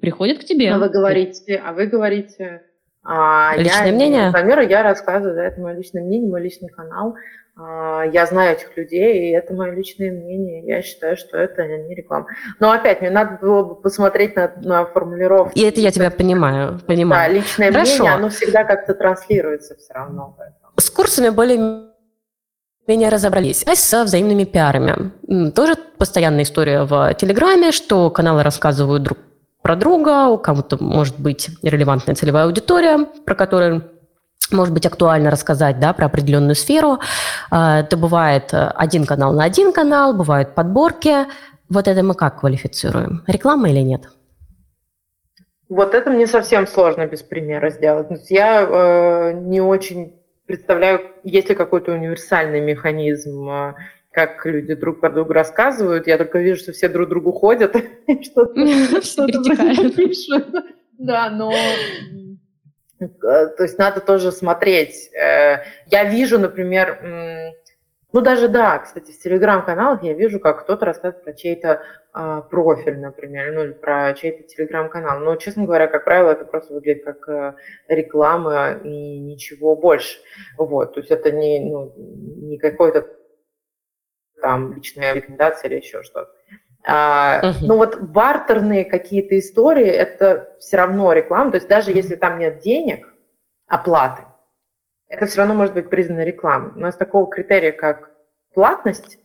Приходит 0.00 0.38
к 0.38 0.44
тебе. 0.44 0.70
А 0.70 0.78
вы 0.78 0.88
говорите, 0.88 1.56
а 1.56 1.74
вы 1.74 1.86
говорите, 1.86 2.62
а, 3.04 3.54
личное 3.56 3.86
я, 3.88 3.92
мнение? 3.92 4.26
Например, 4.26 4.60
я 4.60 4.82
рассказываю, 4.82 5.36
да, 5.36 5.44
это 5.44 5.60
мое 5.60 5.74
личное 5.74 6.02
мнение, 6.02 6.30
мой 6.30 6.40
личный 6.40 6.70
канал. 6.70 7.14
А, 7.56 8.02
я 8.04 8.24
знаю 8.26 8.56
этих 8.56 8.74
людей, 8.76 9.28
и 9.28 9.32
это 9.32 9.52
мое 9.52 9.72
личное 9.72 10.10
мнение. 10.10 10.64
Я 10.64 10.80
считаю, 10.80 11.16
что 11.16 11.36
это 11.36 11.66
не 11.66 11.94
реклама. 11.94 12.26
Но 12.60 12.72
опять, 12.72 13.02
мне 13.02 13.10
надо 13.10 13.38
было 13.40 13.62
бы 13.62 13.74
посмотреть 13.74 14.34
на, 14.36 14.52
на 14.56 14.86
формулировку. 14.86 15.52
И 15.54 15.62
это 15.62 15.80
я 15.80 15.90
тебя 15.90 16.10
понимаю. 16.10 16.80
понимаю. 16.86 17.28
Да, 17.28 17.34
личное 17.34 17.70
Хорошо. 17.70 17.90
мнение, 17.92 18.12
оно 18.14 18.28
всегда 18.30 18.64
как-то 18.64 18.94
транслируется 18.94 19.76
все 19.76 19.92
равно. 19.92 20.36
С 20.76 20.88
курсами 20.90 21.28
более 21.28 21.90
менее 22.86 23.10
разобрались. 23.10 23.64
А 23.66 23.76
с 23.76 24.04
взаимными 24.04 24.44
пиарами. 24.44 25.50
Тоже 25.50 25.76
постоянная 25.98 26.44
история 26.44 26.84
в 26.84 27.14
Телеграме, 27.14 27.70
что 27.70 28.10
каналы 28.10 28.42
рассказывают 28.42 29.02
друг 29.02 29.18
про 29.64 29.76
друга, 29.76 30.26
у 30.28 30.36
кого-то 30.36 30.76
может 30.84 31.18
быть 31.18 31.48
релевантная 31.62 32.14
целевая 32.14 32.44
аудитория, 32.44 33.06
про 33.24 33.34
которую 33.34 33.90
может 34.50 34.74
быть 34.74 34.84
актуально 34.84 35.30
рассказать 35.30 35.80
да, 35.80 35.94
про 35.94 36.04
определенную 36.04 36.54
сферу. 36.54 36.98
А, 37.50 37.80
это 37.80 37.96
бывает 37.96 38.52
э, 38.52 38.68
один 38.76 39.06
канал 39.06 39.32
на 39.32 39.42
один 39.42 39.72
канал, 39.72 40.12
бывают 40.12 40.54
подборки. 40.54 41.14
Вот 41.70 41.88
это 41.88 42.02
мы 42.02 42.14
как 42.14 42.40
квалифицируем? 42.40 43.24
Реклама 43.26 43.70
или 43.70 43.80
нет? 43.80 44.02
Вот 45.70 45.94
это 45.94 46.10
мне 46.10 46.26
совсем 46.26 46.66
сложно 46.66 47.06
без 47.06 47.22
примера 47.22 47.70
сделать. 47.70 48.30
Я 48.30 48.60
э, 48.60 49.32
не 49.32 49.62
очень 49.62 50.20
представляю, 50.44 51.00
есть 51.22 51.48
ли 51.48 51.54
какой-то 51.54 51.92
универсальный 51.92 52.60
механизм, 52.60 53.48
э, 53.48 53.74
как 54.14 54.46
люди 54.46 54.74
друг 54.74 55.00
про 55.00 55.10
друга 55.10 55.34
рассказывают. 55.34 56.06
Я 56.06 56.18
только 56.18 56.38
вижу, 56.38 56.60
что 56.60 56.72
все 56.72 56.88
друг 56.88 57.08
другу 57.08 57.32
ходят, 57.32 57.74
что-то 58.22 58.54
пишут. 59.96 60.46
Да, 60.98 61.28
но 61.30 61.52
Э, 63.00 63.06
то 63.56 63.62
есть 63.62 63.78
надо 63.78 64.00
тоже 64.00 64.32
смотреть. 64.32 65.10
Э, 65.14 65.64
я 65.86 66.04
вижу, 66.04 66.38
например, 66.38 67.54
ну 68.12 68.20
даже 68.20 68.46
да, 68.48 68.78
кстати, 68.78 69.10
в 69.10 69.18
телеграм-каналах 69.18 70.04
я 70.04 70.12
вижу, 70.12 70.38
как 70.38 70.62
кто-то 70.62 70.86
рассказывает 70.86 71.24
про 71.24 71.32
чей-то 71.32 71.82
а, 72.12 72.42
профиль, 72.42 73.00
например, 73.00 73.52
ну 73.52 73.64
или 73.64 73.72
про 73.72 74.14
чей-то 74.14 74.44
телеграм-канал. 74.44 75.18
Но, 75.18 75.34
честно 75.34 75.64
говоря, 75.64 75.88
как 75.88 76.04
правило, 76.04 76.30
это 76.30 76.44
просто 76.44 76.74
выглядит 76.74 77.02
как 77.02 77.28
э, 77.28 77.54
реклама 77.88 78.78
и 78.84 79.18
ничего 79.18 79.74
больше. 79.74 80.18
Вот, 80.56 80.94
то 80.94 81.00
есть 81.00 81.10
это 81.10 81.32
не, 81.32 81.58
ну, 81.58 81.92
не 81.96 82.56
какой-то 82.56 83.04
там 84.44 84.74
личная 84.74 85.14
рекомендация 85.14 85.70
или 85.70 85.78
еще 85.78 86.02
что-то. 86.02 86.30
А, 86.86 87.40
uh-huh. 87.42 87.54
Ну 87.62 87.76
вот 87.78 87.98
бартерные 87.98 88.84
какие-то 88.84 89.38
истории, 89.38 89.86
это 89.86 90.54
все 90.60 90.76
равно 90.76 91.14
реклама. 91.14 91.50
То 91.50 91.56
есть 91.56 91.66
даже 91.66 91.92
если 91.92 92.14
там 92.14 92.38
нет 92.38 92.58
денег, 92.58 93.08
оплаты, 93.66 94.22
это 95.08 95.24
все 95.24 95.38
равно 95.38 95.54
может 95.54 95.72
быть 95.72 95.88
признано 95.88 96.24
рекламой. 96.24 96.72
У 96.76 96.80
нас 96.80 96.94
такого 96.94 97.26
критерия, 97.26 97.72
как 97.72 98.10
платность, 98.52 99.18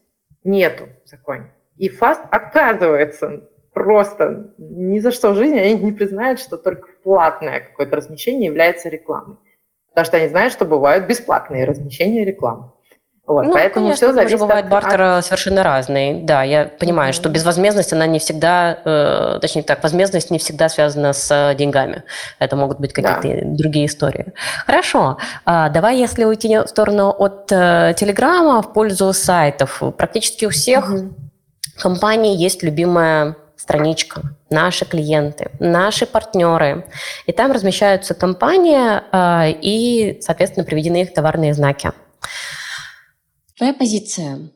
нету 0.46 0.88
в 1.04 1.10
законе. 1.10 1.54
И 1.76 1.90
ФАСТ 1.90 2.22
оказывается 2.32 3.50
просто 3.74 4.54
ни 4.58 5.00
за 5.00 5.12
что 5.12 5.32
в 5.32 5.36
жизни 5.36 5.60
они 5.60 5.74
не 5.84 5.92
признают, 5.92 6.40
что 6.40 6.58
только 6.58 6.88
платное 7.04 7.60
какое-то 7.60 7.98
размещение 7.98 8.46
является 8.46 8.88
рекламой. 8.88 9.36
Потому 9.90 10.06
что 10.06 10.18
они 10.18 10.30
знают, 10.30 10.54
что 10.54 10.64
бывают 10.64 11.08
бесплатные 11.08 11.66
размещения 11.66 12.24
рекламы. 12.24 12.72
Вот, 13.30 13.46
ну, 13.46 13.54
поэтому 13.54 13.86
конечно, 13.86 14.08
все 14.08 14.14
зависит 14.16 14.40
бывает 14.40 14.66
от... 14.66 14.72
бартер 14.72 15.22
совершенно 15.22 15.62
разный. 15.62 16.24
Да, 16.24 16.42
я 16.42 16.66
понимаю, 16.66 17.12
mm-hmm. 17.12 17.16
что 17.16 17.30
безвозмездность, 17.30 17.94
она 17.94 18.08
не 18.08 18.18
всегда, 18.18 18.80
э, 18.84 19.38
точнее 19.40 19.62
так, 19.62 19.84
возмездность 19.84 20.32
не 20.32 20.40
всегда 20.40 20.68
связана 20.68 21.14
с 21.14 21.30
э, 21.32 21.54
деньгами. 21.54 22.02
Это 22.40 22.56
могут 22.56 22.80
быть 22.80 22.92
какие-то 22.92 23.46
да. 23.46 23.56
другие 23.56 23.86
истории. 23.86 24.34
Хорошо. 24.66 25.20
А, 25.46 25.70
давай, 25.70 25.98
если 25.98 26.24
уйти 26.24 26.58
в 26.58 26.66
сторону 26.66 27.16
от 27.16 27.52
э, 27.52 27.94
Телеграма 27.96 28.64
в 28.64 28.74
пользу 28.74 29.14
сайтов. 29.14 29.84
Практически 29.96 30.46
у 30.46 30.50
всех 30.50 30.90
mm-hmm. 30.90 31.12
компаний 31.78 32.36
есть 32.36 32.64
любимая 32.64 33.36
страничка, 33.58 34.22
наши 34.50 34.86
клиенты, 34.86 35.52
наши 35.60 36.08
партнеры. 36.08 36.88
И 37.28 37.32
там 37.32 37.52
размещаются 37.52 38.16
компании 38.16 39.02
э, 39.12 39.52
и, 39.62 40.18
соответственно, 40.22 40.66
приведены 40.66 41.04
их 41.04 41.14
товарные 41.14 41.54
знаки. 41.54 41.92
Твоя 43.60 43.74
позиция, 43.74 44.52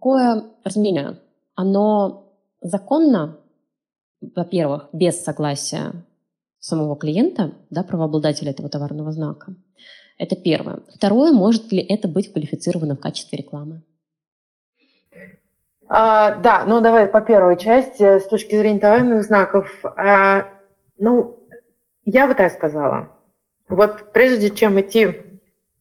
такое 0.00 0.44
размещение, 0.64 1.18
оно 1.54 2.32
законно, 2.62 3.38
во-первых, 4.34 4.88
без 4.94 5.22
согласия 5.22 5.92
самого 6.58 6.96
клиента, 6.96 7.52
да, 7.68 7.82
правообладателя 7.82 8.52
этого 8.52 8.70
товарного 8.70 9.12
знака. 9.12 9.54
Это 10.16 10.36
первое. 10.36 10.80
Второе, 10.88 11.32
может 11.32 11.70
ли 11.70 11.80
это 11.80 12.08
быть 12.08 12.32
квалифицировано 12.32 12.96
в 12.96 13.00
качестве 13.00 13.36
рекламы? 13.36 13.82
А, 15.88 16.36
да, 16.36 16.64
ну 16.64 16.80
давай 16.80 17.08
по 17.08 17.20
первой 17.20 17.58
части, 17.58 18.20
с 18.20 18.26
точки 18.26 18.56
зрения 18.56 18.80
товарных 18.80 19.22
знаков. 19.24 19.84
А, 19.98 20.48
ну, 20.96 21.38
я 22.06 22.26
бы 22.26 22.34
так 22.34 22.50
сказала. 22.52 23.10
Вот 23.68 24.14
прежде 24.14 24.48
чем 24.48 24.80
идти 24.80 25.31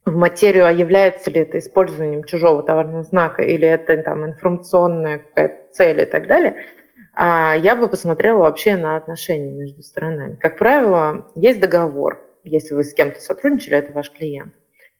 в 0.05 0.15
материю, 0.15 0.65
а 0.65 0.71
является 0.71 1.29
ли 1.29 1.41
это 1.41 1.59
использованием 1.59 2.23
чужого 2.23 2.63
товарного 2.63 3.03
знака 3.03 3.43
или 3.43 3.67
это 3.67 3.97
там 3.97 4.25
информационная 4.25 5.19
какая-то 5.19 5.73
цель 5.73 6.01
и 6.01 6.05
так 6.05 6.27
далее, 6.27 6.65
а 7.13 7.55
я 7.55 7.75
бы 7.75 7.87
посмотрела 7.87 8.39
вообще 8.39 8.77
на 8.77 8.95
отношения 8.95 9.51
между 9.51 9.83
сторонами. 9.83 10.35
Как 10.35 10.57
правило, 10.57 11.29
есть 11.35 11.59
договор, 11.59 12.19
если 12.43 12.73
вы 12.73 12.83
с 12.83 12.93
кем-то 12.93 13.19
сотрудничали, 13.19 13.77
это 13.77 13.93
ваш 13.93 14.11
клиент. 14.11 14.53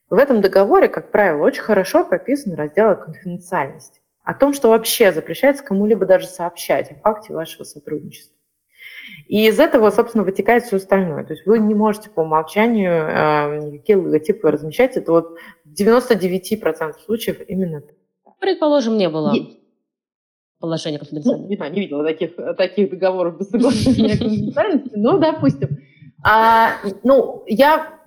В 0.10 0.16
этом 0.16 0.42
договоре, 0.42 0.90
как 0.90 1.10
правило, 1.10 1.44
очень 1.44 1.62
хорошо 1.62 2.04
прописан 2.04 2.54
раздел 2.54 2.90
о 2.90 2.96
конфиденциальности, 2.96 4.02
о 4.24 4.34
том, 4.34 4.54
что 4.54 4.70
вообще 4.70 5.14
запрещается 5.14 5.64
кому-либо 5.64 6.06
даже 6.06 6.28
сообщать 6.28 6.92
о 6.92 6.96
факте 6.96 7.34
вашего 7.34 7.64
сотрудничества. 7.64 8.36
И 9.28 9.48
из 9.48 9.60
этого, 9.60 9.90
собственно, 9.92 10.24
вытекает 10.24 10.64
все 10.64 10.78
остальное. 10.78 11.24
То 11.24 11.34
есть 11.34 11.46
вы 11.46 11.60
не 11.60 11.74
можете 11.74 12.10
по 12.10 12.22
умолчанию 12.22 12.92
э, 12.92 13.70
никакие 13.72 13.98
логотипы 13.98 14.52
размещать. 14.52 14.98
Это 14.98 15.12
вот 15.12 15.38
в 15.66 15.82
99% 15.82 16.94
случаев 17.06 17.42
именно 17.48 17.82
так. 17.82 17.96
Предположим, 18.40 18.98
не 18.98 19.08
было 19.08 19.34
и... 19.36 19.62
положения 20.60 20.98
конфиденциальности. 20.98 21.44
Ну, 21.44 21.50
не 21.50 21.56
знаю, 21.56 21.74
не 21.74 21.80
видела 21.82 22.04
таких, 22.04 22.36
таких 22.58 22.90
договоров 22.90 23.38
без 23.40 23.50
соглашения 23.50 24.18
конфиденциальности, 24.18 24.92
но 24.96 25.18
допустим. 25.18 25.78
А, 26.24 26.74
ну, 27.04 27.44
я, 27.48 28.00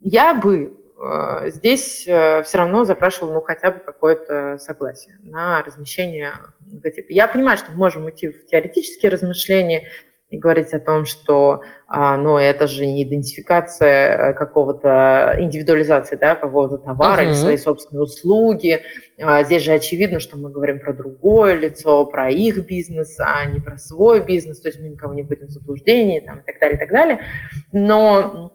я 0.00 0.34
бы 0.34 0.76
э, 1.00 1.50
здесь 1.50 2.06
э, 2.06 2.42
все 2.42 2.58
равно 2.58 2.84
запрашивала 2.84 3.34
ну, 3.34 3.40
хотя 3.40 3.70
бы 3.70 3.80
какое-то 3.80 4.58
согласие 4.58 5.18
на 5.22 5.62
размещение 5.62 6.32
логотипа. 6.72 7.06
Я 7.10 7.28
понимаю, 7.28 7.58
что 7.58 7.70
мы 7.72 7.78
можем 7.78 8.04
уйти 8.04 8.28
в 8.28 8.46
теоретические 8.46 9.10
размышления, 9.10 9.88
и 10.30 10.38
говорить 10.38 10.72
о 10.72 10.78
том, 10.78 11.04
что 11.04 11.62
а, 11.88 12.16
ну, 12.16 12.38
это 12.38 12.68
же 12.68 12.86
не 12.86 13.02
идентификация 13.02 14.30
э, 14.30 14.32
какого-то, 14.34 15.36
индивидуализации 15.38 16.14
да, 16.14 16.36
какого-то 16.36 16.78
товара 16.78 17.22
uh-huh. 17.22 17.26
или 17.26 17.34
своей 17.34 17.58
собственной 17.58 18.04
услуги. 18.04 18.80
А, 19.20 19.42
здесь 19.42 19.64
же 19.64 19.72
очевидно, 19.72 20.20
что 20.20 20.38
мы 20.38 20.50
говорим 20.50 20.78
про 20.78 20.92
другое 20.92 21.56
лицо, 21.56 22.06
про 22.06 22.30
их 22.30 22.64
бизнес, 22.64 23.18
а 23.18 23.44
не 23.44 23.58
про 23.58 23.76
свой 23.76 24.24
бизнес, 24.24 24.60
то 24.60 24.68
есть 24.68 24.80
мы 24.80 24.88
никого 24.88 25.14
не 25.14 25.24
будем 25.24 25.48
в 25.48 25.50
заблуждении 25.50 26.20
там, 26.20 26.38
и 26.38 26.42
так 26.44 26.60
далее, 26.60 26.76
и 26.76 26.78
так 26.78 26.90
далее. 26.90 27.20
Но 27.72 28.52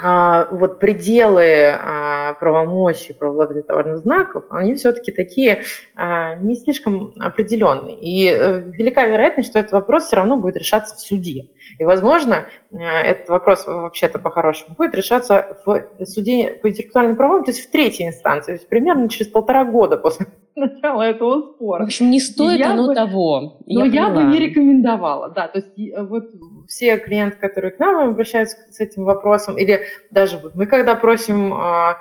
вот 0.00 0.78
пределы 0.78 1.70
а, 1.72 2.34
правомочий 2.34 3.14
правообладателя 3.14 3.62
товарных 3.62 3.98
знаков, 3.98 4.44
они 4.50 4.74
все-таки 4.74 5.10
такие 5.10 5.62
а, 5.96 6.36
не 6.36 6.54
слишком 6.54 7.12
определенные. 7.18 7.96
И 7.96 8.28
э, 8.28 8.60
велика 8.60 9.04
вероятность, 9.06 9.50
что 9.50 9.58
этот 9.58 9.72
вопрос 9.72 10.04
все 10.04 10.16
равно 10.16 10.36
будет 10.36 10.56
решаться 10.56 10.94
в 10.94 11.00
суде. 11.00 11.48
И, 11.78 11.84
возможно, 11.84 12.46
этот 12.70 13.28
вопрос 13.28 13.66
вообще-то 13.66 14.18
по-хорошему 14.18 14.74
будет 14.76 14.94
решаться 14.94 15.58
в 15.64 16.06
суде 16.06 16.58
по 16.62 16.68
интеллектуальным 16.68 17.16
правам, 17.16 17.44
то 17.44 17.50
есть 17.50 17.66
в 17.66 17.70
третьей 17.70 18.08
инстанции, 18.08 18.52
то 18.52 18.58
есть 18.58 18.68
примерно 18.68 19.08
через 19.08 19.30
полтора 19.30 19.64
года 19.64 19.96
после 19.96 20.26
начала 20.54 21.02
этого 21.02 21.54
спора. 21.54 21.82
В 21.82 21.86
общем, 21.86 22.10
не 22.10 22.20
стоит 22.20 22.58
я 22.58 22.72
оно 22.72 22.88
бы, 22.88 22.94
того. 22.94 23.58
Я 23.66 23.84
но 23.84 23.90
поняла. 23.90 24.06
я 24.06 24.14
бы 24.14 24.22
не 24.24 24.38
рекомендовала, 24.38 25.28
да. 25.28 25.48
То 25.48 25.58
есть 25.58 25.96
вот 26.08 26.24
все 26.68 26.98
клиенты, 26.98 27.36
которые 27.36 27.70
к 27.70 27.78
нам 27.78 28.10
обращаются 28.10 28.56
с 28.70 28.80
этим 28.80 29.04
вопросом, 29.04 29.56
или 29.56 29.82
даже 30.10 30.38
вот 30.38 30.54
мы 30.54 30.66
когда 30.66 30.94
просим 30.94 31.52
а, 31.54 31.98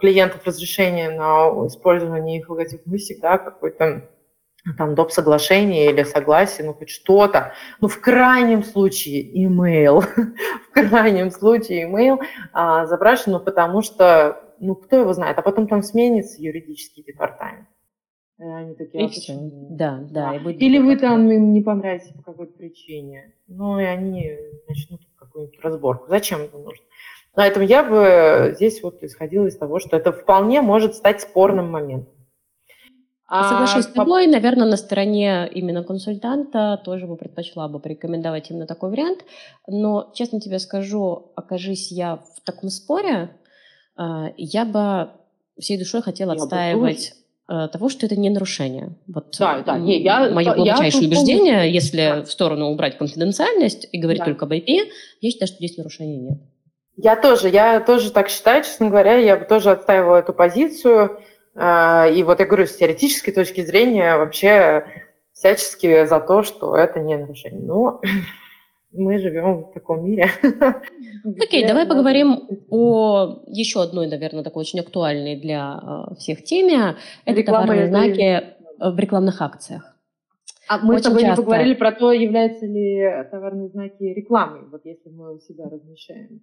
клиентов 0.00 0.44
разрешения 0.44 1.10
на 1.10 1.66
использование 1.66 2.38
их 2.38 2.48
логотипов, 2.48 2.86
мы 2.86 2.98
всегда 2.98 3.38
какой-то 3.38 4.08
там 4.78 4.94
доп. 4.94 5.12
соглашение 5.12 5.90
или 5.90 6.02
согласие, 6.04 6.66
ну 6.66 6.74
хоть 6.74 6.88
что-то. 6.88 7.52
Ну 7.80 7.88
в 7.88 8.00
крайнем 8.00 8.62
случае 8.64 9.44
имейл, 9.44 10.00
в 10.70 10.70
крайнем 10.72 11.30
случае 11.30 11.84
имейл 11.84 12.20
а, 12.52 12.86
запрашиваем, 12.86 13.38
ну 13.38 13.44
потому 13.44 13.82
что, 13.82 14.40
ну 14.60 14.74
кто 14.74 14.96
его 14.96 15.12
знает, 15.12 15.38
а 15.38 15.42
потом 15.42 15.68
там 15.68 15.82
сменится 15.82 16.40
юридический 16.40 17.02
департамент. 17.02 17.68
И 18.38 18.42
они 18.42 18.74
такие, 18.74 19.04
и 19.04 19.06
а 19.06 19.08
все. 19.10 19.34
Да, 19.70 19.98
да. 20.10 20.30
да. 20.30 20.36
И 20.36 20.38
будет 20.40 20.60
Или 20.60 20.78
вы 20.78 20.96
там 20.96 21.30
им 21.30 21.52
не 21.52 21.62
понравитесь 21.62 22.12
по 22.12 22.22
какой-то 22.22 22.52
причине. 22.54 23.32
Ну, 23.46 23.78
и 23.78 23.84
они 23.84 24.36
начнут 24.66 25.02
какую-нибудь 25.16 25.60
разборку. 25.60 26.06
Зачем 26.08 26.40
это 26.40 26.58
нужно? 26.58 26.84
Поэтому 27.34 27.66
я 27.66 27.82
бы 27.82 28.52
здесь 28.54 28.82
вот 28.82 29.02
исходила 29.02 29.46
из 29.46 29.56
того, 29.56 29.80
что 29.80 29.96
это 29.96 30.12
вполне 30.12 30.62
может 30.62 30.94
стать 30.94 31.20
спорным 31.20 31.70
моментом. 31.70 32.12
А, 33.26 33.48
Соглашусь 33.48 33.84
с 33.86 33.92
тобой, 33.92 34.26
наверное, 34.26 34.68
на 34.68 34.76
стороне 34.76 35.48
именно 35.52 35.82
консультанта 35.82 36.80
тоже 36.84 37.06
бы 37.06 37.16
предпочла 37.16 37.68
бы 37.68 37.80
порекомендовать 37.80 38.50
именно 38.50 38.66
такой 38.66 38.90
вариант. 38.90 39.24
Но, 39.66 40.12
честно 40.14 40.40
тебе 40.40 40.58
скажу, 40.58 41.32
окажись 41.34 41.90
я 41.90 42.16
в 42.16 42.40
таком 42.44 42.70
споре, 42.70 43.30
а, 43.96 44.32
я 44.36 44.64
бы 44.64 45.10
всей 45.58 45.78
душой 45.78 46.02
хотела 46.02 46.32
я 46.32 46.36
отстаивать 46.36 47.14
Э, 47.46 47.68
того, 47.70 47.90
что 47.90 48.06
это 48.06 48.16
не 48.16 48.30
нарушение. 48.30 48.96
Вот 49.06 49.36
да, 49.38 49.60
да, 49.60 49.78
не, 49.78 50.00
я, 50.00 50.30
мое 50.30 50.54
глубочайшее 50.54 51.02
я 51.02 51.08
убеждение, 51.08 51.54
помню. 51.56 51.70
если 51.72 51.98
да. 51.98 52.22
в 52.22 52.32
сторону 52.32 52.70
убрать 52.70 52.96
конфиденциальность 52.96 53.86
и 53.92 53.98
говорить 53.98 54.20
да. 54.20 54.24
только 54.24 54.46
об 54.46 54.52
IP, 54.52 54.78
я 55.20 55.30
считаю, 55.30 55.48
что 55.48 55.56
здесь 55.58 55.76
нарушения 55.76 56.16
нет. 56.16 56.38
Я 56.96 57.16
тоже, 57.16 57.48
я 57.48 57.80
тоже 57.80 58.12
так 58.12 58.28
считаю, 58.28 58.62
честно 58.62 58.88
говоря, 58.88 59.16
я 59.16 59.36
бы 59.36 59.44
тоже 59.44 59.70
отстаивала 59.72 60.16
эту 60.16 60.32
позицию. 60.32 61.18
Э, 61.54 62.12
и 62.12 62.22
вот 62.22 62.40
я 62.40 62.46
говорю, 62.46 62.66
с 62.66 62.76
теоретической 62.76 63.34
точки 63.34 63.62
зрения 63.62 64.16
вообще 64.16 64.86
всячески 65.32 66.06
за 66.06 66.20
то, 66.20 66.42
что 66.42 66.76
это 66.76 67.00
не 67.00 67.16
нарушение. 67.16 67.60
Но 67.60 68.00
мы 68.92 69.18
живем 69.18 69.64
в 69.64 69.72
таком 69.72 70.04
мире. 70.04 70.28
Окей, 71.42 71.66
давай 71.66 71.86
поговорим 71.86 72.48
о 72.70 73.42
еще 73.48 73.82
одной, 73.82 74.06
наверное, 74.06 74.44
такой 74.44 74.60
очень 74.60 74.80
актуальной 74.80 75.36
для 75.36 75.80
э, 75.82 76.14
всех 76.14 76.44
теме. 76.44 76.96
Это 77.24 77.42
товарные 77.42 77.88
знаки 77.88 78.54
в 78.78 78.98
рекламных 78.98 79.42
акциях. 79.42 79.90
А 80.68 80.78
мы 80.78 80.94
Очень 80.94 81.00
с 81.00 81.06
тобой 81.06 81.22
часто. 81.22 81.42
не 81.42 81.44
поговорили 81.44 81.74
про 81.74 81.92
то, 81.92 82.12
являются 82.12 82.66
ли 82.66 83.26
товарные 83.30 83.68
знаки 83.68 84.02
рекламой, 84.04 84.62
вот 84.70 84.82
если 84.84 85.10
мы 85.10 85.34
у 85.34 85.38
себя 85.40 85.68
размещаем. 85.68 86.40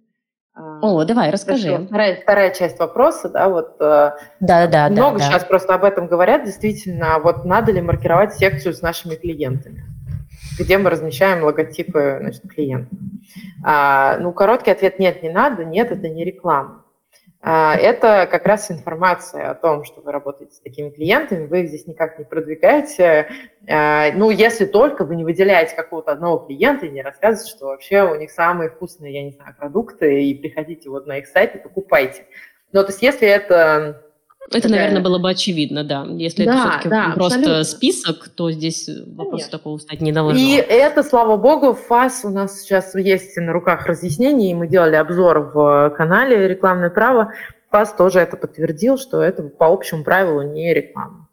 А, 0.54 0.80
о, 0.82 1.04
давай, 1.04 1.30
расскажи. 1.30 1.86
Вторая, 1.86 2.20
вторая 2.20 2.54
часть 2.54 2.78
вопроса, 2.78 3.28
да, 3.28 3.48
вот 3.48 3.76
да, 3.78 4.16
да, 4.40 4.66
да, 4.66 4.88
много 4.90 5.18
да, 5.18 5.24
сейчас 5.24 5.44
просто 5.44 5.74
об 5.74 5.84
этом 5.84 6.06
говорят, 6.08 6.44
действительно, 6.44 7.18
вот 7.20 7.44
надо 7.44 7.72
ли 7.72 7.80
маркировать 7.80 8.34
секцию 8.34 8.74
с 8.74 8.82
нашими 8.82 9.14
клиентами 9.14 9.84
где 10.58 10.78
мы 10.78 10.90
размещаем 10.90 11.44
логотипы 11.44 12.18
значит, 12.20 12.42
клиента. 12.42 12.94
А, 13.64 14.18
ну, 14.18 14.32
короткий 14.32 14.70
ответ– 14.70 14.98
нет, 14.98 15.22
не 15.22 15.30
надо, 15.30 15.64
нет, 15.64 15.90
это 15.90 16.08
не 16.08 16.24
реклама. 16.24 16.81
А, 17.44 17.74
это 17.74 18.28
как 18.30 18.46
раз 18.46 18.70
информация 18.70 19.50
о 19.50 19.56
том, 19.56 19.82
что 19.82 20.00
вы 20.00 20.12
работаете 20.12 20.54
с 20.54 20.60
такими 20.60 20.90
клиентами, 20.90 21.46
вы 21.46 21.62
их 21.62 21.68
здесь 21.68 21.88
никак 21.88 22.16
не 22.16 22.24
продвигаете. 22.24 23.28
А, 23.68 24.12
ну, 24.12 24.30
если 24.30 24.64
только 24.64 25.04
вы 25.04 25.16
не 25.16 25.24
выделяете 25.24 25.74
какого-то 25.74 26.12
одного 26.12 26.38
клиента 26.38 26.86
и 26.86 26.90
не 26.90 27.02
рассказываете, 27.02 27.50
что 27.50 27.66
вообще 27.66 28.04
у 28.04 28.14
них 28.14 28.30
самые 28.30 28.70
вкусные, 28.70 29.12
я 29.12 29.24
не 29.24 29.32
знаю, 29.32 29.56
продукты, 29.58 30.22
и 30.22 30.34
приходите 30.34 30.88
вот 30.88 31.08
на 31.08 31.18
их 31.18 31.26
сайт 31.26 31.56
и 31.56 31.58
покупайте. 31.58 32.26
Но 32.70 32.84
то 32.84 32.90
есть 32.90 33.02
если 33.02 33.26
это 33.26 34.11
это, 34.50 34.68
наверное, 34.68 35.02
было 35.02 35.18
бы 35.18 35.30
очевидно, 35.30 35.84
да. 35.84 36.06
Если 36.08 36.44
да, 36.44 36.52
это 36.52 36.60
все-таки 36.60 36.88
да, 36.88 37.12
просто 37.14 37.38
абсолютно. 37.38 37.64
список, 37.64 38.28
то 38.28 38.50
здесь 38.50 38.88
вопрос 39.06 39.48
такого 39.48 39.78
стать 39.78 40.00
не 40.00 40.12
должно. 40.12 40.38
И 40.38 40.54
это, 40.54 41.02
слава 41.02 41.36
богу, 41.36 41.74
ФАС 41.74 42.24
у 42.24 42.30
нас 42.30 42.60
сейчас 42.60 42.94
есть 42.94 43.36
на 43.36 43.52
руках 43.52 43.86
разъяснений, 43.86 44.54
мы 44.54 44.66
делали 44.66 44.96
обзор 44.96 45.52
в 45.54 45.94
канале 45.96 46.48
«Рекламное 46.48 46.90
право». 46.90 47.32
ФАС 47.70 47.94
тоже 47.94 48.20
это 48.20 48.36
подтвердил, 48.36 48.98
что 48.98 49.22
это 49.22 49.42
по 49.44 49.72
общему 49.72 50.04
правилу 50.04 50.42
не 50.42 50.74
реклама. 50.74 51.28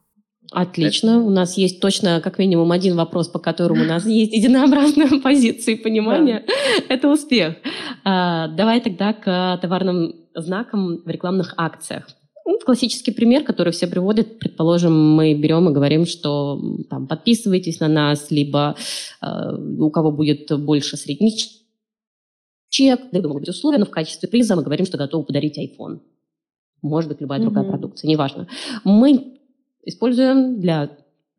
Отлично. 0.51 1.19
У 1.19 1.29
нас 1.29 1.57
есть 1.57 1.79
точно 1.79 2.21
как 2.21 2.39
минимум 2.39 2.71
один 2.71 2.95
вопрос, 2.95 3.27
по 3.27 3.39
которому 3.39 3.83
у 3.83 3.85
нас 3.85 4.05
есть 4.05 4.33
единообразная 4.33 5.19
позиция 5.23 5.75
и 5.75 5.77
понимание. 5.77 6.43
Да. 6.47 6.95
Это 6.95 7.09
успех. 7.09 7.55
А, 8.03 8.47
давай 8.47 8.81
тогда 8.81 9.13
к 9.13 9.59
товарным 9.61 10.15
знакам 10.35 11.01
в 11.05 11.07
рекламных 11.07 11.53
акциях. 11.57 12.07
Ну, 12.49 12.57
классический 12.57 13.11
пример, 13.11 13.43
который 13.43 13.71
все 13.71 13.85
приводят, 13.85 14.39
предположим, 14.39 14.91
мы 14.91 15.35
берем 15.35 15.69
и 15.69 15.71
говорим, 15.71 16.07
что 16.07 16.59
там, 16.89 17.05
подписывайтесь 17.05 17.79
на 17.79 17.87
нас, 17.87 18.31
либо 18.31 18.75
э, 19.21 19.55
у 19.77 19.91
кого 19.91 20.11
будет 20.11 20.51
больше 20.59 20.97
средний 20.97 21.37
чек, 22.69 23.01
либо 23.11 23.27
могут 23.27 23.43
быть 23.43 23.49
условия, 23.49 23.77
но 23.77 23.85
в 23.85 23.91
качестве 23.91 24.27
приза 24.27 24.55
мы 24.55 24.63
говорим, 24.63 24.87
что 24.87 24.97
готовы 24.97 25.25
подарить 25.25 25.59
iPhone. 25.59 25.99
Может 26.81 27.09
быть, 27.09 27.21
любая 27.21 27.39
другая 27.39 27.65
mm-hmm. 27.65 27.69
продукция, 27.69 28.07
неважно. 28.07 28.47
Мы 28.83 29.39
используем 29.85 30.59
для 30.59 30.89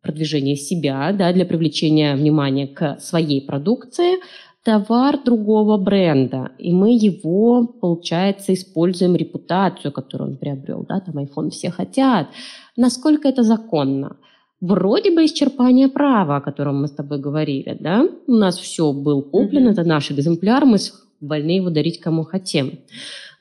продвижения 0.03 0.55
себя, 0.55 1.13
да, 1.13 1.33
для 1.33 1.45
привлечения 1.45 2.15
внимания 2.15 2.69
к 2.69 3.01
своей 3.01 3.45
продукции, 3.45 4.19
товар 4.65 5.19
другого 5.25 5.79
бренда, 5.79 6.51
и 6.59 6.73
мы 6.73 6.93
его, 6.93 7.67
получается, 7.67 8.53
используем 8.53 9.17
репутацию, 9.17 9.93
которую 9.93 10.31
он 10.31 10.37
приобрел, 10.37 10.85
да, 10.89 11.01
там 11.01 11.19
iPhone 11.19 11.51
все 11.51 11.71
хотят. 11.71 12.29
Насколько 12.77 13.29
это 13.29 13.43
законно? 13.43 14.17
Вроде 14.61 15.11
бы 15.11 15.25
исчерпание 15.25 15.89
права, 15.89 16.37
о 16.37 16.41
котором 16.43 16.83
мы 16.83 16.89
с 16.89 16.91
тобой 16.91 17.19
говорили, 17.19 17.77
да? 17.81 18.07
У 18.27 18.33
нас 18.33 18.59
все 18.59 18.93
был 18.93 19.23
куплен, 19.23 19.69
mm-hmm. 19.69 19.73
это 19.73 19.85
наш 19.85 20.11
экземпляр, 20.11 20.67
мы 20.67 20.77
вольны 21.21 21.51
его 21.53 21.71
дарить 21.71 21.99
кому 21.99 22.25
хотим. 22.25 22.81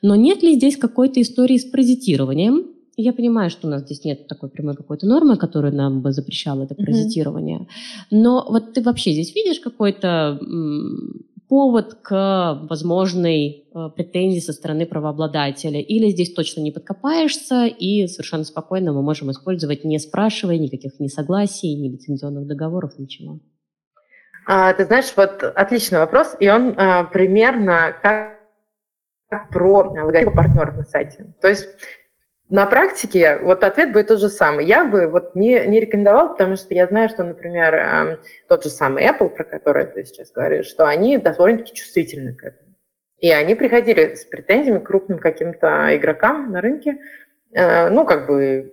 Но 0.00 0.16
нет 0.16 0.42
ли 0.42 0.54
здесь 0.54 0.78
какой-то 0.78 1.20
истории 1.20 1.58
с 1.58 1.64
паразитированием? 1.64 2.64
Я 3.00 3.12
понимаю, 3.12 3.50
что 3.50 3.66
у 3.66 3.70
нас 3.70 3.82
здесь 3.82 4.04
нет 4.04 4.26
такой 4.28 4.48
прямой 4.48 4.76
какой-то 4.76 5.06
нормы, 5.06 5.36
которая 5.36 5.72
нам 5.72 6.02
бы 6.02 6.12
запрещала 6.12 6.64
это 6.64 6.74
паразитирование. 6.74 7.60
Mm-hmm. 7.60 8.06
Но 8.10 8.46
вот 8.48 8.74
ты 8.74 8.82
вообще 8.82 9.12
здесь 9.12 9.34
видишь 9.34 9.60
какой-то 9.60 10.38
м, 10.40 11.24
повод 11.50 11.94
к 12.02 12.60
возможной 12.70 13.64
э, 13.74 13.88
претензии 13.96 14.38
со 14.38 14.52
стороны 14.52 14.86
правообладателя? 14.86 15.80
Или 15.80 16.10
здесь 16.10 16.32
точно 16.32 16.60
не 16.60 16.70
подкопаешься, 16.70 17.66
и 17.66 18.06
совершенно 18.06 18.44
спокойно 18.44 18.92
мы 18.92 19.02
можем 19.02 19.30
использовать, 19.32 19.84
не 19.84 19.98
спрашивая 19.98 20.58
никаких 20.58 21.00
несогласий, 21.00 21.74
ни 21.74 21.88
лицензионных 21.88 22.46
договоров, 22.46 22.98
ничего? 22.98 23.40
А, 24.46 24.72
ты 24.72 24.84
знаешь, 24.84 25.12
вот 25.16 25.42
отличный 25.42 25.98
вопрос, 25.98 26.36
и 26.38 26.48
он 26.48 26.74
а, 26.76 27.04
примерно 27.04 27.94
как 28.00 28.40
про 29.50 29.90
логотипы 29.90 30.30
партнеров 30.30 30.76
на 30.76 30.84
сайте. 30.84 31.34
То 31.40 31.48
есть 31.48 31.68
на 32.50 32.66
практике 32.66 33.38
вот 33.38 33.62
ответ 33.62 33.92
будет 33.92 34.08
тот 34.08 34.20
же 34.20 34.28
самый. 34.28 34.66
Я 34.66 34.84
бы 34.84 35.06
вот 35.06 35.36
не, 35.36 35.64
не 35.66 35.80
рекомендовал, 35.80 36.30
потому 36.30 36.56
что 36.56 36.74
я 36.74 36.88
знаю, 36.88 37.08
что, 37.08 37.22
например, 37.22 37.74
э, 37.74 38.18
тот 38.48 38.64
же 38.64 38.70
самый 38.70 39.06
Apple, 39.06 39.28
про 39.28 39.44
который 39.44 39.86
ты 39.86 40.04
сейчас 40.04 40.32
говоришь, 40.32 40.66
что 40.66 40.86
они 40.86 41.16
довольно-таки 41.16 41.74
чувствительны 41.74 42.34
к 42.34 42.42
этому. 42.42 42.74
И 43.18 43.30
они 43.30 43.54
приходили 43.54 44.14
с 44.14 44.24
претензиями 44.24 44.80
к 44.80 44.86
крупным 44.86 45.20
каким-то 45.20 45.96
игрокам 45.96 46.50
на 46.50 46.60
рынке, 46.60 46.98
э, 47.52 47.88
ну, 47.88 48.04
как 48.04 48.26
бы, 48.26 48.72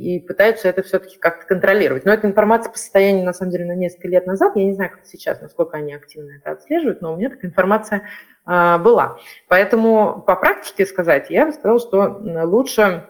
и 0.00 0.18
пытаются 0.20 0.68
это 0.68 0.82
все-таки 0.82 1.18
как-то 1.18 1.46
контролировать. 1.46 2.04
Но 2.04 2.12
эта 2.12 2.26
информация 2.26 2.72
по 2.72 2.78
состоянию, 2.78 3.24
на 3.24 3.32
самом 3.32 3.52
деле, 3.52 3.66
на 3.66 3.76
несколько 3.76 4.08
лет 4.08 4.26
назад, 4.26 4.56
я 4.56 4.64
не 4.64 4.74
знаю, 4.74 4.90
как 4.90 5.04
сейчас, 5.04 5.40
насколько 5.40 5.76
они 5.76 5.94
активно 5.94 6.32
это 6.36 6.52
отслеживают, 6.52 7.02
но 7.02 7.12
у 7.12 7.16
меня 7.16 7.30
такая 7.30 7.50
информация 7.50 8.02
а, 8.44 8.78
была. 8.78 9.18
Поэтому 9.48 10.22
по 10.26 10.36
практике 10.36 10.86
сказать, 10.86 11.30
я 11.30 11.46
бы 11.46 11.52
сказала, 11.52 11.78
что 11.80 12.20
лучше 12.44 13.06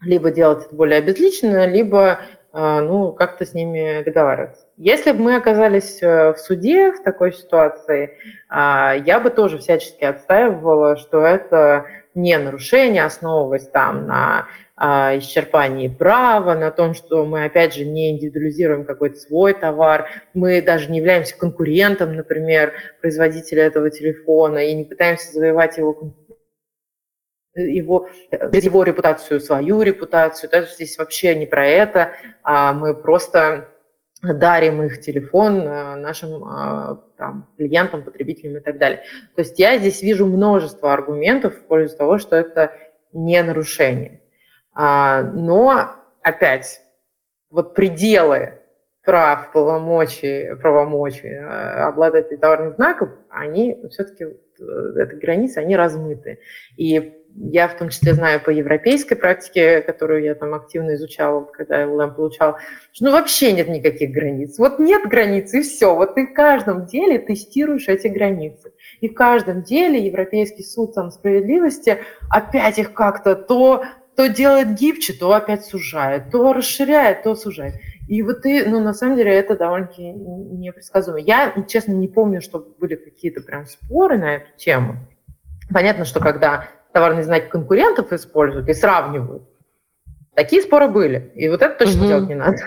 либо 0.00 0.30
делать 0.30 0.66
это 0.66 0.74
более 0.74 1.02
безлично, 1.02 1.66
либо 1.66 2.20
а, 2.52 2.80
ну, 2.80 3.12
как-то 3.12 3.46
с 3.46 3.54
ними 3.54 4.02
договариваться. 4.02 4.66
Если 4.76 5.12
бы 5.12 5.22
мы 5.22 5.36
оказались 5.36 6.02
э, 6.02 6.32
в 6.32 6.38
суде 6.38 6.90
в 6.92 7.02
такой 7.02 7.32
ситуации, 7.32 8.18
а, 8.48 8.94
я 8.94 9.20
бы 9.20 9.30
тоже 9.30 9.58
всячески 9.58 10.02
отстаивала, 10.04 10.96
что 10.96 11.20
это 11.20 11.86
не 12.14 12.36
нарушение, 12.38 13.04
основываясь 13.04 13.68
там 13.68 14.06
на 14.06 14.48
а, 14.76 15.18
исчерпании 15.18 15.88
права, 15.88 16.54
на 16.54 16.70
том, 16.70 16.94
что 16.94 17.24
мы, 17.24 17.44
опять 17.44 17.74
же, 17.74 17.84
не 17.84 18.10
индивидуализируем 18.10 18.84
какой-то 18.84 19.16
свой 19.16 19.54
товар, 19.54 20.08
мы 20.34 20.62
даже 20.62 20.90
не 20.90 20.98
являемся 20.98 21.36
конкурентом, 21.36 22.16
например, 22.16 22.72
производителя 23.00 23.64
этого 23.64 23.90
телефона 23.90 24.58
и 24.58 24.74
не 24.74 24.84
пытаемся 24.84 25.32
завоевать 25.32 25.78
его 25.78 26.14
его, 27.54 28.08
его 28.30 28.82
репутацию, 28.84 29.40
свою 29.40 29.82
репутацию. 29.82 30.50
Да, 30.50 30.62
здесь 30.62 30.96
вообще 30.98 31.34
не 31.34 31.46
про 31.46 31.66
это, 31.66 32.12
а 32.42 32.72
мы 32.72 32.94
просто 32.94 33.68
дарим 34.22 34.82
их 34.82 35.00
телефон 35.00 35.62
а, 35.66 35.96
нашим 35.96 36.44
а, 36.44 37.02
там, 37.16 37.48
клиентам, 37.56 38.02
потребителям 38.02 38.58
и 38.58 38.60
так 38.60 38.78
далее. 38.78 39.02
То 39.34 39.42
есть 39.42 39.58
я 39.58 39.78
здесь 39.78 40.02
вижу 40.02 40.26
множество 40.26 40.92
аргументов 40.92 41.54
в 41.56 41.62
пользу 41.64 41.96
того, 41.96 42.18
что 42.18 42.36
это 42.36 42.72
не 43.12 43.42
нарушение. 43.42 44.20
А, 44.74 45.22
но, 45.22 45.94
опять, 46.22 46.80
вот 47.50 47.74
пределы 47.74 48.60
прав, 49.04 49.52
полномочий, 49.52 50.54
правомочий 50.56 51.34
обладателей 51.34 52.36
товарных 52.36 52.76
знаков, 52.76 53.08
они 53.30 53.82
все-таки, 53.90 54.24
э, 54.24 55.02
эти 55.02 55.14
границы, 55.14 55.58
они 55.58 55.74
размыты. 55.74 56.38
И 56.76 57.19
я 57.36 57.68
в 57.68 57.76
том 57.76 57.88
числе 57.88 58.14
знаю 58.14 58.40
по 58.40 58.50
европейской 58.50 59.14
практике, 59.14 59.80
которую 59.82 60.22
я 60.22 60.34
там 60.34 60.54
активно 60.54 60.94
изучала, 60.94 61.44
когда 61.44 61.80
я 61.80 61.86
LLM 61.86 62.14
получала, 62.14 62.58
что 62.92 63.06
ну 63.06 63.12
вообще 63.12 63.52
нет 63.52 63.68
никаких 63.68 64.10
границ. 64.10 64.58
Вот 64.58 64.78
нет 64.78 65.08
границ, 65.08 65.52
и 65.54 65.62
все. 65.62 65.94
Вот 65.94 66.14
ты 66.14 66.26
в 66.26 66.34
каждом 66.34 66.86
деле 66.86 67.18
тестируешь 67.18 67.88
эти 67.88 68.08
границы. 68.08 68.72
И 69.00 69.08
в 69.08 69.14
каждом 69.14 69.62
деле 69.62 70.04
Европейский 70.04 70.62
суд 70.62 70.94
там, 70.94 71.10
справедливости 71.10 71.98
опять 72.28 72.78
их 72.78 72.92
как-то 72.92 73.34
то, 73.34 73.84
то 74.16 74.28
делает 74.28 74.74
гибче, 74.74 75.12
то 75.12 75.32
опять 75.32 75.64
сужает, 75.64 76.30
то 76.30 76.52
расширяет, 76.52 77.22
то 77.22 77.34
сужает. 77.34 77.74
И 78.08 78.22
вот 78.22 78.42
ты, 78.42 78.68
ну, 78.68 78.80
на 78.80 78.92
самом 78.92 79.16
деле, 79.16 79.32
это 79.32 79.56
довольно-таки 79.56 80.02
непредсказуемо. 80.02 81.20
Я, 81.20 81.54
честно, 81.68 81.92
не 81.92 82.08
помню, 82.08 82.42
что 82.42 82.58
были 82.58 82.96
какие-то 82.96 83.40
прям 83.40 83.66
споры 83.66 84.18
на 84.18 84.34
эту 84.34 84.48
тему. 84.56 84.96
Понятно, 85.72 86.04
что 86.04 86.18
когда 86.18 86.68
товарные 86.92 87.24
знаки 87.24 87.48
конкурентов 87.48 88.12
используют 88.12 88.68
и 88.68 88.74
сравнивают. 88.74 89.44
Такие 90.34 90.62
споры 90.62 90.88
были. 90.88 91.32
И 91.34 91.48
вот 91.48 91.60
это 91.60 91.74
точно 91.84 92.02
угу. 92.02 92.08
делать 92.08 92.28
не 92.28 92.34
надо. 92.34 92.58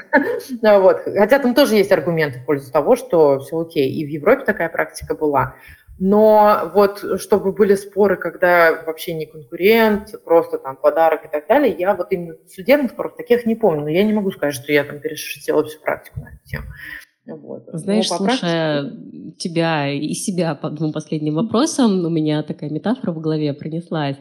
вот. 0.81 1.01
Хотя 1.05 1.39
там 1.39 1.55
тоже 1.55 1.75
есть 1.75 1.91
аргументы 1.91 2.39
в 2.39 2.45
пользу 2.45 2.71
того, 2.71 2.95
что 2.95 3.39
все 3.39 3.59
окей. 3.59 3.89
И 3.91 4.05
в 4.05 4.09
Европе 4.09 4.43
такая 4.43 4.69
практика 4.69 5.15
была. 5.15 5.55
Но 5.99 6.71
вот 6.73 7.21
чтобы 7.21 7.53
были 7.53 7.75
споры, 7.75 8.17
когда 8.17 8.83
вообще 8.85 9.13
не 9.13 9.25
конкурент, 9.25 10.13
просто 10.25 10.57
там 10.57 10.75
подарок 10.75 11.25
и 11.25 11.27
так 11.27 11.47
далее, 11.47 11.73
я 11.77 11.93
вот 11.93 12.07
именно 12.11 12.35
судебных 12.47 12.91
споров 12.91 13.15
таких 13.15 13.45
не 13.45 13.55
помню. 13.55 13.83
Но 13.83 13.89
я 13.89 14.03
не 14.03 14.13
могу 14.13 14.31
сказать, 14.31 14.55
что 14.55 14.71
я 14.71 14.83
там 14.83 14.99
перешила 14.99 15.63
всю 15.63 15.79
практику 15.79 16.19
на 16.19 16.29
эту 16.29 16.43
тему. 16.43 16.65
Вот. 17.25 17.69
Знаешь, 17.71 18.09
ну, 18.09 18.17
слушая 18.17 18.83
практике... 18.83 19.31
тебя 19.37 19.91
и 19.91 20.13
себя 20.13 20.55
по 20.55 20.69
двум 20.69 20.91
последним 20.91 21.35
вопросам, 21.35 22.05
у 22.05 22.09
меня 22.09 22.43
такая 22.43 22.69
метафора 22.69 23.11
в 23.11 23.21
голове 23.21 23.53
пронеслась. 23.53 24.17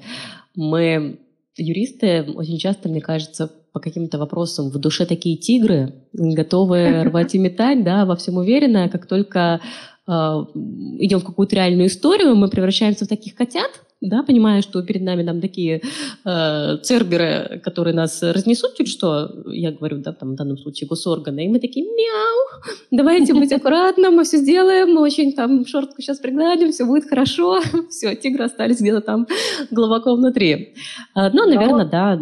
Мы, 0.55 1.19
юристы, 1.57 2.23
очень 2.35 2.59
часто, 2.59 2.89
мне 2.89 3.01
кажется, 3.01 3.51
по 3.73 3.81
каким-то 3.81 4.19
вопросам 4.19 4.71
в 4.71 4.79
душе 4.79 5.07
такие 5.07 5.37
тигры, 5.37 5.95
готовые 6.13 7.03
рвать 7.09 7.35
и 7.35 7.39
метать, 7.39 7.83
да, 7.83 8.05
во 8.05 8.17
всем 8.17 8.37
уверены, 8.37 8.85
а 8.85 8.89
как 8.89 9.07
только 9.07 9.61
э, 10.07 10.11
идем 10.13 11.21
в 11.21 11.25
какую-то 11.25 11.57
реальную 11.57 11.89
историю, 11.89 12.37
мы 12.37 12.49
превращаемся 12.49 13.05
в 13.05 13.09
таких 13.09 13.35
котят, 13.35 13.71
да, 14.03 14.23
понимая, 14.23 14.63
что 14.63 14.83
перед 14.83 15.03
нами 15.03 15.25
там 15.25 15.41
такие 15.41 15.81
э, 16.25 16.77
церберы, 16.83 17.61
которые 17.65 17.95
нас 17.95 18.23
разнесут 18.23 18.75
чуть 18.77 18.89
что, 18.89 19.31
я 19.47 19.71
говорю, 19.71 19.99
да, 19.99 20.13
там 20.13 20.33
в 20.33 20.35
данном 20.35 20.59
случае 20.59 20.89
госорганы, 20.89 21.45
и 21.45 21.49
мы 21.49 21.61
такие, 21.61 21.87
мяу, 21.87 22.63
давайте 22.91 23.33
быть 23.33 23.53
аккуратно, 23.53 24.11
мы 24.11 24.25
все 24.25 24.39
сделаем, 24.39 24.93
мы 24.93 25.01
очень 25.01 25.33
там 25.33 25.65
шортку 25.67 26.03
сейчас 26.03 26.19
пригладим, 26.19 26.73
все 26.73 26.85
будет 26.85 27.09
хорошо, 27.09 27.61
все, 27.91 28.15
тигры 28.17 28.45
остались 28.45 28.81
где-то 28.81 29.01
там 29.01 29.27
глубоко 29.71 30.15
внутри. 30.15 30.75
Э, 31.15 31.31
ну, 31.33 31.47
наверное, 31.47 31.87
да, 31.87 32.19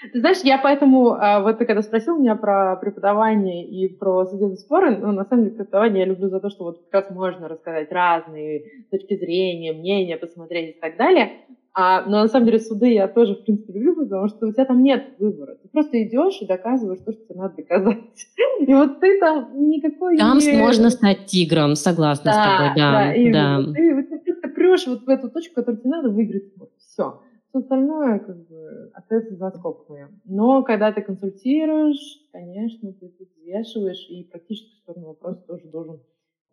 ты 0.00 0.20
знаешь, 0.20 0.38
я 0.44 0.58
поэтому, 0.58 1.12
а, 1.12 1.40
вот 1.40 1.58
ты 1.58 1.66
когда 1.66 1.82
спросил 1.82 2.18
меня 2.18 2.36
про 2.36 2.76
преподавание 2.76 3.66
и 3.66 3.88
про 3.88 4.26
судебные 4.26 4.56
споры, 4.56 4.96
ну, 4.96 5.12
на 5.12 5.24
самом 5.24 5.44
деле, 5.44 5.56
преподавание 5.56 6.00
я 6.00 6.06
люблю 6.06 6.28
за 6.28 6.40
то, 6.40 6.50
что 6.50 6.64
вот 6.64 6.84
как 6.90 7.06
раз 7.06 7.16
можно 7.16 7.48
рассказать 7.48 7.90
разные 7.90 8.64
точки 8.90 9.16
зрения, 9.16 9.72
мнения, 9.72 10.16
посмотреть 10.16 10.76
и 10.76 10.80
так 10.80 10.96
далее. 10.96 11.32
А, 11.74 12.02
но 12.02 12.22
на 12.22 12.28
самом 12.28 12.46
деле 12.46 12.58
суды 12.58 12.92
я 12.92 13.06
тоже, 13.08 13.34
в 13.34 13.44
принципе, 13.44 13.72
люблю, 13.72 13.96
потому 13.96 14.28
что 14.28 14.46
у 14.46 14.52
тебя 14.52 14.64
там 14.64 14.82
нет 14.82 15.14
выбора. 15.18 15.56
Ты 15.62 15.68
просто 15.68 16.02
идешь 16.02 16.38
и 16.40 16.46
доказываешь 16.46 17.00
то, 17.04 17.12
что 17.12 17.24
тебе 17.24 17.40
надо 17.40 17.56
доказать. 17.56 17.98
И 18.60 18.74
вот 18.74 19.00
ты 19.00 19.20
там 19.20 19.68
никакой... 19.68 20.16
Там 20.16 20.38
не... 20.38 20.52
можно 20.52 20.90
стать 20.90 21.26
тигром, 21.26 21.76
согласна 21.76 22.32
да, 22.32 22.32
с 22.32 22.46
тобой, 22.46 22.74
да. 22.76 22.92
Да, 23.32 23.62
да. 23.62 23.72
Ты, 23.72 24.02
ты 24.02 24.18
просто 24.32 24.48
прешь 24.48 24.86
вот 24.88 25.02
в 25.02 25.08
эту 25.08 25.30
точку, 25.30 25.56
которую 25.56 25.80
тебе 25.80 25.90
надо 25.90 26.08
выиграть. 26.10 26.44
Вот, 26.56 26.70
все 26.78 27.20
все 27.58 27.64
остальное 27.64 28.18
как 28.20 28.48
бы 28.48 28.90
остается 28.94 29.36
за 29.36 29.50
скобками. 29.50 30.08
Но 30.24 30.62
когда 30.62 30.92
ты 30.92 31.02
консультируешь, 31.02 32.28
конечно, 32.32 32.92
ты 32.92 33.12
взвешиваешь 33.18 34.08
и 34.10 34.24
практически 34.24 34.80
сторону 34.82 35.08
вопроса 35.08 35.42
тоже 35.46 35.64
должен 35.66 36.00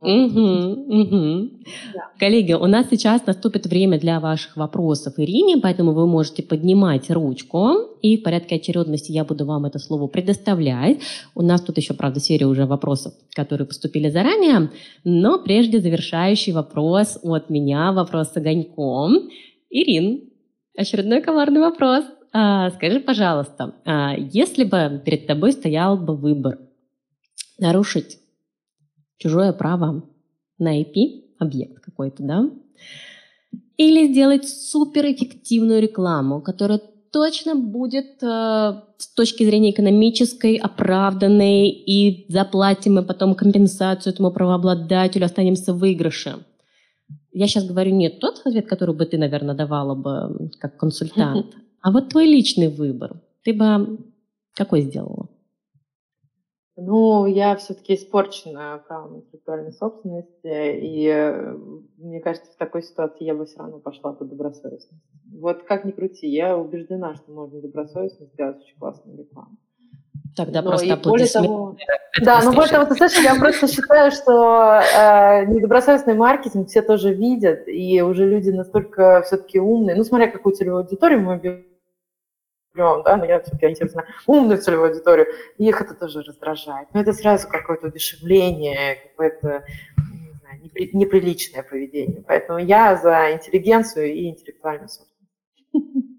Угу, 0.02 0.40
угу. 0.40 1.50
Да. 1.94 2.12
Коллеги, 2.20 2.52
у 2.54 2.66
нас 2.66 2.88
сейчас 2.92 3.26
наступит 3.26 3.66
время 3.66 3.98
для 3.98 4.20
ваших 4.20 4.58
вопросов 4.58 5.14
Ирине, 5.18 5.58
поэтому 5.58 5.94
вы 5.94 6.06
можете 6.06 6.44
поднимать 6.44 7.10
ручку, 7.10 7.72
и 8.02 8.18
в 8.18 8.24
порядке 8.24 8.56
очередности 8.56 9.14
я 9.14 9.24
буду 9.24 9.46
вам 9.46 9.66
это 9.66 9.80
слово 9.80 10.08
предоставлять. 10.08 11.00
У 11.34 11.42
нас 11.42 11.62
тут 11.62 11.78
еще, 11.78 11.94
правда, 11.94 12.20
серия 12.20 12.46
уже 12.46 12.66
вопросов, 12.66 13.14
которые 13.34 13.68
поступили 13.68 14.10
заранее, 14.10 14.70
но 15.06 15.40
прежде 15.40 15.80
завершающий 15.80 16.52
вопрос 16.52 17.18
от 17.24 17.50
меня, 17.50 17.94
вопрос 17.94 18.34
с 18.34 18.38
огоньком. 18.38 19.30
Ирин, 19.70 20.30
очередной 20.78 21.22
коварный 21.22 21.62
вопрос. 21.62 22.06
А, 22.32 22.70
скажи, 22.72 23.00
пожалуйста, 23.00 23.76
а, 23.86 24.14
если 24.18 24.64
бы 24.64 25.02
перед 25.06 25.28
тобой 25.28 25.54
стоял 25.54 25.98
бы 25.98 26.16
выбор 26.16 26.60
нарушить 27.58 28.20
чужое 29.18 29.54
право 29.54 30.04
на 30.58 30.82
IP, 30.82 31.24
объект 31.40 31.84
какой-то, 31.84 32.24
да, 32.24 32.50
или 33.78 34.08
сделать 34.08 34.48
суперэффективную 34.48 35.82
рекламу, 35.82 36.42
которая 36.42 36.82
точно 37.12 37.56
будет 37.56 38.22
э, 38.22 38.82
с 38.98 39.08
точки 39.16 39.46
зрения 39.46 39.72
экономической 39.72 40.56
оправданной, 40.56 41.70
и 41.70 42.26
заплатим 42.30 42.96
мы 42.96 43.04
потом 43.04 43.36
компенсацию 43.36 44.14
этому 44.14 44.32
правообладателю, 44.32 45.26
останемся 45.26 45.74
в 45.74 45.80
выигрыше. 45.80 46.40
Я 47.38 47.48
сейчас 47.48 47.68
говорю 47.68 47.92
не 47.92 48.10
тот 48.10 48.42
ответ, 48.46 48.66
который 48.66 48.96
бы 48.96 49.06
ты, 49.06 49.18
наверное, 49.18 49.56
давала 49.56 49.94
бы 49.94 50.52
как 50.58 50.78
консультант, 50.78 51.58
а 51.82 51.92
вот 51.92 52.08
твой 52.08 52.28
личный 52.28 52.70
выбор. 52.70 53.22
Ты 53.44 53.54
бы 53.54 53.98
какой 54.54 54.82
сделала? 54.82 55.28
Ну, 56.78 57.26
я 57.26 57.58
все-таки 57.58 57.96
испорчена 57.96 58.82
правом 58.88 59.18
интеллектуальной 59.18 59.74
собственности, 59.74 60.80
и 60.80 61.08
э, 61.08 61.58
мне 61.98 62.22
кажется, 62.22 62.54
в 62.54 62.56
такой 62.56 62.84
ситуации 62.84 63.26
я 63.26 63.36
бы 63.36 63.46
все 63.46 63.60
равно 63.60 63.80
пошла 63.80 64.14
по 64.14 64.24
добросовестности. 64.24 65.06
Вот 65.38 65.64
как 65.64 65.84
ни 65.84 65.92
крути, 65.92 66.30
я 66.30 66.58
убеждена, 66.58 67.16
что 67.16 67.34
можно 67.34 67.62
добросовестно 67.62 68.28
сделать 68.28 68.62
очень 68.62 68.78
классную 68.78 69.18
рекламу. 69.18 69.58
Тогда 70.36 70.62
но 70.62 70.72
просто 70.72 70.98
более 70.98 71.28
того, 71.28 71.78
Да, 72.22 72.42
но 72.44 72.52
более 72.52 72.72
того, 72.72 72.86
ты 72.86 72.96
знаешь, 72.96 73.18
я 73.24 73.36
просто 73.36 73.68
считаю, 73.68 74.12
что 74.12 74.82
э, 74.82 75.46
недобросовестный 75.46 76.14
маркетинг 76.14 76.68
все 76.68 76.82
тоже 76.82 77.14
видят, 77.14 77.68
и 77.68 78.02
уже 78.02 78.26
люди 78.28 78.50
настолько 78.50 79.22
все-таки 79.26 79.60
умные. 79.60 79.96
Ну, 79.96 80.04
смотря 80.04 80.28
какую 80.28 80.54
целевую 80.54 80.84
аудиторию 80.84 81.22
мы 81.22 81.66
миллион, 82.76 83.04
да, 83.04 83.16
но 83.16 83.26
я 83.26 83.40
все-таки 83.40 83.66
ориентируюсь 83.66 83.96
на 83.96 84.06
умную 84.28 84.62
целевую 84.62 84.90
аудиторию, 84.90 85.28
и 85.58 85.68
их 85.68 85.82
это 85.82 85.94
тоже 85.94 86.22
раздражает. 86.22 86.90
Но 86.94 87.02
это 87.02 87.14
сразу 87.14 87.48
какое-то 87.48 87.88
удешевление, 87.88 88.96
какое-то 88.96 89.64
не 89.98 90.34
знаю, 90.40 90.90
неприличное 90.94 91.64
поведение. 91.64 92.24
Поэтому 92.28 92.60
я 92.60 92.98
за 92.98 93.34
интеллигенцию 93.34 94.14
и 94.14 94.30
интеллектуальную 94.30 94.90
собственность. 94.90 95.15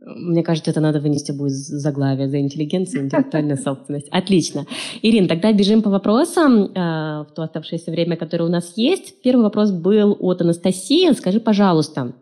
Мне 0.00 0.42
кажется, 0.42 0.70
это 0.70 0.80
надо 0.80 1.00
вынести 1.00 1.32
будет 1.32 1.52
заглавие 1.52 2.28
за 2.28 2.38
интеллигенцию 2.38 3.02
и 3.02 3.04
интеллектуальную 3.06 3.58
собственность. 3.58 4.08
Отлично. 4.10 4.66
Ирин, 5.02 5.26
тогда 5.26 5.52
бежим 5.52 5.82
по 5.82 5.90
вопросам 5.90 6.64
э, 6.64 6.68
в 6.74 7.28
то 7.34 7.42
оставшееся 7.42 7.90
время, 7.90 8.16
которое 8.16 8.44
у 8.44 8.50
нас 8.50 8.74
есть. 8.76 9.20
Первый 9.22 9.42
вопрос 9.42 9.72
был 9.72 10.16
от 10.20 10.40
Анастасии. 10.40 11.12
Скажи, 11.12 11.40
пожалуйста, 11.40 12.14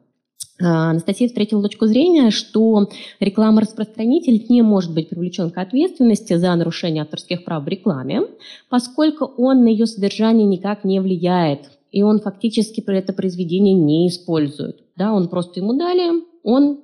а, 0.63 0.91
Анастасия 0.91 1.29
встретила 1.29 1.63
точку 1.63 1.87
зрения, 1.87 2.31
что 2.31 2.89
реклама-распространитель 3.19 4.47
не 4.49 4.63
может 4.63 4.95
быть 4.95 5.09
привлечен 5.09 5.51
к 5.51 5.59
ответственности 5.59 6.35
за 6.35 6.55
нарушение 6.55 7.03
авторских 7.03 7.45
прав 7.45 7.65
в 7.65 7.69
рекламе, 7.69 8.23
поскольку 8.69 9.25
он 9.37 9.65
на 9.65 9.69
ее 9.69 9.87
содержание 9.87 10.47
никак 10.47 10.85
не 10.85 11.01
влияет, 11.01 11.71
и 11.91 12.03
он 12.03 12.21
фактически 12.21 12.81
это 12.87 13.13
произведение 13.13 13.75
не 13.75 14.09
использует. 14.09 14.79
Да, 14.97 15.13
он 15.13 15.29
просто 15.29 15.61
ему 15.61 15.77
дали, 15.77 16.23
он 16.45 16.81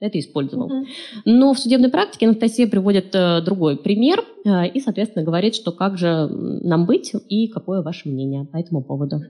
это 0.00 0.18
использовал. 0.18 0.70
Uh-huh. 0.70 0.84
Но 1.24 1.54
в 1.54 1.58
судебной 1.58 1.90
практике 1.90 2.26
Анастасия 2.26 2.66
приводит 2.66 3.14
э, 3.14 3.40
другой 3.42 3.76
пример 3.76 4.24
э, 4.44 4.68
и, 4.68 4.80
соответственно, 4.80 5.24
говорит, 5.24 5.54
что 5.54 5.72
как 5.72 5.96
же 5.98 6.28
нам 6.28 6.86
быть 6.86 7.12
и 7.28 7.48
какое 7.48 7.82
ваше 7.82 8.08
мнение 8.08 8.44
по 8.44 8.56
этому 8.56 8.82
поводу. 8.82 9.20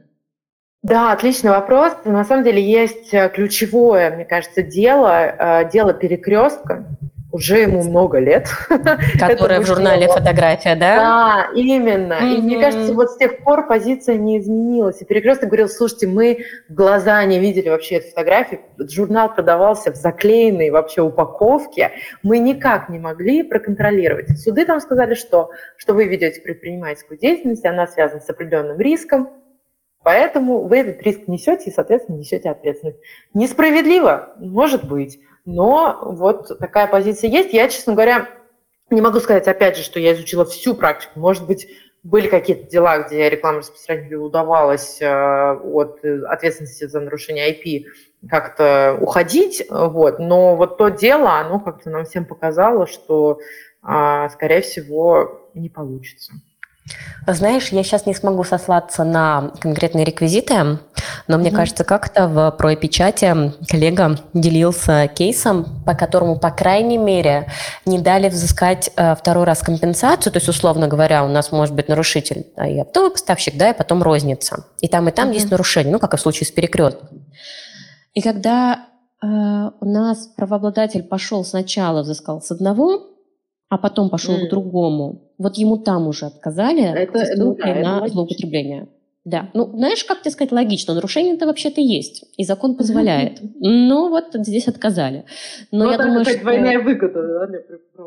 Да, 0.82 1.12
отличный 1.12 1.50
вопрос. 1.50 1.94
На 2.04 2.24
самом 2.24 2.44
деле 2.44 2.62
есть 2.62 3.14
э, 3.14 3.30
ключевое, 3.34 4.14
мне 4.14 4.26
кажется, 4.26 4.62
дело, 4.62 5.08
э, 5.08 5.70
дело 5.70 5.94
перекрестка. 5.94 6.98
Уже 7.34 7.62
ему 7.62 7.82
много 7.82 8.20
лет. 8.20 8.46
Которое 9.18 9.58
в 9.58 9.66
журнале 9.66 10.06
«Фотография», 10.06 10.76
да? 10.76 10.94
Да, 10.94 11.48
именно. 11.52 12.12
Mm-hmm. 12.12 12.34
И 12.36 12.42
мне 12.42 12.60
кажется, 12.60 12.94
вот 12.94 13.10
с 13.10 13.16
тех 13.16 13.42
пор 13.42 13.66
позиция 13.66 14.18
не 14.18 14.38
изменилась. 14.38 15.02
И 15.02 15.04
перекресток 15.04 15.48
говорил, 15.48 15.68
слушайте, 15.68 16.06
мы 16.06 16.44
глаза 16.68 17.24
не 17.24 17.40
видели 17.40 17.70
вообще 17.70 17.96
эту 17.96 18.10
фотографию. 18.10 18.60
Журнал 18.78 19.34
продавался 19.34 19.90
в 19.90 19.96
заклеенной 19.96 20.70
вообще 20.70 21.02
упаковке. 21.02 21.90
Мы 22.22 22.38
никак 22.38 22.88
не 22.88 23.00
могли 23.00 23.42
проконтролировать. 23.42 24.38
Суды 24.38 24.64
там 24.64 24.80
сказали, 24.80 25.14
что, 25.14 25.50
что 25.76 25.94
вы 25.94 26.04
ведете 26.04 26.40
предпринимательскую 26.40 27.18
деятельность, 27.18 27.64
она 27.64 27.88
связана 27.88 28.20
с 28.20 28.30
определенным 28.30 28.78
риском, 28.78 29.28
Поэтому 30.04 30.68
вы 30.68 30.76
этот 30.80 31.02
риск 31.02 31.26
несете 31.28 31.70
и, 31.70 31.72
соответственно, 31.72 32.18
несете 32.18 32.50
ответственность. 32.50 32.98
Несправедливо, 33.32 34.34
может 34.36 34.86
быть, 34.86 35.18
но 35.44 35.98
вот 36.02 36.58
такая 36.58 36.86
позиция 36.86 37.30
есть. 37.30 37.52
Я, 37.52 37.68
честно 37.68 37.92
говоря, 37.92 38.28
не 38.90 39.00
могу 39.00 39.20
сказать, 39.20 39.48
опять 39.48 39.76
же, 39.76 39.82
что 39.82 40.00
я 40.00 40.14
изучила 40.14 40.44
всю 40.44 40.74
практику. 40.74 41.18
Может 41.18 41.46
быть, 41.46 41.68
были 42.02 42.28
какие-то 42.28 42.70
дела, 42.70 42.98
где 42.98 43.30
реклама 43.30 43.58
распространителю 43.58 44.22
удавалось 44.22 45.00
э, 45.00 45.06
от 45.06 46.04
ответственности 46.04 46.86
за 46.86 47.00
нарушение 47.00 47.50
IP 47.52 47.86
как-то 48.28 48.96
уходить, 49.00 49.66
вот. 49.68 50.18
но 50.18 50.56
вот 50.56 50.78
то 50.78 50.88
дело, 50.88 51.38
оно 51.38 51.60
как-то 51.60 51.90
нам 51.90 52.04
всем 52.04 52.24
показало, 52.24 52.86
что, 52.86 53.38
а, 53.82 54.28
скорее 54.30 54.62
всего, 54.62 55.50
не 55.54 55.68
получится. 55.68 56.32
Знаешь, 57.26 57.68
я 57.68 57.82
сейчас 57.82 58.04
не 58.04 58.14
смогу 58.14 58.44
сослаться 58.44 59.02
на 59.04 59.52
конкретные 59.58 60.04
реквизиты, 60.04 60.78
но 61.26 61.38
мне 61.38 61.48
mm-hmm. 61.48 61.56
кажется, 61.56 61.84
как-то 61.84 62.28
в 62.28 62.50
про-печати 62.50 63.52
коллега 63.66 64.18
делился 64.34 65.08
кейсом, 65.08 65.82
по 65.86 65.94
которому, 65.94 66.38
по 66.38 66.50
крайней 66.50 66.98
мере, 66.98 67.50
не 67.86 67.98
дали 67.98 68.28
взыскать 68.28 68.90
э, 68.96 69.14
второй 69.14 69.44
раз 69.44 69.60
компенсацию, 69.60 70.32
то 70.32 70.36
есть, 70.36 70.48
условно 70.48 70.86
говоря, 70.86 71.24
у 71.24 71.28
нас 71.28 71.50
может 71.50 71.74
быть 71.74 71.88
нарушитель, 71.88 72.46
да, 72.56 72.66
и 72.66 72.78
оптовый 72.78 73.10
поставщик, 73.10 73.56
да, 73.56 73.70
и 73.70 73.76
потом 73.76 74.02
розница. 74.02 74.66
И 74.80 74.88
там, 74.88 75.08
и 75.08 75.10
там 75.10 75.30
mm-hmm. 75.30 75.34
есть 75.34 75.50
нарушение, 75.50 75.92
ну, 75.92 75.98
как 75.98 76.12
и 76.12 76.18
в 76.18 76.20
случае 76.20 76.46
с 76.46 76.50
перекрестком. 76.50 77.08
И 78.12 78.20
когда 78.20 78.86
э, 79.22 79.26
у 79.26 79.86
нас 79.86 80.26
правообладатель 80.36 81.02
пошел 81.02 81.42
сначала, 81.44 82.02
взыскал 82.02 82.42
с 82.42 82.50
одного, 82.50 83.13
а 83.74 83.78
потом 83.78 84.08
пошел 84.08 84.36
mm. 84.36 84.46
к 84.46 84.50
другому, 84.50 85.22
вот 85.36 85.56
ему 85.56 85.76
там 85.76 86.06
уже 86.06 86.26
отказали 86.26 86.84
это, 86.84 87.24
ну, 87.36 87.56
да, 87.56 87.66
на 87.74 87.98
это 87.98 88.08
злоупотребление. 88.08 88.86
Да, 89.24 89.48
ну 89.54 89.70
знаешь, 89.74 90.04
как 90.04 90.20
тебе 90.20 90.30
сказать, 90.30 90.52
логично, 90.52 90.94
нарушение-то 90.94 91.46
вообще-то 91.46 91.80
есть, 91.80 92.24
и 92.36 92.44
закон 92.44 92.76
позволяет. 92.76 93.40
Но 93.58 94.10
вот 94.10 94.26
здесь 94.34 94.68
отказали. 94.68 95.24
Но, 95.72 95.86
Но 95.86 95.92
я 95.92 95.98
думаю, 95.98 96.24
что... 96.24 96.38
двойная 96.38 96.78
выгода, 96.78 97.22
да, 97.22 97.46
для 97.46 97.60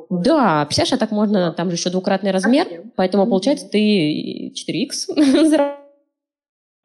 Да, 0.10 0.66
представляешь, 0.66 0.94
а 0.94 0.98
так 0.98 1.12
можно, 1.12 1.52
там 1.52 1.70
же 1.70 1.76
еще 1.76 1.90
двукратный 1.90 2.32
размер, 2.32 2.68
поэтому 2.96 3.26
получается 3.26 3.68
ты 3.68 4.54
4х 4.54 4.92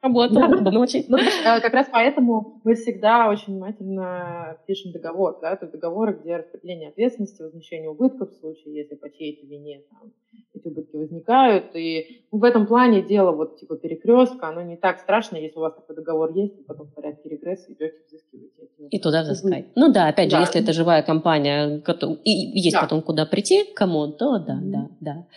работала 0.03 0.49
да. 0.49 0.57
до 0.57 0.71
ночи. 0.71 1.05
Ну, 1.07 1.17
э, 1.17 1.61
как 1.61 1.73
раз 1.73 1.87
поэтому 1.91 2.61
мы 2.63 2.75
всегда 2.75 3.29
очень 3.29 3.53
внимательно 3.53 4.57
пишем 4.67 4.91
договор. 4.91 5.39
Да? 5.41 5.53
Это 5.53 5.67
договоры, 5.67 6.19
где 6.21 6.37
распределение 6.37 6.89
ответственности, 6.89 7.41
возмещение 7.41 7.89
убытков 7.89 8.29
в 8.31 8.39
случае, 8.39 8.75
если 8.75 8.95
по 8.95 9.09
чьей-то 9.09 9.47
вине 9.47 9.81
там, 9.89 10.11
эти 10.53 10.67
убытки 10.67 10.95
возникают. 10.95 11.75
И 11.75 12.21
в 12.31 12.43
этом 12.43 12.67
плане 12.67 13.01
дело 13.01 13.31
вот 13.31 13.59
типа 13.59 13.77
перекрестка, 13.77 14.49
оно 14.49 14.61
не 14.61 14.75
так 14.75 14.99
страшно, 14.99 15.37
если 15.37 15.57
у 15.57 15.61
вас 15.61 15.73
такой 15.73 15.95
договор 15.95 16.31
есть, 16.35 16.59
и 16.59 16.63
потом 16.63 16.87
в 16.87 16.93
порядке 16.93 17.29
регресса 17.29 17.71
идете 17.71 17.95
взыскиваете. 18.07 18.67
И 18.89 18.99
туда 18.99 19.23
взыскать. 19.23 19.65
Ну 19.75 19.91
да, 19.91 20.07
опять 20.09 20.29
же, 20.29 20.35
да. 20.35 20.41
если 20.41 20.61
это 20.61 20.73
живая 20.73 21.01
компания, 21.01 21.81
и 22.25 22.31
есть 22.31 22.73
да. 22.75 22.81
потом 22.81 23.01
куда 23.01 23.25
прийти, 23.25 23.63
кому, 23.73 24.07
то 24.07 24.37
да, 24.39 24.55
mm-hmm. 24.55 24.71
да, 24.71 24.89
да. 24.99 25.27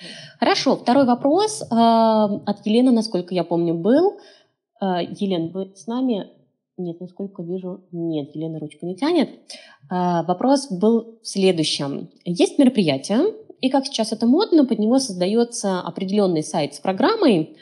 Хорошо, 0.41 0.77
второй 0.77 1.07
вопрос 1.07 1.63
э, 1.63 1.67
от 1.71 2.67
Елены, 2.67 2.91
насколько 2.91 3.33
я 3.35 3.45
помню, 3.45 3.75
был. 3.75 4.19
А, 4.81 5.03
Елена, 5.03 5.49
вы 5.49 5.73
с 5.75 5.87
нами? 5.87 6.29
Нет, 6.79 7.01
насколько 7.01 7.43
вижу, 7.43 7.85
нет, 7.91 8.35
Елена 8.35 8.59
ручку 8.59 8.87
не 8.87 8.97
тянет. 8.97 9.31
А, 9.89 10.23
вопрос 10.25 10.71
был 10.71 11.19
в 11.23 11.27
следующем. 11.27 12.11
Есть 12.25 12.59
мероприятие, 12.59 13.33
и 13.61 13.71
как 13.71 13.87
сейчас 13.87 14.13
это 14.13 14.27
модно, 14.27 14.67
под 14.67 14.79
него 14.79 14.99
создается 14.99 15.81
определенный 15.81 16.43
сайт 16.43 16.75
с 16.75 16.81
программой, 16.81 17.57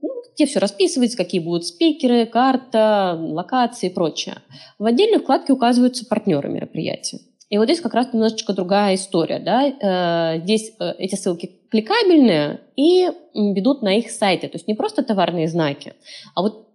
ну, 0.00 0.08
где 0.34 0.46
все 0.46 0.60
расписывается, 0.60 1.16
какие 1.16 1.40
будут 1.40 1.66
спикеры, 1.66 2.26
карта, 2.26 3.18
локации 3.20 3.88
и 3.88 3.92
прочее. 3.92 4.36
В 4.78 4.84
отдельной 4.84 5.18
вкладке 5.18 5.52
указываются 5.52 6.06
партнеры 6.06 6.48
мероприятия. 6.48 7.18
И 7.48 7.58
вот 7.58 7.64
здесь 7.64 7.80
как 7.80 7.94
раз 7.94 8.12
немножечко 8.12 8.52
другая 8.52 8.96
история. 8.96 9.38
Да? 9.38 9.66
Э, 9.66 10.40
здесь 10.42 10.72
э, 10.80 10.94
эти 10.98 11.14
ссылки 11.14 11.52
кликабельные 11.70 12.60
и 12.76 13.08
ведут 13.34 13.82
на 13.82 13.96
их 13.96 14.10
сайты. 14.10 14.48
То 14.48 14.56
есть 14.56 14.66
не 14.66 14.74
просто 14.74 15.02
товарные 15.02 15.48
знаки, 15.48 15.94
а 16.34 16.42
вот 16.42 16.66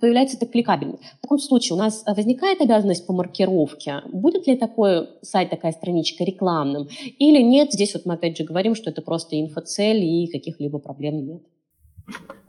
появляется 0.00 0.36
это 0.36 0.46
кликабельно. 0.46 0.98
В 1.18 1.22
таком 1.22 1.38
случае 1.38 1.76
у 1.76 1.78
нас 1.78 2.04
возникает 2.06 2.60
обязанность 2.60 3.06
по 3.06 3.12
маркировке. 3.12 4.02
Будет 4.12 4.46
ли 4.46 4.56
такой 4.56 5.08
сайт, 5.22 5.50
такая 5.50 5.72
страничка 5.72 6.24
рекламным? 6.24 6.88
Или 7.18 7.42
нет? 7.42 7.72
Здесь 7.72 7.94
вот 7.94 8.04
мы 8.06 8.14
опять 8.14 8.36
же 8.36 8.44
говорим, 8.44 8.74
что 8.74 8.90
это 8.90 9.02
просто 9.02 9.40
инфоцель 9.40 10.04
и 10.04 10.26
каких-либо 10.28 10.78
проблем 10.78 11.26
нет. 11.26 11.42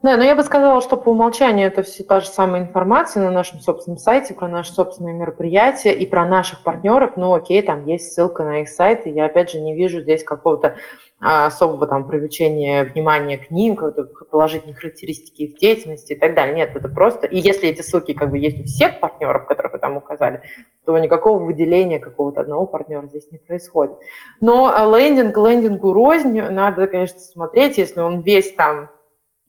Да, 0.04 0.16
но 0.16 0.24
я 0.24 0.36
бы 0.36 0.44
сказала, 0.44 0.80
что 0.80 0.96
по 0.96 1.10
умолчанию 1.10 1.68
это 1.68 1.82
все 1.82 2.04
та 2.04 2.20
же 2.20 2.28
самая 2.28 2.62
информация 2.62 3.24
на 3.24 3.32
нашем 3.32 3.60
собственном 3.60 3.98
сайте 3.98 4.36
про 4.36 4.48
наши 4.48 4.72
собственные 4.72 5.16
мероприятия 5.16 5.92
и 5.92 6.06
про 6.06 6.26
наших 6.26 6.64
партнеров. 6.64 7.14
Ну, 7.18 7.34
окей, 7.34 7.62
там 7.64 7.86
есть 7.86 8.14
ссылка 8.14 8.44
на 8.44 8.62
их 8.62 8.70
сайт, 8.70 9.08
и 9.08 9.10
я, 9.10 9.26
опять 9.26 9.50
же, 9.50 9.60
не 9.60 9.76
вижу 9.76 10.02
здесь 10.02 10.24
какого-то 10.24 10.76
а, 11.20 11.48
особого 11.48 11.88
там 11.88 12.08
привлечения 12.08 12.84
внимания 12.84 13.40
к 13.40 13.50
ним, 13.50 13.76
какой-то 13.76 14.04
положительных 14.30 14.78
характеристики 14.78 15.42
их 15.42 15.58
деятельности 15.58 16.14
и 16.14 16.16
так 16.16 16.36
далее. 16.36 16.56
Нет, 16.56 16.76
это 16.76 16.90
просто... 16.90 17.26
И 17.26 17.40
если 17.40 17.68
эти 17.68 17.82
ссылки 17.82 18.14
как 18.14 18.30
бы 18.30 18.38
есть 18.38 18.62
у 18.62 18.64
всех 18.66 19.00
партнеров, 19.00 19.48
которых 19.48 19.74
вы 19.74 19.80
там 19.80 19.98
указали, 19.98 20.44
то 20.86 20.96
никакого 21.00 21.44
выделения 21.44 21.98
какого-то 21.98 22.42
одного 22.42 22.68
партнера 22.68 23.08
здесь 23.08 23.32
не 23.32 23.40
происходит. 23.40 23.98
Но 24.42 24.72
лендинг 24.96 25.36
лендингу 25.36 25.92
рознь, 25.92 26.40
надо, 26.40 26.86
конечно, 26.86 27.20
смотреть, 27.20 27.80
если 27.80 28.00
он 28.00 28.22
весь 28.22 28.54
там 28.54 28.92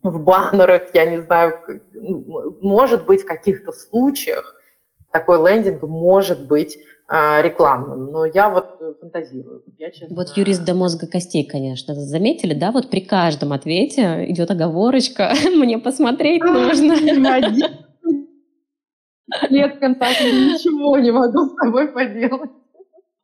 в 0.03 0.23
баннерах, 0.23 0.95
я 0.95 1.07
не 1.07 1.23
знаю, 1.23 1.55
может 2.63 3.07
быть, 3.07 3.23
в 3.23 3.27
каких-то 3.27 3.73
случаях 3.73 4.55
такой 5.13 5.39
лендинг 5.39 5.83
может 5.83 6.47
быть 6.47 6.79
а, 7.09 7.41
рекламным, 7.41 8.13
но 8.13 8.27
я 8.27 8.51
вот 8.51 8.79
фантазирую. 9.01 9.63
Я, 9.79 9.91
честно... 9.91 10.15
Вот 10.15 10.37
юрист 10.37 10.65
до 10.65 10.75
мозга 10.75 11.07
костей, 11.07 11.45
конечно, 11.45 11.95
заметили, 11.95 12.53
да? 12.55 12.71
Вот 12.71 12.91
при 12.91 13.01
каждом 13.01 13.53
ответе 13.53 14.27
идет 14.29 14.51
оговорочка, 14.51 15.33
мне 15.57 15.79
посмотреть 15.79 16.43
нужно. 16.43 16.95
Лет 19.49 19.79
контакта 19.81 20.25
ничего 20.25 20.99
не 20.99 21.11
могу 21.11 21.47
с 21.47 21.55
тобой 21.55 21.89
поделать. 21.89 22.51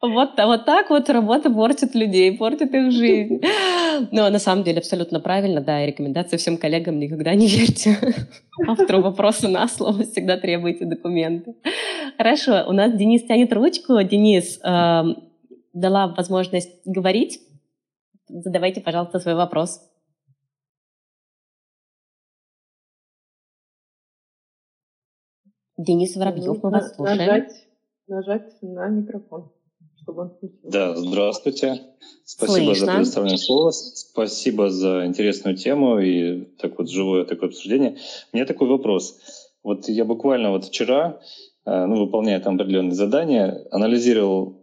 Вот, 0.07 0.37
вот 0.37 0.67
так 0.67 0.91
вот 0.91 1.09
работа 1.09 1.51
портит 1.51 1.95
людей, 1.95 2.37
портит 2.37 2.75
их 2.75 2.93
жизнь. 2.93 3.41
Но 4.13 4.29
на 4.29 4.39
самом 4.39 4.63
деле 4.63 4.79
абсолютно 4.79 5.19
правильно, 5.19 5.63
да, 5.63 5.83
и 5.83 5.87
рекомендация 5.87 6.37
всем 6.37 6.59
коллегам 6.59 6.99
никогда 6.99 7.35
не 7.35 7.47
верьте 7.47 7.97
автору 8.69 9.01
вопроса 9.01 9.49
на 9.49 9.67
слово, 9.67 10.03
всегда 10.03 10.37
требуйте 10.37 10.85
документы. 10.85 11.55
Хорошо, 12.19 12.65
у 12.69 12.73
нас 12.73 12.95
Денис 12.95 13.25
тянет 13.25 13.53
ручку. 13.55 14.03
Денис, 14.03 14.61
э, 14.63 15.03
дала 15.73 16.09
возможность 16.09 16.83
говорить. 16.85 17.41
Задавайте, 18.29 18.83
пожалуйста, 18.83 19.21
свой 19.21 19.35
вопрос. 19.35 19.81
Денис 25.79 26.15
Воробьев, 26.15 26.63
мы 26.63 26.71
вас 26.71 26.95
слушаем. 26.95 27.19
Нажать, 27.19 27.67
нажать 28.07 28.63
на 28.63 28.89
микрофон 28.89 29.51
чтобы 30.05 30.23
он 30.23 30.31
включился. 30.31 30.71
Да, 30.71 30.97
здравствуйте. 30.97 31.81
Спасибо 32.25 32.67
Слышно. 32.67 32.87
за 32.87 32.93
предоставленное 32.93 33.37
слово. 33.37 33.71
Спасибо 33.71 34.71
за 34.71 35.07
интересную 35.07 35.57
тему 35.57 35.99
и 35.99 36.45
так 36.59 36.79
вот 36.79 36.89
живое 36.89 37.25
такое 37.25 37.49
обсуждение. 37.49 37.97
У 38.33 38.37
меня 38.37 38.47
такой 38.47 38.69
вопрос. 38.69 39.19
Вот 39.63 39.89
я 39.89 40.05
буквально 40.05 40.51
вот 40.51 40.67
вчера, 40.67 41.21
э, 41.65 41.87
ну, 41.87 42.05
выполняя 42.05 42.41
там 42.41 42.55
определенные 42.57 42.95
задания, 42.95 43.67
анализировал 43.71 44.63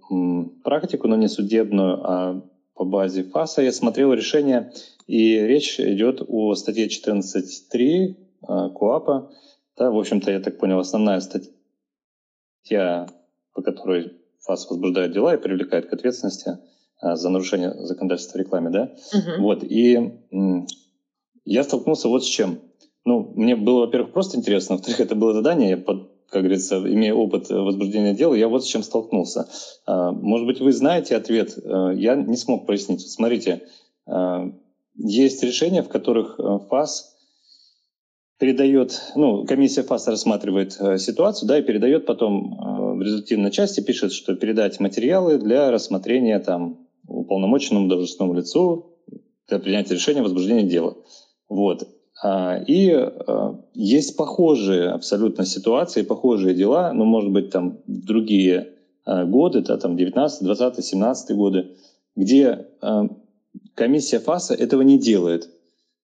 практику, 0.63 1.07
но 1.07 1.15
не 1.15 1.27
судебную, 1.27 1.99
а 2.03 2.41
по 2.75 2.85
базе 2.85 3.23
ФАСа 3.23 3.61
я 3.61 3.71
смотрел 3.71 4.13
решение, 4.13 4.71
и 5.07 5.39
речь 5.39 5.79
идет 5.79 6.21
о 6.27 6.53
статье 6.55 6.87
14.3 6.87 7.77
э, 7.77 8.15
КУАПа. 8.47 9.31
Да, 9.77 9.91
в 9.91 9.97
общем-то, 9.97 10.31
я 10.31 10.39
так 10.39 10.59
понял, 10.59 10.79
основная 10.79 11.21
статья, 11.21 13.07
по 13.53 13.61
которой 13.61 14.20
ФАС 14.45 14.69
возбуждает 14.69 15.13
дела 15.13 15.35
и 15.35 15.41
привлекает 15.41 15.89
к 15.89 15.93
ответственности 15.93 16.57
а, 16.99 17.15
за 17.15 17.29
нарушение 17.29 17.73
законодательства 17.85 18.39
о 18.39 18.43
рекламе, 18.43 18.69
да? 18.69 18.93
Uh-huh. 19.13 19.39
Вот, 19.39 19.63
и 19.63 20.11
я 21.45 21.63
столкнулся 21.63 22.07
вот 22.07 22.23
с 22.23 22.27
чем. 22.27 22.59
Ну, 23.05 23.33
мне 23.35 23.55
было, 23.55 23.81
во-первых, 23.81 24.13
просто 24.13 24.37
интересно, 24.37 24.75
во-вторых, 24.75 24.99
это 24.99 25.15
было 25.15 25.33
задание, 25.33 25.71
я 25.71 25.77
под, 25.77 26.11
как 26.29 26.43
говорится, 26.43 26.77
имея 26.77 27.15
опыт 27.15 27.49
возбуждения 27.49 28.13
дела, 28.13 28.35
я 28.35 28.47
вот 28.47 28.63
с 28.63 28.67
чем 28.67 28.83
столкнулся. 28.83 29.49
А, 29.85 30.11
может 30.11 30.45
быть, 30.45 30.59
вы 30.59 30.71
знаете 30.71 31.15
ответ, 31.15 31.57
а, 31.63 31.91
я 31.91 32.15
не 32.15 32.37
смог 32.37 32.65
прояснить. 32.65 33.01
Смотрите, 33.01 33.63
есть 34.95 35.43
решения, 35.43 35.83
в 35.83 35.89
которых 35.89 36.37
ФАС 36.69 37.15
передает, 38.39 38.99
ну, 39.15 39.45
комиссия 39.45 39.83
ФАС 39.83 40.07
рассматривает 40.07 40.73
ситуацию, 40.99 41.47
да, 41.47 41.59
и 41.59 41.61
передает 41.61 42.05
потом 42.05 42.57
в 43.01 43.03
результативной 43.03 43.49
части 43.49 43.81
пишет, 43.81 44.13
что 44.13 44.35
передать 44.35 44.79
материалы 44.79 45.39
для 45.39 45.71
рассмотрения 45.71 46.37
там 46.37 46.87
уполномоченному 47.07 47.87
должностному 47.87 48.35
лицу 48.35 48.95
для 49.47 49.57
принятия 49.57 49.95
решения 49.95 50.19
о 50.19 50.23
возбуждении 50.23 50.69
дела. 50.69 50.95
Вот. 51.49 51.87
А, 52.23 52.63
и 52.67 52.91
а, 52.91 53.59
есть 53.73 54.15
похожие 54.15 54.89
абсолютно 54.89 55.45
ситуации, 55.45 56.03
похожие 56.03 56.53
дела, 56.53 56.93
но, 56.93 57.03
может 57.03 57.31
быть, 57.31 57.49
там 57.49 57.79
другие 57.87 58.73
а, 59.03 59.25
годы, 59.25 59.61
да, 59.61 59.77
там 59.77 59.97
19, 59.97 60.43
20, 60.43 60.85
17 60.85 61.35
годы, 61.35 61.71
где 62.15 62.67
комиссия 63.73 64.19
ФАСа 64.19 64.53
этого 64.53 64.83
не 64.83 64.99
делает. 64.99 65.49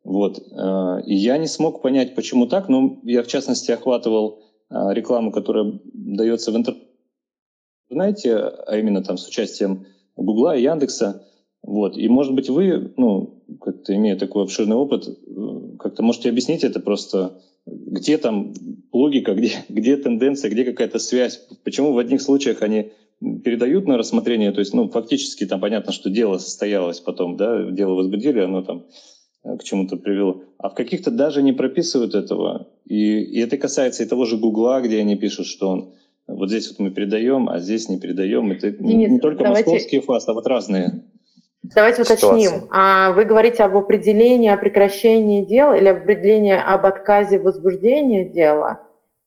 Вот. 0.03 0.39
И 0.39 1.13
я 1.13 1.37
не 1.37 1.47
смог 1.47 1.81
понять, 1.81 2.15
почему 2.15 2.47
так, 2.47 2.69
но 2.69 2.99
я, 3.03 3.21
в 3.21 3.27
частности, 3.27 3.71
охватывал 3.71 4.39
рекламу, 4.69 5.31
которая 5.31 5.79
дается 5.83 6.51
в 6.51 6.55
интернете, 6.55 6.86
знаете, 7.89 8.35
а 8.35 8.77
именно 8.77 9.03
там 9.03 9.17
с 9.17 9.27
участием 9.27 9.85
Гугла 10.15 10.55
и 10.55 10.63
Яндекса. 10.63 11.23
Вот. 11.63 11.97
И, 11.97 12.07
может 12.07 12.33
быть, 12.33 12.49
вы, 12.49 12.93
ну, 12.97 13.43
как-то 13.61 13.95
имея 13.95 14.15
такой 14.15 14.43
обширный 14.43 14.75
опыт, 14.75 15.07
э, 15.07 15.77
как-то 15.79 16.03
можете 16.03 16.29
объяснить 16.29 16.63
это 16.63 16.79
просто, 16.79 17.41
где 17.65 18.17
там 18.17 18.53
логика, 18.91 19.33
где, 19.33 19.51
где 19.69 19.97
тенденция, 19.97 20.51
где 20.51 20.65
какая-то 20.65 20.99
связь, 20.99 21.45
почему 21.63 21.93
в 21.93 21.97
одних 21.97 22.21
случаях 22.21 22.61
они 22.61 22.91
передают 23.43 23.87
на 23.87 23.97
рассмотрение, 23.97 24.51
то 24.51 24.59
есть, 24.59 24.73
ну, 24.73 24.89
фактически 24.89 25.45
там 25.45 25.59
понятно, 25.59 25.91
что 25.91 26.09
дело 26.09 26.37
состоялось 26.37 26.99
потом, 26.99 27.35
да, 27.35 27.63
дело 27.71 27.95
возбудили, 27.95 28.39
оно 28.39 28.61
там 28.61 28.85
э, 29.43 29.57
к 29.57 29.63
чему-то 29.63 29.97
привело. 29.97 30.43
А 30.59 30.69
в 30.69 30.75
каких-то 30.75 31.11
даже 31.11 31.41
не 31.41 31.53
прописывают 31.53 32.15
этого. 32.15 32.67
И, 32.85 33.21
и 33.21 33.39
это 33.39 33.57
касается 33.57 34.03
и 34.03 34.07
того 34.07 34.25
же 34.25 34.37
Гугла, 34.37 34.81
где 34.81 34.99
они 34.99 35.15
пишут, 35.15 35.47
что 35.47 35.69
он 35.69 35.93
вот 36.27 36.49
здесь 36.49 36.69
вот 36.69 36.79
мы 36.79 36.91
передаем, 36.91 37.49
а 37.49 37.59
здесь 37.59 37.87
не 37.89 37.99
передаем. 37.99 38.51
Это 38.51 38.71
Денис, 38.71 39.09
не 39.09 39.19
только 39.19 39.43
давайте... 39.43 39.69
московские 39.69 40.01
фаст, 40.01 40.27
а 40.27 40.33
вот 40.33 40.45
разные. 40.45 41.03
Давайте 41.63 42.01
уточним. 42.01 42.67
А 42.71 43.11
вы 43.11 43.25
говорите 43.25 43.63
об 43.63 43.75
определении 43.75 44.49
о 44.49 44.57
прекращении 44.57 45.43
дела 45.43 45.73
или 45.73 45.87
определении 45.87 46.53
об 46.53 46.85
отказе 46.85 47.39
возбуждения 47.39 48.25
дела? 48.25 48.81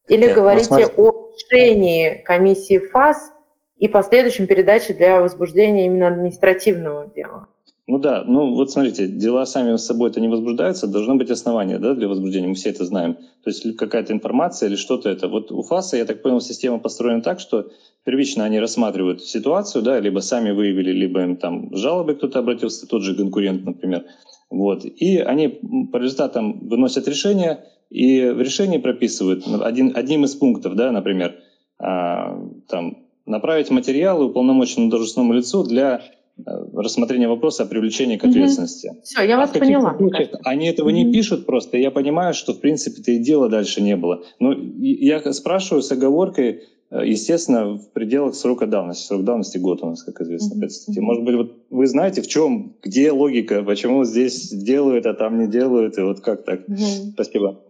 Или 0.08 0.26
Нет, 0.26 0.34
говорите 0.34 0.86
о 0.96 1.30
решении 1.34 2.22
комиссии 2.24 2.78
ФАС 2.78 3.32
и 3.76 3.88
последующем 3.88 4.46
передаче 4.46 4.94
для 4.94 5.20
возбуждения 5.20 5.86
именно 5.86 6.08
административного 6.08 7.06
дела? 7.14 7.48
Ну 7.86 7.98
да, 7.98 8.22
ну 8.24 8.54
вот 8.54 8.70
смотрите, 8.70 9.08
дела 9.08 9.44
сами 9.46 9.76
с 9.76 9.84
собой 9.84 10.10
это 10.10 10.20
не 10.20 10.28
возбуждаются, 10.28 10.86
должно 10.86 11.16
быть 11.16 11.30
основание 11.30 11.78
да, 11.78 11.94
для 11.94 12.08
возбуждения, 12.08 12.46
мы 12.46 12.54
все 12.54 12.70
это 12.70 12.84
знаем. 12.84 13.14
То 13.42 13.50
есть 13.50 13.76
какая-то 13.76 14.12
информация 14.12 14.68
или 14.68 14.76
что-то 14.76 15.08
это. 15.08 15.28
Вот 15.28 15.50
у 15.50 15.62
ФАСа, 15.62 15.96
я 15.96 16.04
так 16.04 16.22
понял, 16.22 16.40
система 16.40 16.78
построена 16.78 17.20
так, 17.22 17.40
что 17.40 17.70
первично 18.04 18.44
они 18.44 18.60
рассматривают 18.60 19.24
ситуацию, 19.24 19.82
да, 19.82 19.98
либо 19.98 20.20
сами 20.20 20.52
выявили, 20.52 20.92
либо 20.92 21.22
им 21.22 21.36
там 21.36 21.74
жалобы 21.74 22.14
кто-то 22.14 22.38
обратился, 22.38 22.86
тот 22.86 23.02
же 23.02 23.14
конкурент, 23.16 23.64
например. 23.64 24.04
Вот. 24.50 24.84
И 24.84 25.18
они 25.18 25.48
по 25.92 25.96
результатам 25.96 26.68
выносят 26.68 27.08
решение, 27.08 27.64
и 27.88 28.28
в 28.28 28.40
решении 28.40 28.78
прописывают 28.78 29.44
один, 29.46 29.96
одним 29.96 30.24
из 30.24 30.34
пунктов, 30.36 30.76
да, 30.76 30.92
например, 30.92 31.34
а, 31.78 32.38
там, 32.68 32.98
направить 33.26 33.70
материалы 33.70 34.26
уполномоченному 34.26 34.90
должностному 34.90 35.32
лицу 35.32 35.64
для 35.64 36.02
рассмотрение 36.46 37.28
вопроса 37.28 37.64
о 37.64 37.66
привлечении 37.66 38.16
к 38.16 38.24
ответственности. 38.24 38.88
Угу. 38.88 39.00
Все, 39.02 39.22
я 39.22 39.36
а 39.36 39.38
вас 39.38 39.50
поняла. 39.50 39.96
Случаях 39.96 40.30
они 40.44 40.66
этого 40.68 40.88
угу. 40.88 40.96
не 40.96 41.12
пишут 41.12 41.46
просто, 41.46 41.78
я 41.78 41.90
понимаю, 41.90 42.34
что 42.34 42.52
в 42.52 42.60
принципе-то 42.60 43.12
и 43.12 43.18
дела 43.18 43.48
дальше 43.48 43.82
не 43.82 43.96
было. 43.96 44.22
Но 44.38 44.52
я 44.52 45.32
спрашиваю 45.32 45.82
с 45.82 45.90
оговоркой, 45.92 46.64
э, 46.90 47.06
естественно, 47.06 47.74
в 47.74 47.90
пределах 47.92 48.34
срока 48.34 48.66
давности. 48.66 49.06
Срок 49.06 49.24
давности 49.24 49.58
год 49.58 49.82
у 49.82 49.86
нас, 49.86 50.02
как 50.02 50.20
известно, 50.20 50.56
угу. 50.56 51.02
Может 51.02 51.24
быть, 51.24 51.34
вот 51.36 51.56
вы 51.70 51.86
знаете, 51.86 52.22
в 52.22 52.28
чем, 52.28 52.76
где 52.82 53.12
логика, 53.12 53.62
почему 53.62 54.04
здесь 54.04 54.50
делают, 54.50 55.06
а 55.06 55.14
там 55.14 55.38
не 55.38 55.48
делают, 55.48 55.98
и 55.98 56.02
вот 56.02 56.20
как 56.20 56.44
так? 56.44 56.68
Угу. 56.68 57.12
Спасибо. 57.14 57.60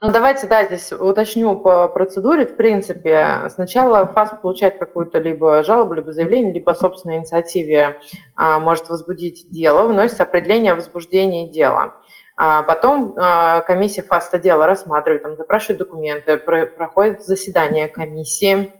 Ну, 0.00 0.10
давайте, 0.10 0.46
да, 0.46 0.64
здесь 0.66 0.92
уточню 0.92 1.56
по 1.56 1.88
процедуре. 1.88 2.46
В 2.46 2.56
принципе, 2.56 3.48
сначала 3.48 4.06
ФАС 4.06 4.30
получает 4.42 4.78
какую-то 4.78 5.18
либо 5.18 5.62
жалобу, 5.62 5.94
либо 5.94 6.12
заявление, 6.12 6.52
либо 6.52 6.72
собственной 6.72 7.18
инициативе 7.18 8.00
а, 8.34 8.58
может 8.58 8.88
возбудить 8.90 9.46
дело, 9.50 9.88
вносится 9.88 10.24
определение 10.24 10.72
о 10.72 10.76
возбуждении 10.76 11.50
дела. 11.50 11.94
А 12.36 12.64
потом 12.64 13.14
а, 13.16 13.60
комиссия 13.62 14.02
ФАСТа 14.02 14.38
дело 14.38 14.66
рассматривает, 14.66 15.22
там, 15.22 15.36
запрашивает 15.36 15.78
документы, 15.78 16.36
про, 16.36 16.66
проходит 16.66 17.22
заседание 17.22 17.88
комиссии, 17.88 18.72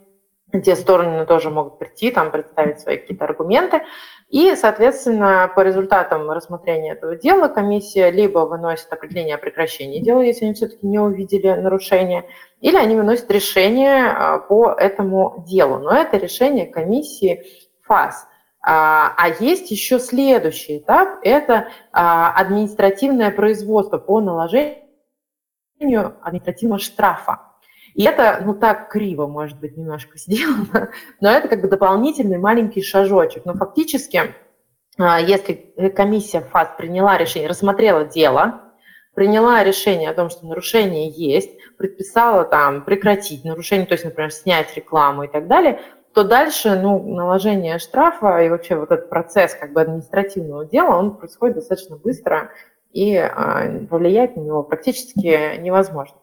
те 0.60 0.76
стороны 0.76 1.26
тоже 1.26 1.50
могут 1.50 1.78
прийти, 1.78 2.10
там, 2.10 2.30
представить 2.30 2.80
свои 2.80 2.98
какие-то 2.98 3.24
аргументы. 3.24 3.82
И, 4.34 4.56
соответственно, 4.56 5.48
по 5.54 5.60
результатам 5.60 6.28
рассмотрения 6.28 6.94
этого 6.94 7.14
дела 7.14 7.46
комиссия 7.46 8.10
либо 8.10 8.40
выносит 8.40 8.92
определение 8.92 9.36
о 9.36 9.38
прекращении 9.38 10.00
дела, 10.00 10.22
если 10.22 10.46
они 10.46 10.54
все-таки 10.54 10.84
не 10.84 10.98
увидели 10.98 11.52
нарушения, 11.52 12.24
или 12.60 12.74
они 12.74 12.96
выносят 12.96 13.30
решение 13.30 14.06
а, 14.06 14.40
по 14.40 14.72
этому 14.72 15.44
делу. 15.46 15.78
Но 15.78 15.92
это 15.92 16.16
решение 16.16 16.66
комиссии 16.66 17.44
ФАС. 17.82 18.26
А, 18.60 19.14
а 19.16 19.28
есть 19.38 19.70
еще 19.70 20.00
следующий 20.00 20.78
этап– 20.78 21.20
это 21.22 21.68
а, 21.92 22.32
административное 22.32 23.30
производство 23.30 23.98
по 23.98 24.20
наложению 24.20 24.82
административного 25.78 26.80
штрафа. 26.80 27.53
И 27.94 28.02
это, 28.04 28.42
ну, 28.44 28.54
так 28.54 28.88
криво, 28.90 29.26
может 29.26 29.58
быть, 29.58 29.76
немножко 29.76 30.18
сделано, 30.18 30.90
но 31.20 31.30
это 31.30 31.48
как 31.48 31.60
бы 31.60 31.68
дополнительный 31.68 32.38
маленький 32.38 32.82
шажочек. 32.82 33.44
Но 33.44 33.54
фактически, 33.54 34.34
а, 34.98 35.20
если 35.20 35.72
комиссия 35.94 36.40
ФАС 36.40 36.70
приняла 36.76 37.16
решение, 37.16 37.48
рассмотрела 37.48 38.04
дело, 38.04 38.60
приняла 39.14 39.62
решение 39.62 40.10
о 40.10 40.14
том, 40.14 40.28
что 40.28 40.46
нарушение 40.46 41.08
есть, 41.08 41.50
предписала 41.78 42.44
там 42.44 42.84
прекратить 42.84 43.44
нарушение, 43.44 43.86
то 43.86 43.94
есть, 43.94 44.04
например, 44.04 44.32
снять 44.32 44.74
рекламу 44.76 45.24
и 45.24 45.28
так 45.28 45.46
далее, 45.46 45.80
то 46.12 46.24
дальше, 46.24 46.76
ну, 46.76 47.02
наложение 47.14 47.78
штрафа 47.78 48.42
и 48.42 48.48
вообще 48.48 48.76
вот 48.76 48.90
этот 48.90 49.08
процесс 49.08 49.54
как 49.54 49.72
бы 49.72 49.80
административного 49.80 50.64
дела, 50.64 50.96
он 50.96 51.16
происходит 51.16 51.56
достаточно 51.56 51.96
быстро, 51.96 52.50
и 52.92 53.14
э, 53.14 53.86
повлиять 53.86 54.36
на 54.36 54.40
него 54.40 54.62
практически 54.62 55.58
невозможно. 55.58 56.16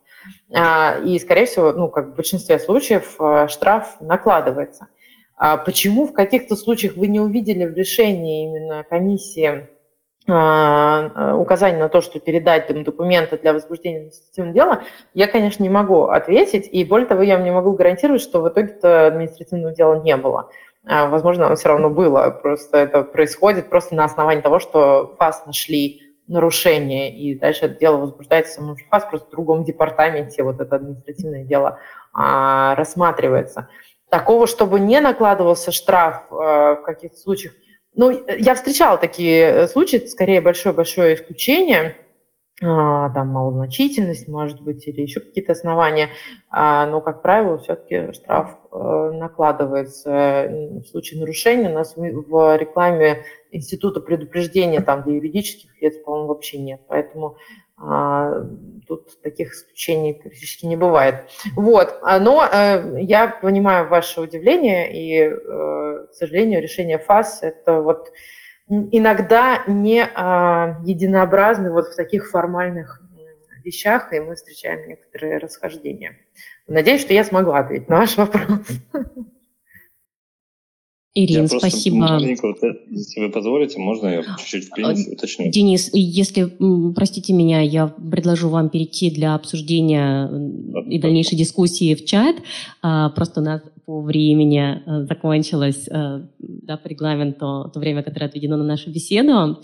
А, 0.54 0.98
и, 1.04 1.18
скорее 1.20 1.46
всего, 1.46 1.72
ну, 1.72 1.90
как 1.90 2.08
в 2.08 2.16
большинстве 2.16 2.60
случаев 2.60 3.16
э, 3.20 3.48
штраф 3.48 3.98
накладывается. 4.02 4.88
А 5.38 5.58
почему 5.58 6.06
в 6.06 6.14
каких-то 6.14 6.56
случаях 6.56 6.96
вы 6.98 7.08
не 7.08 7.20
увидели 7.20 7.66
в 7.66 7.74
решении 7.74 8.46
именно 8.46 8.84
комиссии 8.84 9.70
а, 10.28 11.12
э, 11.16 11.34
указание 11.34 11.80
на 11.80 11.90
то, 11.90 12.02
что 12.02 12.20
передать 12.20 12.70
им 12.70 12.84
документы 12.84 13.38
для 13.38 13.54
возбуждения 13.54 13.98
административного 13.98 14.54
дела, 14.54 14.84
я, 15.14 15.28
конечно, 15.28 15.64
не 15.64 15.70
могу 15.70 16.04
ответить, 16.04 16.68
и 16.72 16.84
более 16.84 17.08
того, 17.08 17.24
я 17.24 17.38
вам 17.38 17.46
не 17.46 17.52
могу 17.52 17.72
гарантировать, 17.74 18.22
что 18.22 18.42
в 18.42 18.50
итоге-то 18.50 19.08
административного 19.08 19.74
дела 19.74 20.02
не 20.02 20.16
было. 20.18 20.50
Возможно, 20.84 21.46
оно 21.46 21.56
все 21.56 21.70
равно 21.70 21.92
было, 21.92 22.32
просто 22.32 22.78
это 22.78 23.04
происходит 23.04 23.70
просто 23.70 23.94
на 23.94 24.04
основании 24.04 24.42
того, 24.42 24.60
что 24.60 25.16
вас 25.20 25.46
нашли 25.46 26.11
нарушение, 26.32 27.16
и 27.16 27.38
дальше 27.38 27.66
это 27.66 27.80
дело 27.80 27.98
возбуждается 27.98 28.54
в 28.54 28.56
самом 28.56 28.76
ФАС, 28.90 29.06
просто 29.06 29.28
в 29.28 29.32
другом 29.32 29.64
департаменте 29.64 30.44
вот 30.44 30.60
это 30.60 30.76
административное 30.76 31.44
дело 31.44 31.80
а, 32.14 32.76
рассматривается. 32.76 33.70
Такого, 34.10 34.48
чтобы 34.48 34.80
не 34.80 35.00
накладывался 35.00 35.72
штраф 35.72 36.24
а, 36.32 36.76
в 36.76 36.84
каких-то 36.84 37.18
случаях, 37.18 37.54
ну, 37.94 38.10
я 38.28 38.56
встречала 38.56 38.98
такие 38.98 39.68
случаи, 39.68 40.08
скорее 40.08 40.42
большое-большое 40.42 41.16
исключение– 41.16 41.96
там 42.62 43.30
малозначительность, 43.30 44.28
может 44.28 44.62
быть, 44.62 44.88
или 44.88 45.02
еще 45.02 45.20
какие-то 45.20 45.54
основания, 45.54 46.10
а, 46.52 46.86
но, 46.86 47.02
как 47.02 47.24
правило, 47.24 47.58
все-таки 47.58 48.14
штраф 48.14 48.56
э, 48.72 49.12
накладывается 49.16 50.48
в 50.84 50.84
случае 50.86 51.22
нарушения. 51.22 51.70
У 51.70 51.74
нас 51.74 51.96
в 51.96 52.58
рекламе 52.58 53.24
института 53.52 54.00
предупреждения 54.00 54.80
там 54.82 55.02
для 55.02 55.16
юридических 55.16 55.72
лиц, 55.82 55.98
по-моему, 56.06 56.28
вообще 56.28 56.60
нет. 56.60 56.82
Поэтому 56.88 57.38
а, 57.78 58.44
тут 58.88 59.20
таких 59.24 59.54
исключений 59.54 60.14
практически 60.14 60.68
не 60.68 60.76
бывает. 60.76 61.26
Вот. 61.56 62.00
Но 62.04 62.46
э, 62.46 63.02
я 63.02 63.28
понимаю 63.28 63.90
ваше 63.90 64.22
удивление, 64.22 64.94
и, 64.94 65.20
э, 65.20 66.06
к 66.12 66.14
сожалению, 66.14 66.62
решение 66.62 67.00
ФАС– 67.00 67.40
это 67.42 67.82
вот 67.82 68.12
иногда 68.72 69.64
не 69.68 70.04
а, 70.04 70.82
единообразны 70.86 71.72
вот 71.72 71.88
в 71.88 71.96
таких 71.96 72.30
формальных 72.30 73.02
вещах, 73.64 74.14
и 74.14 74.20
мы 74.20 74.36
встречаем 74.36 74.88
некоторые 74.88 75.38
расхождения. 75.38 76.18
Надеюсь, 76.68 77.02
что 77.02 77.14
я 77.14 77.24
смогла 77.24 77.60
ответить 77.60 77.90
на 77.90 77.98
ваш 77.98 78.18
вопрос. 78.18 78.66
Ирина, 81.14 81.50
спасибо. 81.50 82.18
Вот, 82.42 82.58
если 82.90 83.20
вы 83.20 83.30
позволите, 83.32 83.78
можно 83.80 84.08
я 84.08 84.24
чуть-чуть 84.38 84.68
в 84.68 84.70
принципе 84.72 85.12
уточню? 85.12 85.52
Денис, 85.52 85.90
если, 85.92 86.50
простите 86.94 87.34
меня, 87.34 87.60
я 87.60 87.88
предложу 87.88 88.48
вам 88.48 88.70
перейти 88.70 89.12
для 89.12 89.36
обсуждения 89.36 90.30
и 90.90 91.00
дальнейшей 91.00 91.38
дискуссии 91.38 91.96
в 91.96 92.06
чат. 92.06 92.38
А, 92.82 93.10
просто 93.10 93.42
у 93.42 93.44
нас 93.44 93.62
по 93.86 94.02
времени 94.02 94.82
э, 94.86 95.06
закончилось 95.06 95.88
э, 95.90 96.22
да, 96.40 96.78
по 96.78 96.88
регламенту 96.88 97.70
то 97.74 97.80
время, 97.80 98.04
которое 98.04 98.26
отведено 98.26 98.58
на 98.58 98.64
нашу 98.64 98.92
беседу. 98.92 99.60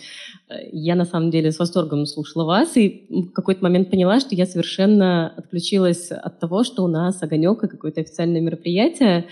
Я 0.71 0.95
на 0.95 1.05
самом 1.05 1.31
деле 1.31 1.51
с 1.51 1.59
восторгом 1.59 2.05
слушала 2.05 2.45
вас 2.45 2.77
и 2.77 3.05
в 3.09 3.31
какой-то 3.31 3.63
момент 3.63 3.89
поняла, 3.89 4.19
что 4.19 4.35
я 4.35 4.45
совершенно 4.45 5.29
отключилась 5.29 6.11
от 6.11 6.39
того, 6.39 6.63
что 6.63 6.83
у 6.83 6.87
нас 6.87 7.21
огонек 7.21 7.63
и 7.63 7.67
какое-то 7.67 8.01
официальное 8.01 8.41
мероприятие. 8.41 9.25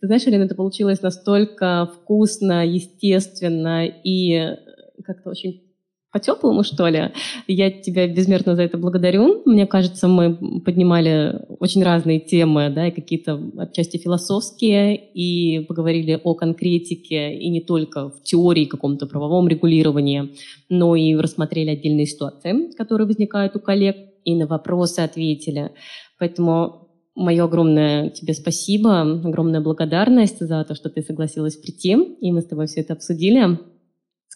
Ты 0.00 0.06
знаешь, 0.06 0.26
Алина, 0.26 0.44
это 0.44 0.54
получилось 0.54 1.02
настолько 1.02 1.88
вкусно, 1.94 2.66
естественно 2.66 3.86
и 3.86 4.56
как-то 5.04 5.30
очень 5.30 5.71
по-теплому, 6.12 6.62
что 6.62 6.88
ли. 6.88 7.10
Я 7.46 7.70
тебя 7.70 8.06
безмерно 8.06 8.54
за 8.54 8.62
это 8.62 8.76
благодарю. 8.76 9.42
Мне 9.46 9.66
кажется, 9.66 10.08
мы 10.08 10.60
поднимали 10.60 11.40
очень 11.58 11.82
разные 11.82 12.20
темы, 12.20 12.70
да, 12.70 12.88
и 12.88 12.90
какие-то 12.90 13.40
отчасти 13.58 13.96
философские, 13.96 14.96
и 14.96 15.60
поговорили 15.64 16.20
о 16.22 16.34
конкретике, 16.34 17.34
и 17.34 17.48
не 17.48 17.60
только 17.60 18.10
в 18.10 18.22
теории, 18.22 18.66
каком-то 18.66 19.06
правовом 19.06 19.48
регулировании, 19.48 20.34
но 20.68 20.94
и 20.94 21.14
рассмотрели 21.14 21.70
отдельные 21.70 22.06
ситуации, 22.06 22.72
которые 22.76 23.06
возникают 23.06 23.56
у 23.56 23.60
коллег, 23.60 23.96
и 24.24 24.34
на 24.36 24.46
вопросы 24.46 25.00
ответили. 25.00 25.72
Поэтому 26.18 26.88
мое 27.14 27.44
огромное 27.44 28.10
тебе 28.10 28.34
спасибо, 28.34 29.00
огромная 29.00 29.60
благодарность 29.60 30.38
за 30.40 30.64
то, 30.64 30.74
что 30.74 30.90
ты 30.90 31.02
согласилась 31.02 31.56
прийти, 31.56 31.92
и 32.20 32.32
мы 32.32 32.40
с 32.40 32.46
тобой 32.46 32.66
все 32.66 32.80
это 32.80 32.92
обсудили. 32.92 33.58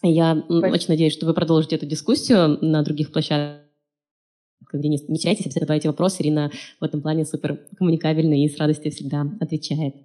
Я 0.03 0.35
Спасибо. 0.35 0.67
очень 0.67 0.89
надеюсь, 0.89 1.13
что 1.13 1.25
вы 1.25 1.33
продолжите 1.33 1.75
эту 1.75 1.85
дискуссию 1.85 2.59
на 2.61 2.83
других 2.83 3.11
площадках. 3.11 3.63
Где 4.71 4.89
не, 4.89 4.97
не 5.07 5.17
теряйтесь, 5.17 5.45
обязательно 5.45 5.65
задавайте 5.65 5.87
вопросы. 5.87 6.21
Ирина 6.21 6.51
в 6.79 6.83
этом 6.83 7.01
плане 7.01 7.25
супер 7.25 7.57
коммуникабельная 7.77 8.37
и 8.37 8.49
с 8.49 8.57
радостью 8.57 8.91
всегда 8.91 9.25
отвечает. 9.39 9.95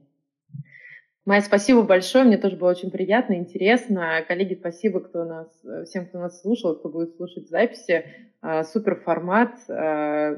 Майя, 1.24 1.40
спасибо 1.40 1.82
большое. 1.82 2.24
Мне 2.24 2.36
тоже 2.36 2.56
было 2.56 2.70
очень 2.70 2.90
приятно, 2.90 3.34
интересно. 3.34 4.24
Коллеги, 4.26 4.54
спасибо 4.54 5.00
кто 5.00 5.24
нас, 5.24 5.48
всем, 5.86 6.06
кто 6.06 6.18
нас 6.18 6.40
слушал, 6.40 6.74
кто 6.76 6.88
будет 6.88 7.16
слушать 7.16 7.48
записи. 7.48 8.04
А, 8.40 8.64
супер 8.64 8.96
формат. 8.96 9.54
А, 9.68 10.36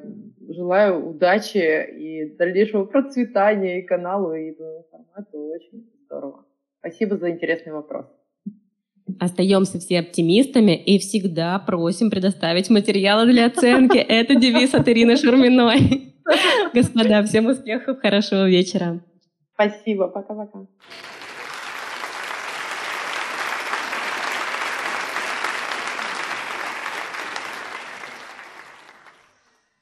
желаю 0.48 1.08
удачи 1.08 1.58
и 1.58 2.36
дальнейшего 2.36 2.84
процветания 2.84 3.80
и 3.80 3.86
каналу, 3.86 4.34
и 4.34 4.54
формату. 4.90 5.38
Очень 5.38 5.90
здорово. 6.04 6.44
Спасибо 6.80 7.16
за 7.16 7.30
интересный 7.30 7.72
вопрос. 7.72 8.06
Остаемся 9.20 9.78
все 9.78 10.00
оптимистами 10.00 10.72
и 10.76 10.98
всегда 10.98 11.58
просим 11.58 12.10
предоставить 12.10 12.70
материалы 12.70 13.26
для 13.26 13.46
оценки. 13.46 13.98
Это 14.08 14.34
девиз 14.34 14.74
от 14.74 14.88
Ирины 14.88 15.16
Шурминой. 15.16 16.14
Господа, 16.72 17.22
всем 17.24 17.46
успехов, 17.46 18.00
хорошего 18.00 18.48
вечера. 18.48 19.00
Спасибо, 19.54 20.08
пока-пока. 20.08 20.66